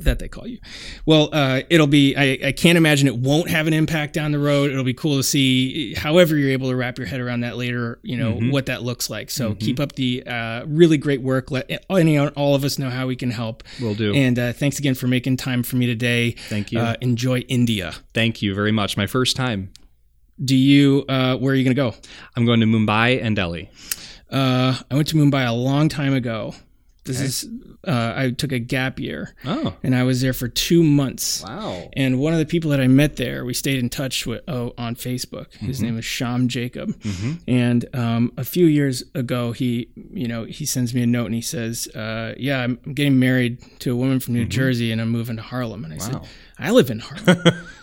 that 0.00 0.18
they 0.18 0.28
call 0.28 0.46
you. 0.46 0.58
Well, 1.06 1.28
uh, 1.32 1.62
it'll 1.70 1.86
be. 1.86 2.14
I, 2.16 2.48
I 2.48 2.52
can't 2.52 2.76
imagine 2.78 3.06
it 3.08 3.16
won't 3.16 3.50
have 3.50 3.66
an 3.66 3.72
impact 3.72 4.12
down 4.14 4.32
the 4.32 4.38
road. 4.38 4.70
It'll 4.70 4.84
be 4.84 4.94
cool 4.94 5.16
to 5.16 5.22
see. 5.22 5.94
However, 5.94 6.36
you're 6.36 6.50
able 6.50 6.70
to 6.70 6.76
wrap 6.76 6.98
your 6.98 7.06
head 7.06 7.20
around 7.20 7.40
that 7.40 7.56
later. 7.56 7.98
You 8.02 8.16
know 8.16 8.34
Mm-hmm. 8.34 8.50
what 8.50 8.66
that 8.66 8.82
looks 8.82 9.08
like. 9.08 9.30
So 9.30 9.54
keep 9.54 9.80
up 9.80 9.92
the 9.92 10.22
uh, 10.26 10.64
really 10.66 10.98
great 10.98 11.22
work. 11.22 11.50
Let 11.50 11.70
any 11.90 12.18
all 12.18 12.54
of 12.54 12.64
us 12.64 12.78
know 12.78 12.90
how 12.90 13.06
we 13.06 13.16
can 13.16 13.30
help. 13.30 13.62
We'll 13.80 13.94
do. 13.94 14.14
And 14.14 14.38
uh, 14.38 14.52
thanks 14.52 14.78
again 14.78 14.94
for 14.94 15.06
making 15.06 15.36
time 15.38 15.62
for 15.62 15.76
me 15.76 15.86
today. 15.86 16.32
Thank 16.32 16.72
you. 16.72 16.78
Uh, 16.80 16.96
enjoy 17.00 17.40
India. 17.40 17.92
Thank 18.14 18.42
you 18.42 18.54
very 18.54 18.72
much. 18.72 18.96
My 18.96 19.06
first 19.06 19.36
time. 19.36 19.72
Do 20.44 20.54
you? 20.54 21.04
Uh, 21.08 21.36
where 21.38 21.52
are 21.52 21.56
you 21.56 21.64
going 21.64 21.74
to 21.74 21.80
go? 21.80 21.94
I'm 22.36 22.44
going 22.44 22.60
to 22.60 22.66
Mumbai 22.66 23.22
and 23.22 23.34
Delhi. 23.34 23.70
Uh, 24.30 24.76
I 24.90 24.94
went 24.94 25.08
to 25.08 25.16
Mumbai 25.16 25.48
a 25.48 25.52
long 25.52 25.88
time 25.88 26.12
ago. 26.12 26.54
This 27.06 27.20
is 27.20 27.48
uh, 27.86 28.12
I 28.16 28.30
took 28.32 28.52
a 28.52 28.58
gap 28.58 28.98
year 28.98 29.34
Oh, 29.44 29.74
and 29.82 29.94
I 29.94 30.02
was 30.02 30.20
there 30.20 30.32
for 30.32 30.48
two 30.48 30.82
months. 30.82 31.42
wow. 31.44 31.88
And 31.96 32.18
one 32.18 32.32
of 32.32 32.38
the 32.40 32.46
people 32.46 32.70
that 32.72 32.80
I 32.80 32.88
met 32.88 33.16
there, 33.16 33.44
we 33.44 33.54
stayed 33.54 33.78
in 33.78 33.88
touch 33.88 34.26
with 34.26 34.42
oh, 34.48 34.74
on 34.76 34.96
Facebook. 34.96 35.54
His 35.54 35.80
name 35.80 35.96
is 35.98 36.04
Sham 36.04 36.48
Jacob. 36.48 37.00
And 37.46 37.84
um, 37.94 38.32
a 38.36 38.44
few 38.44 38.66
years 38.66 39.04
ago, 39.14 39.52
he 39.52 39.88
you 40.12 40.26
know 40.28 40.44
he 40.44 40.66
sends 40.66 40.94
me 40.94 41.02
a 41.02 41.06
note 41.06 41.26
and 41.26 41.34
he 41.34 41.40
says, 41.42 41.86
uh, 41.94 42.34
"Yeah, 42.36 42.60
I'm 42.60 42.76
getting 42.94 43.18
married 43.18 43.62
to 43.80 43.92
a 43.92 43.96
woman 43.96 44.20
from 44.20 44.34
New 44.34 44.46
Jersey 44.46 44.90
and 44.92 45.00
I'm 45.00 45.10
moving 45.10 45.36
to 45.36 45.42
Harlem." 45.42 45.84
And 45.84 45.94
I 45.94 45.98
said, 45.98 46.20
"I 46.58 46.70
live 46.72 46.90
in 46.90 46.98
Harlem." 47.00 47.42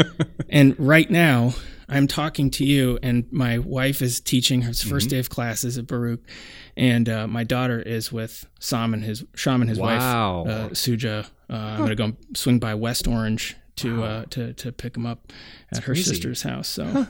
and 0.49 0.75
right 0.77 1.09
now, 1.09 1.53
I'm 1.89 2.07
talking 2.07 2.49
to 2.51 2.65
you, 2.65 2.97
and 3.03 3.25
my 3.31 3.57
wife 3.59 4.01
is 4.01 4.19
teaching 4.19 4.61
her 4.63 4.71
1st 4.71 5.09
day 5.09 5.19
of 5.19 5.29
classes 5.29 5.77
at 5.77 5.87
Baruch, 5.87 6.21
and 6.77 7.07
uh, 7.09 7.27
my 7.27 7.43
daughter 7.43 7.79
is 7.81 8.11
with 8.11 8.45
Sam 8.59 8.93
and 8.93 9.03
his 9.03 9.23
Sham 9.35 9.61
and 9.61 9.69
his 9.69 9.79
Wow. 9.79 10.43
wife, 10.45 10.51
uh, 10.53 10.69
Suja. 10.69 11.25
Uh, 11.49 11.53
I'm 11.53 11.79
gonna 11.79 11.95
go 11.95 12.13
swing 12.35 12.59
by 12.59 12.73
West 12.75 13.07
Orange 13.07 13.55
to 13.77 14.03
uh, 14.03 14.25
to 14.31 14.53
to 14.53 14.71
pick 14.71 14.95
him 14.95 15.05
up 15.05 15.31
at 15.71 15.79
her 15.83 15.93
crazy. 15.93 16.03
sister's 16.03 16.41
house. 16.43 16.67
So 16.67 17.07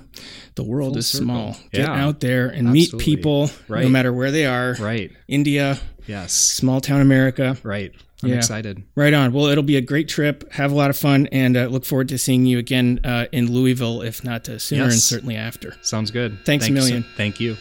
the 0.56 0.64
world 0.64 0.98
is 0.98 1.08
circle. 1.08 1.26
small. 1.26 1.58
Get 1.72 1.82
Yeah. 1.88 2.06
out 2.06 2.20
there 2.22 2.48
and 2.48 2.72
meet 2.72 2.94
Absolutely. 2.94 3.06
people, 3.16 3.52
no 3.70 3.90
matter 3.90 4.12
where 4.14 4.32
they 4.32 4.46
are. 4.46 4.76
Right. 4.80 5.12
India, 5.28 5.80
Yes. 6.08 6.34
small 6.34 6.82
town 6.82 7.02
America. 7.02 7.58
Right. 7.64 7.92
I'm 8.24 8.30
Yeah. 8.30 8.36
excited. 8.38 8.84
Right 8.96 9.14
on. 9.14 9.34
Well, 9.34 9.46
it'll 9.48 9.64
be 9.64 9.76
a 9.78 9.82
great 9.82 10.08
trip. 10.08 10.52
Have 10.54 10.72
a 10.72 10.76
lot 10.76 10.90
of 10.90 10.98
fun, 10.98 11.28
and 11.32 11.56
uh, 11.58 11.66
look 11.68 11.86
forward 11.86 12.10
to 12.10 12.18
seeing 12.18 12.46
you 12.46 12.58
again 12.58 13.00
uh, 13.04 13.26
in 13.32 13.52
Louisville, 13.52 14.02
if 14.02 14.24
not 14.24 14.48
uh, 14.50 14.58
sooner, 14.60 14.84
and 14.86 14.94
certainly 14.94 15.36
after. 15.36 15.76
Sounds 15.82 16.10
good. 16.12 16.38
Thanks 16.46 16.66
a 16.66 16.70
Thanks 16.70 16.82
million. 16.82 17.06
Thank 17.18 17.40
you. 17.40 17.58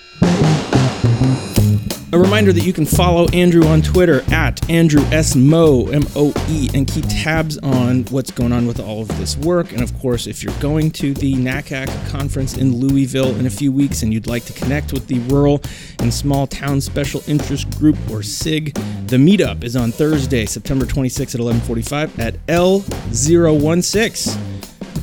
A 2.14 2.18
reminder 2.18 2.52
that 2.52 2.62
you 2.62 2.74
can 2.74 2.84
follow 2.84 3.26
Andrew 3.28 3.64
on 3.64 3.80
Twitter 3.80 4.22
at 4.30 4.68
Andrew 4.68 5.00
S. 5.04 5.34
M 5.34 5.54
O 5.54 6.34
E, 6.50 6.68
and 6.74 6.86
keep 6.86 7.06
tabs 7.08 7.56
on 7.56 8.04
what's 8.10 8.30
going 8.30 8.52
on 8.52 8.66
with 8.66 8.78
all 8.80 9.00
of 9.00 9.08
this 9.16 9.34
work. 9.38 9.72
And 9.72 9.82
of 9.82 9.98
course, 9.98 10.26
if 10.26 10.44
you're 10.44 10.52
going 10.60 10.90
to 10.90 11.14
the 11.14 11.34
NACAC 11.36 12.10
conference 12.10 12.58
in 12.58 12.76
Louisville 12.76 13.34
in 13.36 13.46
a 13.46 13.50
few 13.50 13.72
weeks 13.72 14.02
and 14.02 14.12
you'd 14.12 14.26
like 14.26 14.44
to 14.44 14.52
connect 14.52 14.92
with 14.92 15.06
the 15.06 15.20
Rural 15.20 15.62
and 16.00 16.12
Small 16.12 16.46
Town 16.46 16.82
Special 16.82 17.22
Interest 17.26 17.70
Group 17.78 17.96
or 18.10 18.22
SIG, 18.22 18.74
the 19.06 19.16
meetup 19.16 19.64
is 19.64 19.74
on 19.74 19.90
Thursday, 19.90 20.44
September 20.44 20.84
26th 20.84 21.34
at 21.34 21.40
1145 21.40 22.20
at 22.20 22.34
L016. 22.46 24.36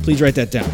Please 0.04 0.22
write 0.22 0.36
that 0.36 0.52
down 0.52 0.70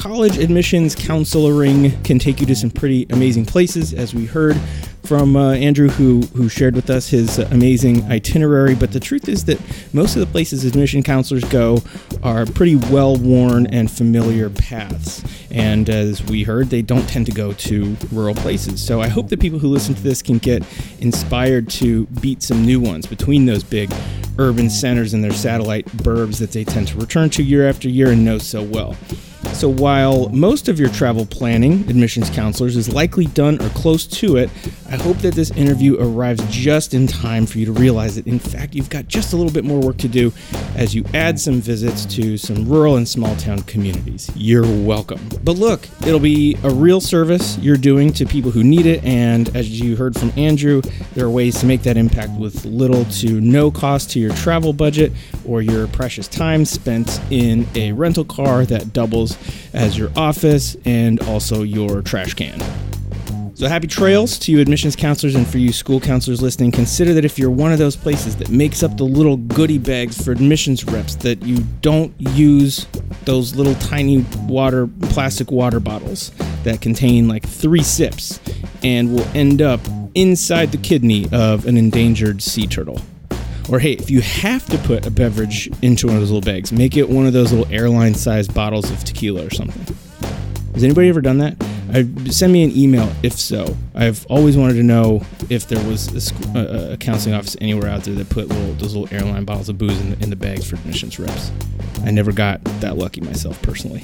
college 0.00 0.38
admissions 0.38 0.94
counseling 0.94 1.90
can 2.04 2.18
take 2.18 2.40
you 2.40 2.46
to 2.46 2.56
some 2.56 2.70
pretty 2.70 3.06
amazing 3.10 3.44
places, 3.44 3.92
as 3.92 4.14
we 4.14 4.24
heard 4.24 4.58
from 5.02 5.36
uh, 5.36 5.52
Andrew, 5.52 5.88
who 5.88 6.20
who 6.34 6.48
shared 6.48 6.74
with 6.74 6.90
us 6.90 7.08
his 7.08 7.38
amazing 7.38 8.04
itinerary. 8.04 8.74
But 8.74 8.92
the 8.92 9.00
truth 9.00 9.28
is 9.28 9.44
that 9.46 9.60
most 9.92 10.16
of 10.16 10.20
the 10.20 10.26
places 10.26 10.64
admission 10.64 11.02
counselors 11.02 11.44
go 11.44 11.82
are 12.22 12.46
pretty 12.46 12.76
well 12.76 13.16
worn 13.16 13.66
and 13.66 13.90
familiar 13.90 14.50
paths. 14.50 15.24
And 15.50 15.88
as 15.88 16.22
we 16.24 16.44
heard, 16.44 16.70
they 16.70 16.82
don't 16.82 17.08
tend 17.08 17.26
to 17.26 17.32
go 17.32 17.52
to 17.52 17.96
rural 18.12 18.34
places. 18.34 18.84
So 18.84 19.00
I 19.00 19.08
hope 19.08 19.28
that 19.30 19.40
people 19.40 19.58
who 19.58 19.68
listen 19.68 19.94
to 19.94 20.02
this 20.02 20.22
can 20.22 20.38
get 20.38 20.62
inspired 21.00 21.68
to 21.70 22.06
beat 22.20 22.42
some 22.42 22.64
new 22.64 22.80
ones 22.80 23.06
between 23.06 23.46
those 23.46 23.64
big 23.64 23.92
urban 24.38 24.70
centers 24.70 25.12
and 25.12 25.24
their 25.24 25.32
satellite 25.32 25.86
burbs 25.86 26.38
that 26.38 26.52
they 26.52 26.64
tend 26.64 26.88
to 26.88 26.98
return 26.98 27.30
to 27.30 27.42
year 27.42 27.68
after 27.68 27.88
year 27.88 28.10
and 28.12 28.24
know 28.24 28.38
so 28.38 28.62
well. 28.62 28.96
So, 29.54 29.68
while 29.68 30.28
most 30.30 30.68
of 30.68 30.80
your 30.80 30.88
travel 30.88 31.26
planning, 31.26 31.80
admissions 31.88 32.30
counselors, 32.30 32.76
is 32.76 32.92
likely 32.92 33.26
done 33.26 33.60
or 33.60 33.68
close 33.70 34.06
to 34.06 34.36
it, 34.36 34.50
I 34.88 34.96
hope 34.96 35.18
that 35.18 35.34
this 35.34 35.50
interview 35.52 35.98
arrives 36.00 36.42
just 36.48 36.94
in 36.94 37.06
time 37.06 37.46
for 37.46 37.58
you 37.58 37.66
to 37.66 37.72
realize 37.72 38.16
that, 38.16 38.26
in 38.26 38.38
fact, 38.38 38.74
you've 38.74 38.90
got 38.90 39.06
just 39.06 39.32
a 39.32 39.36
little 39.36 39.52
bit 39.52 39.64
more 39.64 39.78
work 39.80 39.98
to 39.98 40.08
do 40.08 40.32
as 40.76 40.94
you 40.94 41.04
add 41.14 41.38
some 41.38 41.60
visits 41.60 42.06
to 42.06 42.38
some 42.38 42.66
rural 42.66 42.96
and 42.96 43.08
small 43.08 43.36
town 43.36 43.62
communities. 43.62 44.30
You're 44.34 44.66
welcome. 44.84 45.20
But 45.44 45.56
look, 45.58 45.86
it'll 46.06 46.20
be 46.20 46.56
a 46.62 46.70
real 46.70 47.00
service 47.00 47.58
you're 47.58 47.76
doing 47.76 48.12
to 48.14 48.26
people 48.26 48.50
who 48.50 48.64
need 48.64 48.86
it, 48.86 49.04
and 49.04 49.54
as 49.56 49.80
you 49.80 49.96
heard 49.96 50.16
from 50.16 50.32
Andrew, 50.36 50.82
there 51.14 51.26
are 51.26 51.30
ways 51.30 51.60
to 51.60 51.66
make 51.66 51.82
that 51.82 51.96
impact 51.96 52.32
with 52.32 52.64
little 52.64 53.04
to 53.06 53.40
no 53.40 53.70
cost 53.70 54.10
to 54.10 54.20
your 54.20 54.34
travel 54.34 54.72
budget 54.72 55.12
or 55.46 55.62
your 55.62 55.86
precious 55.88 56.28
time 56.28 56.64
spent 56.64 57.20
in 57.30 57.66
a 57.74 57.92
rental 57.92 58.24
car 58.24 58.64
that 58.64 58.92
doubles 58.92 59.29
as 59.72 59.96
your 59.98 60.10
office 60.16 60.76
and 60.84 61.20
also 61.22 61.62
your 61.62 62.02
trash 62.02 62.34
can. 62.34 62.60
So 63.54 63.68
happy 63.68 63.88
trails 63.88 64.38
to 64.38 64.52
you 64.52 64.60
admissions 64.60 64.96
counselors 64.96 65.34
and 65.34 65.46
for 65.46 65.58
you 65.58 65.70
school 65.70 66.00
counselors 66.00 66.40
listening. 66.40 66.70
Consider 66.70 67.12
that 67.12 67.26
if 67.26 67.38
you're 67.38 67.50
one 67.50 67.72
of 67.72 67.78
those 67.78 67.94
places 67.94 68.36
that 68.36 68.48
makes 68.48 68.82
up 68.82 68.96
the 68.96 69.04
little 69.04 69.36
goodie 69.36 69.76
bags 69.76 70.24
for 70.24 70.32
admissions 70.32 70.82
reps 70.86 71.14
that 71.16 71.42
you 71.42 71.58
don't 71.82 72.14
use 72.18 72.86
those 73.26 73.54
little 73.54 73.74
tiny 73.74 74.24
water 74.46 74.86
plastic 75.10 75.50
water 75.50 75.78
bottles 75.78 76.32
that 76.64 76.80
contain 76.80 77.28
like 77.28 77.46
3 77.46 77.82
sips 77.82 78.40
and 78.82 79.12
will 79.12 79.28
end 79.34 79.60
up 79.60 79.80
inside 80.14 80.72
the 80.72 80.78
kidney 80.78 81.28
of 81.30 81.66
an 81.66 81.76
endangered 81.76 82.42
sea 82.42 82.66
turtle. 82.66 82.98
Or 83.68 83.78
hey, 83.78 83.92
if 83.92 84.10
you 84.10 84.20
have 84.20 84.66
to 84.66 84.78
put 84.78 85.06
a 85.06 85.10
beverage 85.10 85.70
into 85.82 86.06
one 86.06 86.16
of 86.16 86.22
those 86.22 86.30
little 86.30 86.44
bags, 86.52 86.72
make 86.72 86.96
it 86.96 87.08
one 87.08 87.26
of 87.26 87.32
those 87.32 87.52
little 87.52 87.72
airline 87.72 88.14
sized 88.14 88.54
bottles 88.54 88.90
of 88.90 89.04
tequila 89.04 89.46
or 89.46 89.50
something. 89.50 89.96
Has 90.74 90.84
anybody 90.84 91.08
ever 91.08 91.20
done 91.20 91.38
that? 91.38 91.56
I, 91.92 92.04
send 92.30 92.52
me 92.52 92.62
an 92.62 92.70
email 92.76 93.12
if 93.22 93.32
so. 93.32 93.76
I've 93.94 94.24
always 94.26 94.56
wanted 94.56 94.74
to 94.74 94.82
know 94.82 95.22
if 95.48 95.66
there 95.66 95.84
was 95.88 96.30
a, 96.54 96.58
a, 96.58 96.92
a 96.92 96.96
counseling 96.96 97.34
office 97.34 97.56
anywhere 97.60 97.88
out 97.88 98.04
there 98.04 98.14
that 98.14 98.28
put 98.28 98.48
little, 98.48 98.72
those 98.74 98.94
little 98.94 99.12
airline 99.14 99.44
bottles 99.44 99.68
of 99.68 99.78
booze 99.78 100.00
in 100.00 100.10
the, 100.10 100.22
in 100.22 100.30
the 100.30 100.36
bags 100.36 100.68
for 100.68 100.76
admissions 100.76 101.18
reps. 101.18 101.50
I 102.04 102.12
never 102.12 102.32
got 102.32 102.62
that 102.80 102.96
lucky 102.96 103.20
myself 103.20 103.60
personally. 103.62 104.02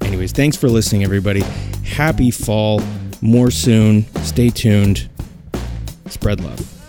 Anyways, 0.00 0.32
thanks 0.32 0.56
for 0.56 0.68
listening, 0.68 1.04
everybody. 1.04 1.42
Happy 1.84 2.32
fall. 2.32 2.82
More 3.20 3.50
soon. 3.50 4.06
Stay 4.24 4.50
tuned. 4.50 5.08
Spread 6.06 6.40
love. 6.40 6.79